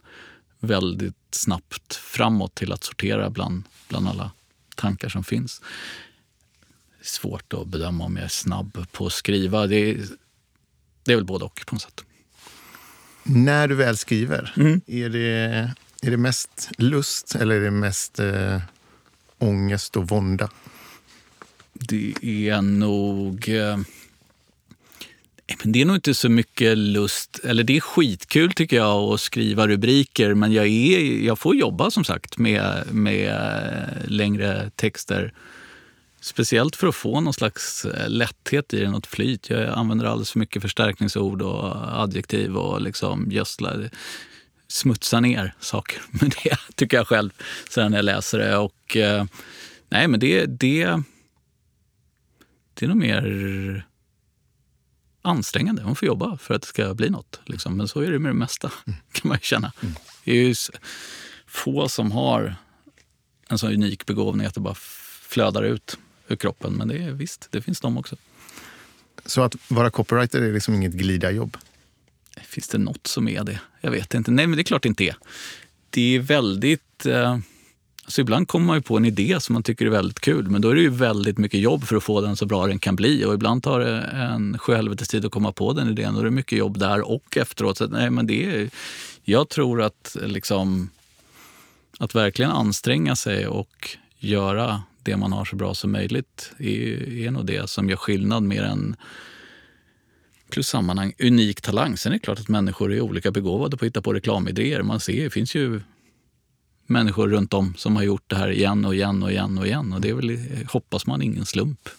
väldigt 0.60 1.16
snabbt 1.32 1.96
framåt 1.96 2.56
till 2.56 2.72
att 2.72 2.84
sortera 2.84 3.30
bland, 3.30 3.64
bland 3.88 4.08
alla 4.08 4.32
tankar 4.76 5.10
som 5.10 5.24
finns. 5.24 5.62
Det 7.00 7.04
är 7.04 7.08
svårt 7.08 7.54
att 7.54 7.68
bedöma 7.68 8.04
om 8.04 8.16
jag 8.16 8.26
är 8.26 8.30
snabb 8.30 8.86
på 8.92 9.06
att 9.06 9.14
skriva. 9.14 9.68
Det 9.68 9.76
är, 9.76 9.98
det 11.10 11.14
är 11.14 11.18
väl 11.18 11.26
både 11.26 11.46
och 11.46 11.64
på 11.68 11.76
något 11.76 11.82
sätt. 11.82 12.04
När 13.24 13.68
du 13.68 13.76
väl 13.76 13.98
skriver, 13.98 14.54
Mm. 14.58 14.82
är, 14.88 15.10
det, 15.10 15.72
är 16.02 16.12
det 16.12 16.18
mest 16.18 16.70
lust 16.78 17.36
eller 17.36 17.56
är 17.56 17.62
det 17.62 17.72
mest 17.72 18.20
eh, 18.20 18.62
ångest 19.38 19.98
och 19.98 20.08
vånda? 20.10 20.50
Det 21.74 22.14
är 22.24 22.62
nog... 22.62 23.50
eh, 23.50 23.78
Men 25.64 25.72
det 25.72 25.82
är 25.82 25.86
nog 25.86 25.96
inte 25.98 26.14
så 26.14 26.30
mycket 26.30 26.78
lust. 26.78 27.40
Eller 27.44 27.64
det 27.64 27.78
är 27.78 27.82
skitkul 27.82 28.52
tycker 28.54 28.76
jag 28.78 29.14
att 29.14 29.22
skriva 29.22 29.68
rubriker 29.68 30.34
men 30.34 30.52
jag, 30.54 30.68
är, 30.68 31.26
jag 31.26 31.40
får 31.40 31.56
jobba 31.56 31.92
som 31.92 32.04
sagt 32.04 32.38
med, 32.38 32.84
med 32.92 33.34
längre 34.08 34.72
texter. 34.76 35.34
Speciellt 36.22 36.76
för 36.76 36.88
att 36.88 36.96
få 36.96 37.22
någon 37.22 37.34
slags 37.34 37.86
eh, 37.86 38.10
lätthet 38.10 38.74
i 38.74 38.80
det, 38.80 38.90
något 38.90 39.08
flyt. 39.08 39.50
Jag 39.50 39.70
använder 39.70 40.06
alldeles 40.06 40.32
för 40.32 40.40
mycket 40.40 40.62
förstärkningsord 40.62 41.42
och 41.42 42.02
adjektiv 42.02 42.58
och 42.58 42.82
liksom 42.82 43.32
gödslar, 43.32 43.90
smutsar 44.68 45.22
ner 45.22 45.54
saker 45.60 46.02
med 46.10 46.36
det, 46.44 46.58
tycker 46.76 46.98
jag 46.98 47.08
själv, 47.08 47.30
sen 47.70 47.92
när 47.92 47.98
jag 47.98 48.06
läser 48.06 48.40
det. 48.40 48.58
Och, 48.58 48.98
eh, 48.98 49.26
nej, 49.90 50.08
men 50.08 50.20
det, 50.20 50.46
det, 50.46 50.86
det 52.74 52.86
är 52.86 52.88
nog 52.88 52.98
mer 52.98 53.86
ansträngande. 55.22 55.84
Man 55.84 55.96
får 55.96 56.08
jobba 56.08 56.38
för 56.38 56.54
att 56.54 56.62
det 56.62 56.68
ska 56.68 56.94
bli 56.94 57.10
något. 57.10 57.40
Liksom. 57.46 57.78
Men 57.78 57.88
så 57.88 58.02
är 58.02 58.12
det 58.12 58.20
med 58.20 58.30
det 58.32 58.38
mesta, 58.38 58.72
kan 59.12 59.30
man 59.30 59.38
ju 59.38 59.42
känna. 59.42 59.72
Det 60.24 60.32
är 60.32 60.44
ju 60.44 60.56
få 61.48 61.90
som 61.90 62.12
har 62.12 62.56
en 63.50 63.58
sån 63.58 63.74
unik 63.74 64.06
begåvning 64.06 64.48
att 64.48 64.54
det 64.54 64.60
bara 64.60 64.76
flödar 65.22 65.64
ut 65.64 65.98
ur 66.32 66.36
kroppen. 66.36 66.74
Men 66.74 66.88
det 66.88 66.98
är 66.98 67.12
visst, 67.12 67.48
det 67.52 67.62
finns 67.62 67.80
de 67.80 67.98
också. 67.98 68.16
Så 69.26 69.42
att 69.42 69.56
vara 69.68 69.90
copywriter 69.90 70.42
är 70.42 70.54
liksom 70.54 70.74
inget 70.74 70.94
glida-jobb? 70.94 71.58
Finns 72.42 72.68
det 72.68 72.78
något 72.78 73.08
som 73.08 73.28
är 73.28 73.44
det? 73.44 73.60
Jag 73.82 73.92
vet 73.92 74.14
inte. 74.14 74.32
Nej, 74.32 74.48
men 74.48 74.58
det 74.58 74.62
är 74.62 74.64
klart 74.64 74.84
det 74.84 74.90
inte 74.90 75.04
är. 75.04 75.16
Det 75.90 76.16
är 76.16 76.20
väldigt... 76.20 77.06
Eh, 77.06 77.38
alltså 78.04 78.22
ibland 78.22 78.48
kommer 78.48 78.66
man 78.66 78.78
ju 78.78 78.82
på 78.82 78.98
en 78.98 79.06
idé 79.06 79.38
som 79.40 79.54
man 79.54 79.64
tycker 79.64 79.86
är 79.86 79.90
väldigt 79.90 80.20
kul, 80.20 80.50
men 80.50 80.62
då 80.62 80.70
är 80.70 80.76
det 80.76 80.82
ju 80.82 80.90
väldigt 80.90 81.38
mycket 81.38 81.60
jobb 81.60 81.84
för 81.84 81.96
att 81.96 82.04
få 82.04 82.22
den 82.22 82.36
så 82.36 82.46
bra 82.46 82.68
den 82.68 82.80
kan 82.80 82.96
bli. 82.96 83.26
Och 83.26 83.34
ibland 83.34 83.64
tar 83.64 83.80
det 83.80 84.02
en 84.02 84.58
sjuhelvetes 84.58 85.08
tid 85.08 85.26
att 85.26 85.32
komma 85.32 85.52
på 85.52 85.74
den 85.74 85.90
idén 85.90 86.16
och 86.16 86.22
det 86.22 86.30
är 86.30 86.32
mycket 86.32 86.58
jobb 86.58 86.80
där 86.80 87.10
och 87.10 87.38
efteråt. 87.38 87.78
Så 87.78 87.88
nej, 87.88 88.10
men 88.10 88.28
det 88.28 88.46
är, 88.46 88.70
jag 89.24 89.50
tror 89.50 89.82
att 89.82 90.18
liksom 90.22 90.90
att 92.00 92.16
verkligen 92.16 92.52
anstränga 92.52 93.16
sig 93.16 93.48
och 93.48 93.98
göra 94.20 94.84
det 95.10 95.18
man 95.18 95.32
har 95.32 95.46
så 95.46 95.56
bra 95.56 95.74
som 95.74 95.92
möjligt 95.92 96.52
är, 96.60 97.14
är 97.14 97.32
nog 97.32 97.46
det 97.46 97.70
som 97.70 97.90
gör 97.90 97.98
skillnad 97.98 98.44
mer 98.44 98.64
än 98.64 98.96
plus 100.50 100.68
sammanhang, 100.68 101.14
unik 101.20 101.62
talang. 101.62 101.98
Sen 101.98 102.12
är 102.12 102.16
det 102.16 102.20
klart 102.20 102.40
att 102.40 102.48
människor 102.48 102.94
är 102.94 103.02
olika 103.02 103.32
begåvade 103.32 103.78
på 103.78 103.86
att 103.86 103.88
hitta 103.88 104.02
på 104.02 104.14
reklamidéer. 104.14 104.82
Man 104.82 105.00
ser, 105.00 105.24
det 105.24 105.30
finns 105.30 105.56
ju 105.56 105.82
människor 106.88 107.28
runt 107.28 107.54
om 107.54 107.74
som 107.78 107.96
har 107.96 108.04
gjort 108.04 108.24
det 108.28 108.36
här 108.36 108.52
igen 108.52 108.86
och 108.86 108.96
igen 108.96 109.24
och 109.24 109.32
igen 109.32 109.58
och 109.58 109.66
igen. 109.68 109.94
Och 109.94 110.02
det 110.02 110.10
är 110.10 110.14
väl, 110.14 110.38
hoppas 110.68 111.08
man, 111.08 111.22
ingen 111.22 111.46
slump. 111.46 111.90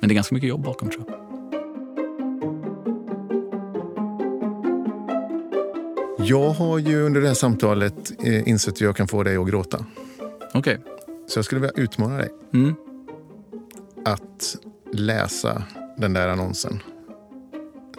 Men 0.00 0.08
det 0.08 0.12
är 0.12 0.14
ganska 0.14 0.34
mycket 0.34 0.48
jobb 0.48 0.64
bakom 0.64 0.90
tror 0.90 1.04
jag. 1.08 1.16
Jag 6.26 6.50
har 6.50 6.78
ju 6.78 7.02
under 7.02 7.20
det 7.20 7.26
här 7.26 7.34
samtalet 7.34 8.12
eh, 8.24 8.48
insett 8.48 8.80
hur 8.80 8.86
jag 8.86 8.96
kan 8.96 9.08
få 9.08 9.22
dig 9.22 9.36
att 9.36 9.48
gråta. 9.48 9.84
Okej. 10.54 10.78
Så 11.30 11.38
jag 11.38 11.44
skulle 11.44 11.60
vilja 11.60 11.82
utmana 11.84 12.16
dig 12.18 12.30
Mm. 12.54 12.74
att 14.04 14.56
läsa 14.92 15.62
den 15.96 16.12
där 16.12 16.28
annonsen 16.28 16.82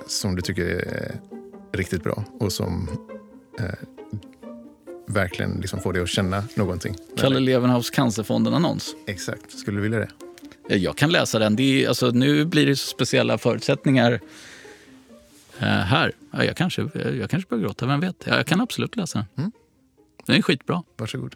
som 0.08 0.36
du 0.36 0.42
tycker 0.42 0.66
är 0.66 1.20
riktigt 1.72 2.04
bra 2.04 2.24
och 2.40 2.52
som 2.52 2.88
eh, 3.60 3.66
verkligen 5.08 5.52
liksom 5.62 5.80
får 5.80 5.94
dig 5.94 6.02
att 6.02 6.10
känna 6.10 6.44
någonting. 6.56 6.96
Kalle 7.18 7.40
Levenhaus 7.40 7.90
Cancerfonden-annons. 7.90 8.96
Exakt. 9.08 9.52
Skulle 9.60 9.78
du 9.78 9.82
vilja 9.82 10.00
det? 10.00 10.10
Ja, 10.68 10.76
Jag 10.76 10.98
kan 10.98 11.10
läsa 11.12 11.40
den. 11.40 11.56
Det 11.56 11.84
är, 11.84 11.88
alltså, 11.88 12.10
nu 12.10 12.46
blir 12.46 12.66
det 12.66 12.76
så 12.76 12.88
speciella 12.88 13.38
förutsättningar 13.38 14.20
eh, 15.60 15.66
här. 15.68 16.12
Ja, 16.32 16.44
jag, 16.44 16.58
kanske, 16.58 16.82
jag 17.20 17.30
kanske 17.30 17.50
börjar 17.50 17.64
gråta, 17.64 17.86
vem 17.86 18.00
vet? 18.00 18.16
Ja, 18.26 18.36
Jag 18.38 18.46
kan 18.48 18.62
absolut 18.62 18.96
läsa 18.96 19.18
den. 19.18 19.28
Mm. 19.38 19.52
Den 20.26 20.36
är 20.36 20.42
skitbra. 20.42 20.84
Varsågod. 20.98 21.36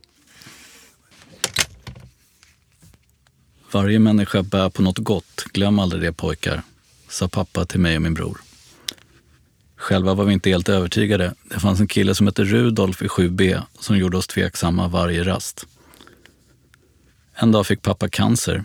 Varje 3.76 4.00
människa 4.00 4.44
bär 4.44 4.70
på 4.70 4.82
något 4.82 4.98
gott, 4.98 5.46
glöm 5.54 5.80
aldrig 5.80 6.02
det 6.02 6.14
pojkar, 6.14 6.62
sa 7.10 7.28
pappa 7.28 7.66
till 7.66 7.80
mig 7.80 7.96
och 7.96 8.02
min 8.02 8.14
bror. 8.14 8.42
Själva 9.76 10.14
var 10.14 10.26
vi 10.26 10.34
inte 10.34 10.50
helt 10.50 10.70
övertygade. 10.70 11.34
Det 11.50 11.60
fanns 11.60 11.80
en 11.80 11.88
kille 11.88 12.16
som 12.16 12.28
hette 12.28 12.44
Rudolf 12.44 13.02
i 13.02 13.08
7B 13.08 13.62
som 13.80 13.98
gjorde 13.98 14.18
oss 14.18 14.28
tveksamma 14.28 14.88
varje 14.88 15.24
rast. 15.24 15.66
En 17.34 17.52
dag 17.52 17.68
fick 17.68 17.82
pappa 17.82 18.10
cancer. 18.10 18.64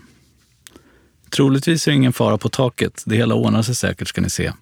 Troligtvis 1.29 1.87
är 1.87 1.91
det 1.91 1.95
ingen 1.95 2.13
fara 2.13 2.37
på 2.37 2.49
taket. 2.49 3.03
Det 3.05 3.15
hela 3.15 3.35
ordnar 3.35 3.61
sig 3.61 3.75
säkert 3.75 4.07
ska 4.07 4.21
ni 4.21 4.29
se. 4.29 4.53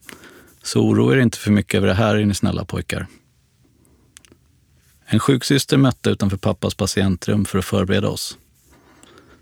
Så 0.63 0.81
oroa 0.81 1.15
er 1.15 1.19
inte 1.19 1.37
för 1.37 1.51
mycket 1.51 1.77
över 1.77 1.87
det 1.87 1.93
här 1.93 2.15
är 2.15 2.25
ni 2.25 2.33
snälla 2.33 2.65
pojkar. 2.65 3.07
En 5.05 5.19
sjuksyster 5.19 5.77
mötte 5.77 6.09
utanför 6.09 6.37
pappas 6.37 6.75
patientrum 6.75 7.45
för 7.45 7.59
att 7.59 7.65
förbereda 7.65 8.07
oss. 8.07 8.37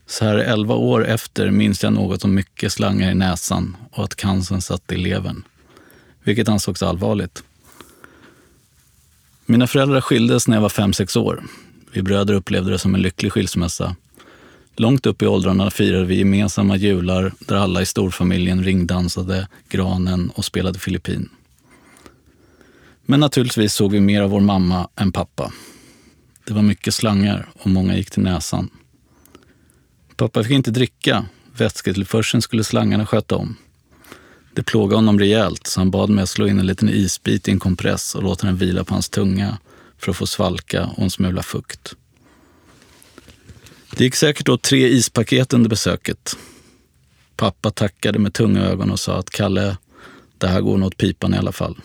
Så 0.07 0.25
här 0.25 0.37
elva 0.37 0.75
år 0.75 1.07
efter 1.07 1.51
minns 1.51 1.83
jag 1.83 1.93
något 1.93 2.23
om 2.23 2.35
mycket 2.35 2.73
slangar 2.73 3.11
i 3.11 3.15
näsan 3.15 3.77
och 3.91 4.03
att 4.03 4.15
cancern 4.15 4.61
satt 4.61 4.91
i 4.91 4.97
levern, 4.97 5.43
vilket 6.23 6.49
ansågs 6.49 6.83
allvarligt. 6.83 7.43
Mina 9.45 9.67
föräldrar 9.67 10.01
skildes 10.01 10.47
när 10.47 10.55
jag 10.55 10.61
var 10.61 10.69
fem 10.69 10.93
sex 10.93 11.15
år. 11.15 11.43
Vi 11.91 12.01
bröder 12.01 12.33
upplevde 12.33 12.71
det 12.71 12.79
som 12.79 12.95
en 12.95 13.01
lycklig 13.01 13.31
skilsmässa. 13.31 13.95
Långt 14.75 15.05
upp 15.05 15.21
i 15.21 15.27
åldrarna 15.27 15.71
firade 15.71 16.05
vi 16.05 16.17
gemensamma 16.17 16.75
jular 16.75 17.33
där 17.39 17.55
alla 17.55 17.81
i 17.81 17.85
storfamiljen 17.85 18.63
ringdansade 18.63 19.47
granen 19.69 20.29
och 20.29 20.45
spelade 20.45 20.79
Filippin. 20.79 21.29
Men 23.05 23.19
naturligtvis 23.19 23.73
såg 23.73 23.91
vi 23.91 23.99
mer 23.99 24.21
av 24.21 24.29
vår 24.29 24.41
mamma 24.41 24.89
än 24.95 25.11
pappa. 25.11 25.51
Det 26.45 26.53
var 26.53 26.61
mycket 26.61 26.93
slangar 26.93 27.49
och 27.53 27.69
många 27.69 27.97
gick 27.97 28.11
till 28.11 28.23
näsan. 28.23 28.69
Pappa 30.17 30.43
fick 30.43 30.51
inte 30.51 30.71
dricka. 30.71 31.25
Vätsketillförseln 31.57 32.41
skulle 32.41 32.63
slangarna 32.63 33.05
sköta 33.05 33.35
om. 33.35 33.55
Det 34.53 34.63
plågade 34.63 34.95
honom 34.95 35.19
rejält 35.19 35.67
så 35.67 35.79
han 35.79 35.91
bad 35.91 36.09
mig 36.09 36.21
att 36.23 36.29
slå 36.29 36.47
in 36.47 36.59
en 36.59 36.65
liten 36.65 36.89
isbit 36.89 37.47
i 37.47 37.51
en 37.51 37.59
kompress 37.59 38.15
och 38.15 38.23
låta 38.23 38.47
den 38.47 38.57
vila 38.57 38.83
på 38.83 38.93
hans 38.93 39.09
tunga 39.09 39.57
för 39.97 40.11
att 40.11 40.17
få 40.17 40.27
svalka 40.27 40.85
och 40.85 41.03
en 41.03 41.09
smula 41.09 41.43
fukt. 41.43 41.95
Det 43.95 44.03
gick 44.03 44.15
säkert 44.15 44.49
åt 44.49 44.61
tre 44.61 44.87
ispaket 44.87 45.53
under 45.53 45.69
besöket. 45.69 46.37
Pappa 47.35 47.71
tackade 47.71 48.19
med 48.19 48.33
tunga 48.33 48.61
ögon 48.61 48.91
och 48.91 48.99
sa 48.99 49.19
att 49.19 49.29
Kalle, 49.29 49.77
det 50.37 50.47
här 50.47 50.61
går 50.61 50.77
nog 50.77 50.87
åt 50.87 50.97
pipan 50.97 51.33
i 51.33 51.37
alla 51.37 51.51
fall. 51.51 51.77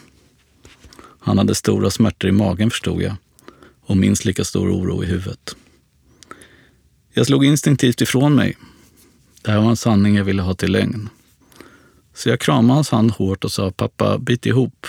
Han 1.21 1.39
hade 1.39 1.55
stora 1.55 1.91
smärtor 1.91 2.31
i 2.31 2.33
magen 2.33 2.71
förstod 2.71 3.03
jag 3.03 3.15
och 3.87 3.97
minst 3.97 4.25
lika 4.25 4.45
stor 4.45 4.73
oro 4.73 5.05
i 5.05 5.07
huvudet. 5.07 5.57
Jag 7.15 7.27
slog 7.27 7.45
instinktivt 7.45 8.01
ifrån 8.01 8.35
mig. 8.35 8.57
Det 9.43 9.51
här 9.51 9.61
var 9.61 9.71
en 9.71 9.77
sanning 9.77 10.15
jag 10.15 10.25
ville 10.25 10.43
ha 10.43 10.55
till 10.55 10.73
lögn. 10.73 11.09
Så 12.15 12.29
jag 12.29 12.41
kramade 12.41 12.75
hans 12.75 12.91
hand 12.91 13.11
hårt 13.11 13.45
och 13.45 13.53
sa 13.53 13.71
pappa, 13.71 14.19
bit 14.19 14.47
ihop. 14.47 14.87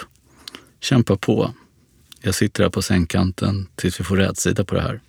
Kämpa 0.79 1.17
på. 1.17 1.53
Jag 2.21 2.35
sitter 2.35 2.63
här 2.63 2.69
på 2.69 2.81
sängkanten 2.81 3.67
tills 3.75 3.99
vi 3.99 4.03
får 4.03 4.17
rätsida 4.17 4.65
på 4.65 4.75
det 4.75 4.81
här. 4.81 5.01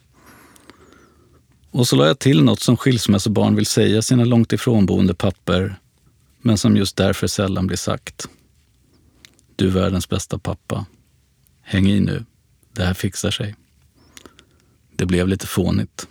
Och 1.70 1.88
så 1.88 1.96
la 1.96 2.06
jag 2.06 2.18
till 2.18 2.42
något 2.42 2.60
som 2.60 2.76
skilsmässobarn 2.76 3.56
vill 3.56 3.66
säga 3.66 4.02
sina 4.02 4.24
långt 4.24 4.52
ifrånboende 4.52 5.14
papper, 5.14 5.76
men 6.42 6.58
som 6.58 6.76
just 6.76 6.96
därför 6.96 7.26
sällan 7.26 7.66
blir 7.66 7.76
sagt. 7.76 8.28
Du 9.56 9.66
är 9.66 9.70
världens 9.70 10.08
bästa 10.08 10.38
pappa. 10.38 10.86
Häng 11.62 11.86
i 11.86 12.00
nu. 12.00 12.24
Det 12.72 12.84
här 12.84 12.94
fixar 12.94 13.30
sig. 13.30 13.54
Det 14.96 15.06
blev 15.06 15.28
lite 15.28 15.46
fånigt. 15.46 16.08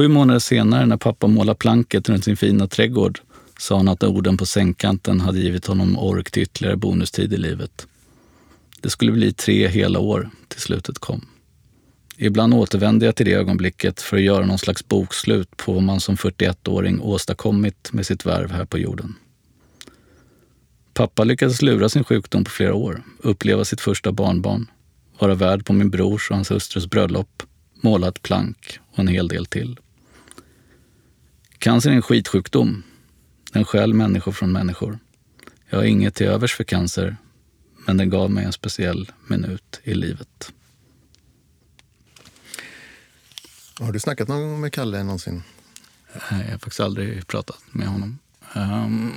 Sju 0.00 0.08
månader 0.08 0.40
senare 0.40 0.86
när 0.86 0.96
pappa 0.96 1.26
målade 1.26 1.58
planket 1.58 2.08
runt 2.08 2.24
sin 2.24 2.36
fina 2.36 2.66
trädgård 2.66 3.20
sa 3.58 3.76
han 3.76 3.88
att 3.88 4.02
orden 4.02 4.36
på 4.36 4.46
sängkanten 4.46 5.20
hade 5.20 5.38
givit 5.38 5.66
honom 5.66 5.98
ork 5.98 6.30
till 6.30 6.42
ytterligare 6.42 6.76
bonustid 6.76 7.32
i 7.32 7.36
livet. 7.36 7.86
Det 8.80 8.90
skulle 8.90 9.12
bli 9.12 9.32
tre 9.32 9.68
hela 9.68 9.98
år 9.98 10.30
till 10.48 10.60
slutet 10.60 10.98
kom. 10.98 11.26
Ibland 12.16 12.54
återvände 12.54 13.06
jag 13.06 13.16
till 13.16 13.26
det 13.26 13.32
ögonblicket 13.32 14.02
för 14.02 14.16
att 14.16 14.22
göra 14.22 14.46
någon 14.46 14.58
slags 14.58 14.88
bokslut 14.88 15.56
på 15.56 15.72
vad 15.72 15.82
man 15.82 16.00
som 16.00 16.16
41-åring 16.16 17.00
åstadkommit 17.00 17.92
med 17.92 18.06
sitt 18.06 18.26
värv 18.26 18.50
här 18.50 18.64
på 18.64 18.78
jorden. 18.78 19.14
Pappa 20.94 21.24
lyckades 21.24 21.62
lura 21.62 21.88
sin 21.88 22.04
sjukdom 22.04 22.44
på 22.44 22.50
flera 22.50 22.74
år, 22.74 23.02
uppleva 23.18 23.64
sitt 23.64 23.80
första 23.80 24.12
barnbarn, 24.12 24.66
vara 25.18 25.34
värd 25.34 25.64
på 25.64 25.72
min 25.72 25.90
brors 25.90 26.30
och 26.30 26.36
hans 26.36 26.50
hustrus 26.50 26.86
bröllop, 26.86 27.42
måla 27.80 28.08
ett 28.08 28.22
plank 28.22 28.78
och 28.92 28.98
en 28.98 29.08
hel 29.08 29.28
del 29.28 29.46
till. 29.46 29.78
Cancer 31.60 31.90
är 31.90 31.94
en 31.94 32.02
skitsjukdom. 32.02 32.82
Den 33.52 33.64
stjäl 33.64 33.94
människor 33.94 34.32
från 34.32 34.52
människor. 34.52 34.98
Jag 35.68 35.78
har 35.78 35.84
inget 35.84 36.14
till 36.14 36.26
övers 36.26 36.54
för 36.54 36.64
cancer, 36.64 37.16
men 37.86 37.96
den 37.96 38.10
gav 38.10 38.30
mig 38.30 38.44
en 38.44 38.52
speciell 38.52 39.10
minut 39.26 39.80
i 39.82 39.94
livet. 39.94 40.52
Har 43.78 43.92
du 43.92 44.00
snackat 44.00 44.28
någon 44.28 44.40
gång 44.40 44.60
med 44.60 44.72
Kalle 44.72 45.02
någonsin? 45.02 45.42
Nej, 46.30 46.44
Jag 46.44 46.50
har 46.50 46.58
faktiskt 46.58 46.80
aldrig 46.80 47.26
pratat 47.26 47.58
med 47.70 47.88
honom. 47.88 48.18
Ehm, 48.54 49.12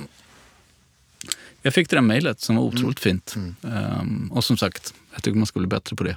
jag 1.62 1.74
fick 1.74 1.90
det 1.90 1.96
där 1.96 2.02
mejlet 2.02 2.40
som 2.40 2.56
var 2.56 2.62
otroligt 2.62 3.00
fint. 3.00 3.34
Ehm, 3.62 4.32
och 4.32 4.44
som 4.44 4.56
sagt, 4.56 4.94
jag 5.12 5.22
tycker 5.22 5.38
man 5.38 5.46
skulle 5.46 5.66
bli 5.66 5.76
bättre 5.76 5.96
på 5.96 6.04
det. 6.04 6.16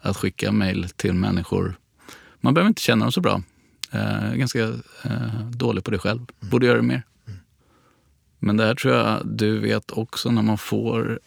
Att 0.00 0.16
skicka 0.16 0.52
mejl 0.52 0.88
till 0.96 1.12
människor. 1.14 1.78
Man 2.40 2.54
behöver 2.54 2.68
inte 2.68 2.82
känna 2.82 3.04
dem 3.04 3.12
så 3.12 3.20
bra. 3.20 3.42
Eh, 3.90 4.34
ganska 4.34 4.60
eh, 5.04 5.50
dålig 5.50 5.84
på 5.84 5.90
det 5.90 5.98
själv. 5.98 6.26
Borde 6.40 6.66
göra 6.66 6.76
det 6.76 6.82
mer. 6.82 7.02
Men 8.38 8.56
det 8.56 8.64
här 8.64 8.74
tror 8.74 8.94
jag 8.94 9.26
du 9.26 9.58
vet 9.58 9.90
också 9.90 10.30
när 10.30 10.42
man 10.42 10.58
får 10.58 11.20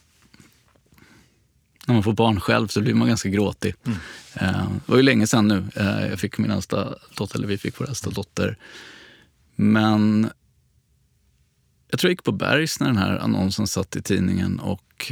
när 1.88 1.94
man 1.94 2.04
får 2.04 2.14
barn 2.14 2.40
själv 2.40 2.68
så 2.68 2.82
blir 2.82 2.94
man 2.94 3.08
ganska 3.08 3.30
gråtig. 3.30 3.76
Mm. 3.86 3.98
Eh, 4.34 4.70
det 4.86 4.92
var 4.92 4.98
ju 4.98 5.04
länge 5.04 5.28
sedan 5.28 5.48
nu. 5.48 5.64
Eh, 5.76 6.08
jag 6.08 6.20
fick 6.20 6.38
min 6.38 6.52
äldsta 6.52 6.96
dotter, 7.18 7.36
eller 7.36 7.48
vi 7.48 7.58
fick 7.58 7.80
vår 7.80 7.88
äldsta 7.88 8.10
dotter. 8.10 8.58
Men 9.56 10.30
jag 11.90 12.00
tror 12.00 12.10
jag 12.10 12.12
gick 12.12 12.24
på 12.24 12.32
Bergs 12.32 12.80
när 12.80 12.88
den 12.88 12.98
här 12.98 13.18
annonsen 13.18 13.68
satt 13.68 13.96
i 13.96 14.02
tidningen 14.02 14.60
och 14.60 15.12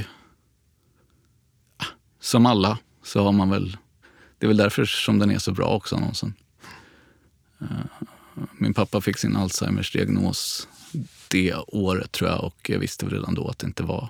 ah, 1.78 1.86
som 2.20 2.46
alla 2.46 2.78
så 3.04 3.24
har 3.24 3.32
man 3.32 3.50
väl, 3.50 3.78
det 4.38 4.46
är 4.46 4.48
väl 4.48 4.58
därför 4.58 4.86
som 4.86 5.20
den 5.20 5.32
är 5.32 5.40
så 5.40 5.52
bra 5.52 5.68
också 5.68 5.96
annonsen. 5.96 6.34
Eh, 7.62 7.68
min 8.58 8.74
pappa 8.74 9.02
fick 9.02 9.18
sin 9.18 9.36
Alzheimers 9.36 9.92
diagnos 9.92 10.68
det 11.28 11.56
året 11.68 12.12
tror 12.12 12.30
jag 12.30 12.44
och 12.44 12.70
jag 12.70 12.80
visste 12.80 13.06
redan 13.06 13.36
då 13.36 13.48
att 13.48 13.60
det 13.60 13.68
inte 13.68 13.84
var 13.84 14.10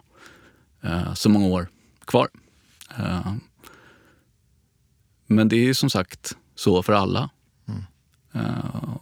så 1.16 1.30
många 1.30 1.46
år 1.46 1.68
kvar. 2.06 2.30
Eh, 2.98 3.34
men 5.28 5.50
det 5.50 5.56
är 5.56 5.64
ju 5.64 5.74
som 5.74 5.90
sagt 5.90 6.38
så 6.56 6.84
för 6.84 6.94
alla. 6.94 7.30
Mm. 7.68 7.84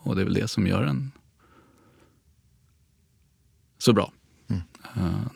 Och 0.03 0.15
det 0.15 0.21
är 0.21 0.23
väl 0.23 0.33
det 0.33 0.47
som 0.47 0.67
gör 0.67 0.85
den 0.85 1.11
så 3.77 3.93
bra. 3.93 4.11
Mm. 4.47 4.61
Mm. 4.95 5.29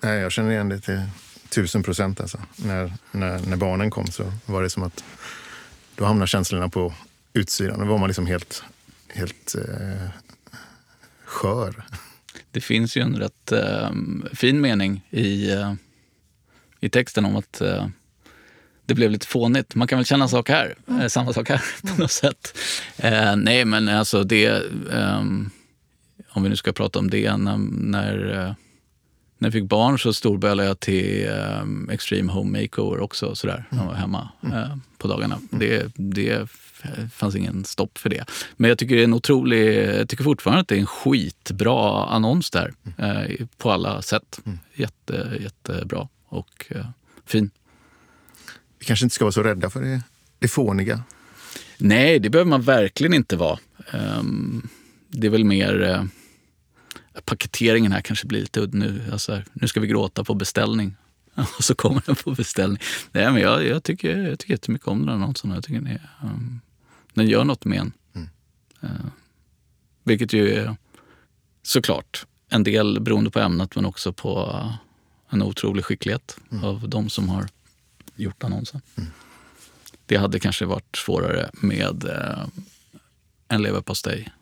Nej, 0.00 0.18
jag 0.18 0.32
känner 0.32 0.50
igen 0.50 0.68
det 0.68 0.80
till 0.80 1.02
tusen 1.48 1.82
procent. 1.82 2.20
Alltså. 2.20 2.38
När, 2.56 2.92
när, 3.12 3.46
när 3.46 3.56
barnen 3.56 3.90
kom 3.90 4.06
så 4.06 4.32
var 4.46 4.62
det 4.62 4.70
som 4.70 4.82
att 4.82 5.04
då 5.94 6.04
hamnade 6.04 6.26
känslorna 6.26 6.68
på 6.68 6.94
utsidan. 7.32 7.78
Då 7.78 7.84
var 7.84 7.98
man 7.98 8.08
liksom 8.08 8.26
helt, 8.26 8.62
helt 9.08 9.54
eh, 9.54 10.08
skör. 11.24 11.84
Det 12.50 12.60
finns 12.60 12.96
ju 12.96 13.02
en 13.02 13.16
rätt 13.16 13.52
eh, 13.52 13.90
fin 14.32 14.60
mening 14.60 15.06
i 15.10 15.50
eh, 15.50 15.74
i 16.80 16.88
texten 16.88 17.24
om 17.24 17.36
att 17.36 17.60
eh, 17.60 17.86
det 18.86 18.94
blev 18.94 19.10
lite 19.10 19.26
fånigt. 19.26 19.74
Man 19.74 19.88
kan 19.88 19.98
väl 19.98 20.06
känna 20.06 20.28
sak 20.28 20.48
här, 20.48 20.74
mm. 20.88 21.00
eh, 21.00 21.08
samma 21.08 21.32
sak 21.32 21.48
här 21.48 21.62
på 21.94 22.00
något 22.00 22.10
sätt. 22.10 22.58
Eh, 22.96 23.36
nej, 23.36 23.64
men 23.64 23.88
alltså 23.88 24.24
det... 24.24 24.62
Om 26.32 26.42
vi 26.42 26.48
nu 26.48 26.56
ska 26.56 26.72
prata 26.72 26.98
om 26.98 27.10
det. 27.10 27.36
När, 27.36 27.56
när, 27.70 28.30
eh, 28.30 28.54
när 29.38 29.48
jag 29.48 29.52
fick 29.52 29.64
barn 29.64 29.98
så 29.98 30.12
storbölade 30.12 30.68
jag 30.68 30.80
till 30.80 31.28
um, 31.62 31.90
Extreme 31.90 32.32
Home 32.32 32.60
Makeover 32.60 33.00
också 33.00 33.34
sådär, 33.34 33.64
när 33.70 33.78
jag 33.78 33.86
var 33.86 33.94
hemma 33.94 34.28
mm. 34.42 34.56
uh, 34.56 34.76
på 34.98 35.08
dagarna. 35.08 35.40
Mm. 35.52 35.58
Det, 35.58 35.92
det 35.94 36.50
fanns 37.12 37.36
ingen 37.36 37.64
stopp 37.64 37.98
för 37.98 38.10
det. 38.10 38.24
Men 38.56 38.68
jag 38.68 38.78
tycker 38.78 38.94
det 38.94 39.02
är 39.02 39.04
en 39.04 39.14
otrolig, 39.14 39.88
jag 39.98 40.08
tycker 40.08 40.24
fortfarande 40.24 40.60
att 40.60 40.68
det 40.68 40.74
är 40.74 40.80
en 40.80 40.86
skitbra 40.86 42.06
annons 42.06 42.50
där. 42.50 42.72
Uh, 42.98 43.46
på 43.56 43.70
alla 43.70 44.02
sätt. 44.02 44.40
Mm. 44.46 44.58
Jätte, 44.74 45.38
jättebra 45.40 46.08
och 46.28 46.66
eh, 46.68 46.86
fin. 47.26 47.50
Vi 48.78 48.84
kanske 48.84 49.06
inte 49.06 49.14
ska 49.14 49.24
vara 49.24 49.32
så 49.32 49.42
rädda 49.42 49.70
för 49.70 49.82
det, 49.82 50.02
det 50.38 50.48
fåniga. 50.48 51.02
Nej, 51.78 52.18
det 52.18 52.30
behöver 52.30 52.48
man 52.48 52.62
verkligen 52.62 53.14
inte 53.14 53.36
vara. 53.36 53.58
Um, 53.92 54.68
det 55.08 55.26
är 55.26 55.30
väl 55.30 55.44
mer... 55.44 55.82
Uh, 55.82 56.04
paketeringen 57.24 57.92
här 57.92 58.00
kanske 58.00 58.26
blir 58.26 58.40
lite 58.40 58.60
udd 58.60 58.74
nu. 58.74 59.02
Alltså, 59.12 59.42
nu 59.52 59.68
ska 59.68 59.80
vi 59.80 59.86
gråta 59.86 60.24
på 60.24 60.34
beställning. 60.34 60.96
Och 61.58 61.64
så 61.64 61.74
kommer 61.74 62.02
den 62.06 62.16
på 62.16 62.30
beställning. 62.30 62.78
Nej, 63.12 63.32
men 63.32 63.42
jag, 63.42 63.66
jag, 63.66 63.82
tycker, 63.82 64.18
jag 64.18 64.38
tycker 64.38 64.54
jättemycket 64.54 64.88
om 64.88 64.98
den 64.98 65.08
här 65.08 65.14
annonsen. 65.14 65.50
Jag 65.50 65.64
tycker 65.64 65.80
den, 65.80 65.86
är, 65.86 66.10
um, 66.22 66.60
den 67.14 67.26
gör 67.26 67.44
något 67.44 67.64
med 67.64 67.78
en. 67.80 67.92
Mm. 68.14 68.28
Uh, 68.84 69.06
vilket 70.04 70.32
ju 70.32 70.54
är 70.54 70.76
såklart 71.62 72.26
en 72.48 72.64
del 72.64 73.00
beroende 73.00 73.30
på 73.30 73.40
ämnet 73.40 73.74
men 73.74 73.84
också 73.84 74.12
på 74.12 74.50
uh, 74.50 74.74
en 75.30 75.42
otrolig 75.42 75.84
skicklighet 75.84 76.36
mm. 76.50 76.64
av 76.64 76.88
de 76.88 77.10
som 77.10 77.28
har 77.28 77.48
gjort 78.16 78.44
annonsen. 78.44 78.80
Mm. 78.96 79.10
Det 80.06 80.16
hade 80.16 80.40
kanske 80.40 80.64
varit 80.64 80.96
svårare 80.96 81.50
med 81.52 82.04
eh, 82.04 82.46
en 83.48 83.62
leverpastej 83.62 84.32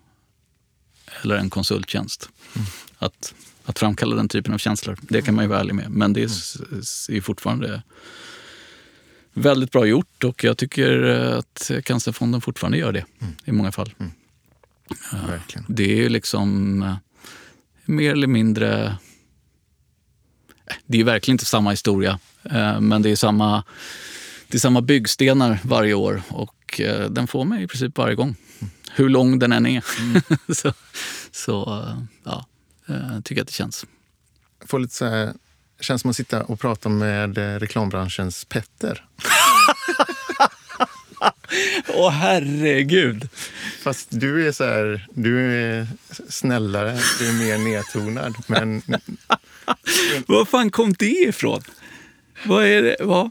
eller 1.22 1.36
en 1.36 1.50
konsulttjänst. 1.50 2.28
Mm. 2.54 2.66
Att, 2.98 3.34
att 3.64 3.78
framkalla 3.78 4.16
den 4.16 4.28
typen 4.28 4.54
av 4.54 4.58
känslor, 4.58 4.98
det 5.02 5.22
kan 5.22 5.34
man 5.34 5.44
ju 5.44 5.48
vara 5.48 5.60
ärlig 5.60 5.74
med. 5.74 5.90
Men 5.90 6.12
det 6.12 6.22
är, 6.22 6.30
mm. 6.72 6.82
är 7.08 7.20
fortfarande 7.20 7.82
väldigt 9.38 9.72
bra 9.72 9.86
gjort 9.86 10.24
och 10.24 10.44
jag 10.44 10.58
tycker 10.58 11.02
att 11.38 11.70
Cancerfonden 11.84 12.40
fortfarande 12.40 12.78
gör 12.78 12.92
det 12.92 13.04
mm. 13.20 13.34
i 13.44 13.52
många 13.52 13.72
fall. 13.72 13.94
Mm. 13.98 14.12
Det 15.68 15.92
är 15.92 15.96
ju 15.96 16.08
liksom 16.08 16.82
eh, 16.82 16.96
mer 17.84 18.12
eller 18.12 18.26
mindre 18.26 18.96
det 20.86 21.00
är 21.00 21.04
verkligen 21.04 21.34
inte 21.34 21.44
samma 21.44 21.70
historia, 21.70 22.18
eh, 22.42 22.80
men 22.80 23.02
det 23.02 23.10
är 23.10 23.16
samma, 23.16 23.64
det 24.48 24.56
är 24.56 24.60
samma 24.60 24.82
byggstenar 24.82 25.58
varje 25.64 25.94
år 25.94 26.22
och 26.28 26.80
eh, 26.80 27.10
den 27.10 27.26
får 27.26 27.44
mig 27.44 27.62
i 27.62 27.66
princip 27.66 27.98
varje 27.98 28.14
gång. 28.14 28.36
Hur 28.90 29.08
lång 29.08 29.38
den 29.38 29.52
än 29.52 29.66
är. 29.66 29.84
Mm. 30.00 30.22
så, 30.54 30.72
så 31.30 31.84
ja, 32.24 32.46
jag 32.86 33.24
tycker 33.24 33.42
att 33.42 33.48
det 33.48 33.54
känns. 33.54 33.86
får 34.66 34.78
lite 34.78 34.94
så 34.94 35.06
här, 35.06 35.32
känns 35.80 36.02
som 36.02 36.10
att 36.10 36.16
sitta 36.16 36.42
och 36.42 36.60
prata 36.60 36.88
med 36.88 37.38
eh, 37.38 37.58
reklambranschens 37.58 38.44
Petter. 38.44 39.04
Åh 41.88 42.08
oh, 42.08 42.10
herregud! 42.10 43.28
Fast 43.82 44.08
du 44.10 44.48
är 44.48 44.52
så 44.52 44.64
här, 44.64 45.06
du 45.10 45.62
är 45.62 45.86
snällare, 46.28 46.98
du 47.18 47.28
är 47.28 47.32
mer 47.32 47.58
nedtonad. 47.58 48.34
Men 48.46 48.82
Var 50.26 50.44
fan 50.44 50.70
kom 50.70 50.92
det 50.92 51.28
ifrån? 51.28 51.62
Vad 52.44 52.64
är 52.64 52.82
det? 52.82 52.96
Vad? 53.00 53.30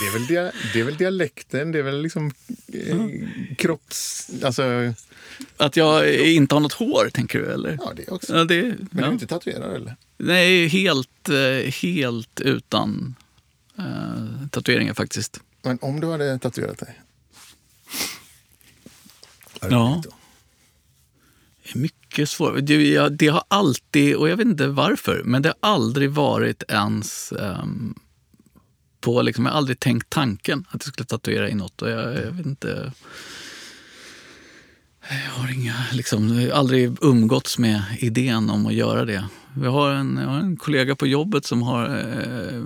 Det 0.00 0.06
är, 0.06 0.12
väl 0.12 0.26
dia, 0.26 0.52
det 0.72 0.80
är 0.80 0.84
väl 0.84 0.96
dialekten, 0.96 1.72
det 1.72 1.78
är 1.78 1.82
väl 1.82 2.02
liksom 2.02 2.32
eh, 2.74 3.54
kropps... 3.56 4.30
Alltså... 4.44 4.94
Att 5.56 5.76
jag 5.76 6.14
inte 6.14 6.54
har 6.54 6.60
något 6.60 6.72
hår, 6.72 7.10
tänker 7.14 7.38
du? 7.38 7.52
Eller? 7.52 7.78
Ja, 7.80 7.92
det 7.96 8.08
också. 8.08 8.36
Ja, 8.36 8.44
det, 8.44 8.62
Men 8.62 8.88
ja. 8.90 9.00
du 9.00 9.04
är 9.04 9.12
inte 9.12 9.26
tatuerad, 9.26 9.76
eller? 9.76 9.96
Nej, 10.16 10.66
helt, 10.66 11.28
eh, 11.28 11.72
helt 11.72 12.40
utan 12.40 13.14
uh, 13.78 14.48
tatueringar 14.50 14.94
faktiskt. 14.94 15.40
Men 15.62 15.78
om 15.80 16.00
du 16.00 16.10
hade 16.10 16.38
tatuerat 16.38 16.78
dig? 16.78 17.00
Ja. 19.60 20.02
Det 21.62 21.78
är 21.78 21.78
mycket 21.78 22.30
svårt. 22.30 22.54
Det, 22.62 23.08
det, 23.08 23.28
har 23.28 23.44
alltid, 23.48 24.16
och 24.16 24.28
jag 24.28 24.36
vet 24.36 24.46
inte 24.46 24.66
varför, 24.66 25.22
men 25.24 25.42
det 25.42 25.48
har 25.48 25.70
aldrig 25.70 26.10
varit 26.10 26.62
ens 26.68 27.32
um, 27.36 27.94
på, 29.02 29.22
liksom, 29.22 29.44
jag 29.44 29.52
har 29.52 29.58
aldrig 29.58 29.80
tänkt 29.80 30.10
tanken 30.10 30.66
att 30.68 30.86
jag 30.86 30.92
skulle 30.94 31.06
tatuera 31.06 31.48
in 31.48 31.58
något. 31.58 31.82
Och 31.82 31.90
jag, 31.90 32.14
jag 32.14 32.32
vet 32.32 32.46
inte. 32.46 32.92
Jag 35.08 35.42
har 35.42 35.52
inga, 35.52 35.74
liksom, 35.92 36.50
aldrig 36.54 36.96
umgåtts 37.00 37.58
med 37.58 37.82
idén 37.98 38.50
om 38.50 38.66
att 38.66 38.74
göra 38.74 39.04
det. 39.04 39.24
Jag 39.62 39.70
har 39.70 39.90
en, 39.90 40.18
jag 40.22 40.28
har 40.28 40.38
en 40.38 40.56
kollega 40.56 40.96
på 40.96 41.06
jobbet 41.06 41.46
som 41.46 41.62
har 41.62 41.88
eh, 41.88 42.62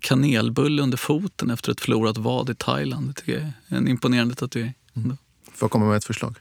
kanelbulle 0.00 0.82
under 0.82 0.96
foten 0.96 1.50
efter 1.50 1.72
ett 1.72 1.80
förlorat 1.80 2.18
vad 2.18 2.50
i 2.50 2.54
Thailand. 2.54 3.08
Det 3.08 3.12
tycker 3.12 3.32
jag 3.32 3.42
är 3.42 3.76
en 3.76 3.88
imponerande 3.88 4.34
tatuering. 4.34 4.74
Mm. 4.96 5.16
Får 5.54 5.66
jag 5.66 5.70
komma 5.70 5.86
med 5.86 5.96
ett 5.96 6.04
förslag? 6.04 6.36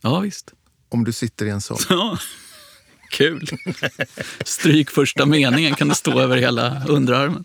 Ja, 0.00 0.20
visst. 0.20 0.52
Om 0.88 1.04
du 1.04 1.12
sitter 1.12 1.46
i 1.46 1.50
en. 1.50 1.60
Ja. 1.88 2.18
Kul! 3.12 3.46
Stryk 4.44 4.90
första 4.90 5.26
meningen 5.26 5.74
kan 5.74 5.88
det 5.88 5.94
stå 5.94 6.20
över 6.20 6.36
hela 6.36 6.82
underarmen. 6.88 7.44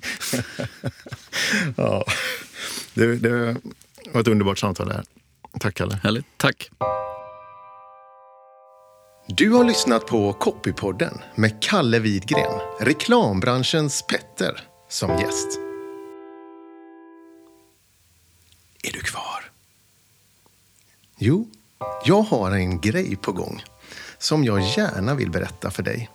ja, 1.75 2.05
det, 2.93 3.15
det 3.15 3.55
var 4.11 4.21
ett 4.21 4.27
underbart 4.27 4.59
samtal 4.59 4.91
här. 4.91 5.03
Tack, 5.59 5.75
Kalle. 5.75 5.99
Härligt. 6.03 6.25
Tack. 6.37 6.69
Du 9.27 9.49
har 9.49 9.63
lyssnat 9.63 10.05
på 10.05 10.33
Copypodden 10.33 11.21
med 11.35 11.61
Kalle 11.61 11.99
Widgren, 11.99 12.59
reklambranschens 12.79 14.05
Petter, 14.09 14.59
som 14.89 15.19
gäst. 15.19 15.59
Är 18.83 18.91
du 18.93 18.99
kvar? 18.99 19.51
Jo, 21.17 21.47
jag 22.05 22.21
har 22.21 22.51
en 22.51 22.81
grej 22.81 23.15
på 23.15 23.31
gång 23.31 23.63
som 24.19 24.43
jag 24.43 24.61
gärna 24.61 25.15
vill 25.15 25.31
berätta 25.31 25.71
för 25.71 25.83
dig. 25.83 26.09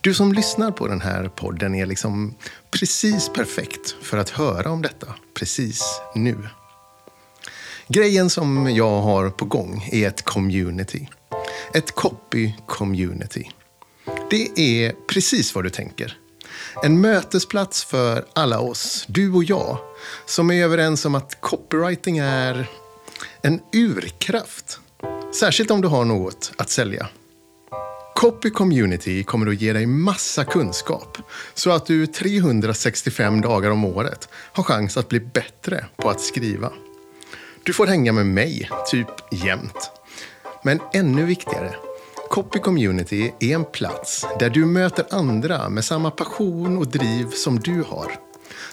Du 0.00 0.14
som 0.14 0.32
lyssnar 0.32 0.70
på 0.70 0.88
den 0.88 1.00
här 1.00 1.28
podden 1.28 1.74
är 1.74 1.86
liksom 1.86 2.34
precis 2.70 3.28
perfekt 3.28 3.96
för 4.02 4.18
att 4.18 4.30
höra 4.30 4.70
om 4.70 4.82
detta 4.82 5.14
precis 5.34 6.00
nu. 6.14 6.48
Grejen 7.88 8.30
som 8.30 8.70
jag 8.70 9.00
har 9.00 9.30
på 9.30 9.44
gång 9.44 9.88
är 9.92 10.08
ett 10.08 10.22
community. 10.22 11.08
Ett 11.74 11.94
copy-community. 11.94 13.50
Det 14.30 14.60
är 14.60 14.92
precis 15.08 15.54
vad 15.54 15.64
du 15.64 15.70
tänker. 15.70 16.18
En 16.82 17.00
mötesplats 17.00 17.84
för 17.84 18.24
alla 18.32 18.60
oss, 18.60 19.04
du 19.08 19.32
och 19.32 19.44
jag, 19.44 19.78
som 20.26 20.50
är 20.50 20.64
överens 20.64 21.04
om 21.04 21.14
att 21.14 21.40
copywriting 21.40 22.18
är 22.18 22.68
En 23.42 23.60
urkraft. 23.72 24.80
Särskilt 25.32 25.70
om 25.70 25.80
du 25.80 25.88
har 25.88 26.04
något 26.04 26.52
att 26.56 26.70
sälja. 26.70 27.08
Copy 28.14 28.50
Community 28.50 29.24
kommer 29.24 29.46
att 29.46 29.60
ge 29.60 29.72
dig 29.72 29.86
massa 29.86 30.44
kunskap 30.44 31.18
så 31.54 31.70
att 31.70 31.86
du 31.86 32.06
365 32.06 33.40
dagar 33.40 33.70
om 33.70 33.84
året 33.84 34.28
har 34.32 34.64
chans 34.64 34.96
att 34.96 35.08
bli 35.08 35.20
bättre 35.20 35.86
på 35.96 36.10
att 36.10 36.20
skriva. 36.20 36.72
Du 37.62 37.72
får 37.72 37.86
hänga 37.86 38.12
med 38.12 38.26
mig, 38.26 38.70
typ 38.90 39.06
jämt. 39.30 39.90
Men 40.64 40.80
ännu 40.92 41.24
viktigare, 41.24 41.74
Copy 42.30 42.58
Community 42.58 43.32
är 43.40 43.54
en 43.54 43.64
plats 43.64 44.26
där 44.38 44.50
du 44.50 44.66
möter 44.66 45.04
andra 45.10 45.68
med 45.68 45.84
samma 45.84 46.10
passion 46.10 46.78
och 46.78 46.86
driv 46.86 47.30
som 47.30 47.60
du 47.60 47.82
har. 47.82 48.12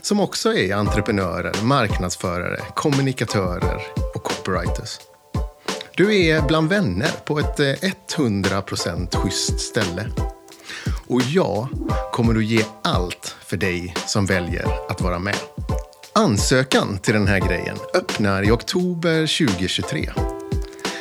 Som 0.02 0.20
också 0.20 0.54
är 0.54 0.76
entreprenörer, 0.76 1.64
marknadsförare, 1.64 2.62
kommunikatörer 2.76 3.82
och 4.16 4.24
copywriters. 4.24 5.00
Du 5.98 6.26
är 6.26 6.42
bland 6.42 6.70
vänner 6.70 7.10
på 7.26 7.40
ett 7.40 7.60
eh, 7.60 7.92
100% 8.18 9.16
schysst 9.16 9.60
ställe. 9.60 10.10
Och 11.08 11.22
jag 11.22 11.68
kommer 12.12 12.36
att 12.36 12.46
ge 12.46 12.66
allt 12.84 13.36
för 13.46 13.58
dig 13.58 13.94
som 14.06 14.26
väljer 14.26 14.68
att 14.90 15.02
vara 15.02 15.20
med. 15.20 15.36
Ansökan 16.14 16.98
till 16.98 17.14
den 17.14 17.28
här 17.28 17.40
grejen 17.40 17.78
öppnar 17.94 18.44
i 18.44 18.52
oktober 18.52 19.48
2023. 19.48 20.10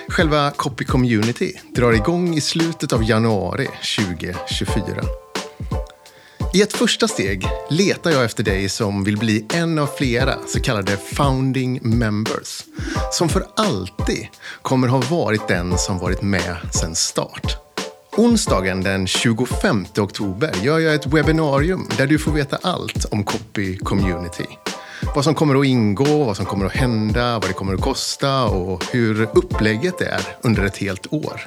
Själva 0.09 0.51
Copy 0.51 0.85
Community 0.85 1.53
drar 1.75 1.93
igång 1.93 2.35
i 2.35 2.41
slutet 2.41 2.93
av 2.93 3.05
januari 3.05 3.69
2024. 3.99 5.26
I 6.55 6.63
ett 6.63 6.73
första 6.73 7.09
steg 7.09 7.47
letar 7.71 8.11
jag 8.11 8.25
efter 8.25 8.45
dig 8.45 8.69
som 8.69 9.05
vill 9.05 9.17
bli 9.17 9.47
en 9.55 9.79
av 9.79 9.87
flera 9.87 10.35
så 10.47 10.61
kallade 10.61 10.97
founding 10.97 11.81
members. 11.83 12.65
Som 13.13 13.29
för 13.29 13.47
alltid 13.57 14.27
kommer 14.63 14.89
ha 14.89 15.03
varit 15.11 15.49
den 15.49 15.79
som 15.79 15.99
varit 15.99 16.23
med 16.23 16.57
sedan 16.73 16.95
start. 16.95 17.57
Onsdagen 18.17 18.83
den 18.83 19.07
25 19.07 19.87
oktober 19.99 20.53
gör 20.63 20.79
jag 20.79 20.95
ett 20.95 21.07
webbinarium 21.07 21.89
där 21.99 22.07
du 22.07 22.19
får 22.19 22.33
veta 22.33 22.59
allt 22.63 23.05
om 23.05 23.25
Copy 23.25 23.79
Community. 23.79 24.47
Vad 25.15 25.25
som 25.25 25.35
kommer 25.35 25.61
att 25.61 25.67
ingå, 25.67 26.25
vad 26.25 26.37
som 26.37 26.47
kommer 26.47 26.67
att 26.67 26.77
hända, 26.77 27.39
vad 27.39 27.51
det 27.51 27.53
kommer 27.53 27.75
att 27.75 27.81
kosta 27.81 28.45
och 28.45 28.85
hur 28.93 29.23
upplägget 29.23 30.01
är 30.01 30.21
under 30.43 30.65
ett 30.65 30.77
helt 30.77 31.13
år. 31.13 31.41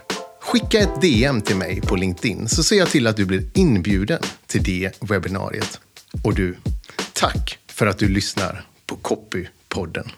Skicka 0.52 0.80
ett 0.80 1.02
DM 1.02 1.42
till 1.42 1.56
mig 1.56 1.82
på 1.82 1.96
LinkedIn 1.96 2.50
så 2.50 2.64
ser 2.64 2.76
jag 2.76 2.90
till 2.90 3.08
att 3.08 3.16
du 3.18 3.26
blir 3.26 3.44
inbjuden 3.54 4.22
till 4.48 4.64
det 4.64 4.92
webbinariet. 5.02 5.80
Och 6.24 6.36
du, 6.36 6.58
tack 7.14 7.60
för 7.68 7.88
att 7.88 7.98
du 7.98 8.10
lyssnar 8.10 8.66
på 8.86 8.96
Copypodden. 8.96 10.12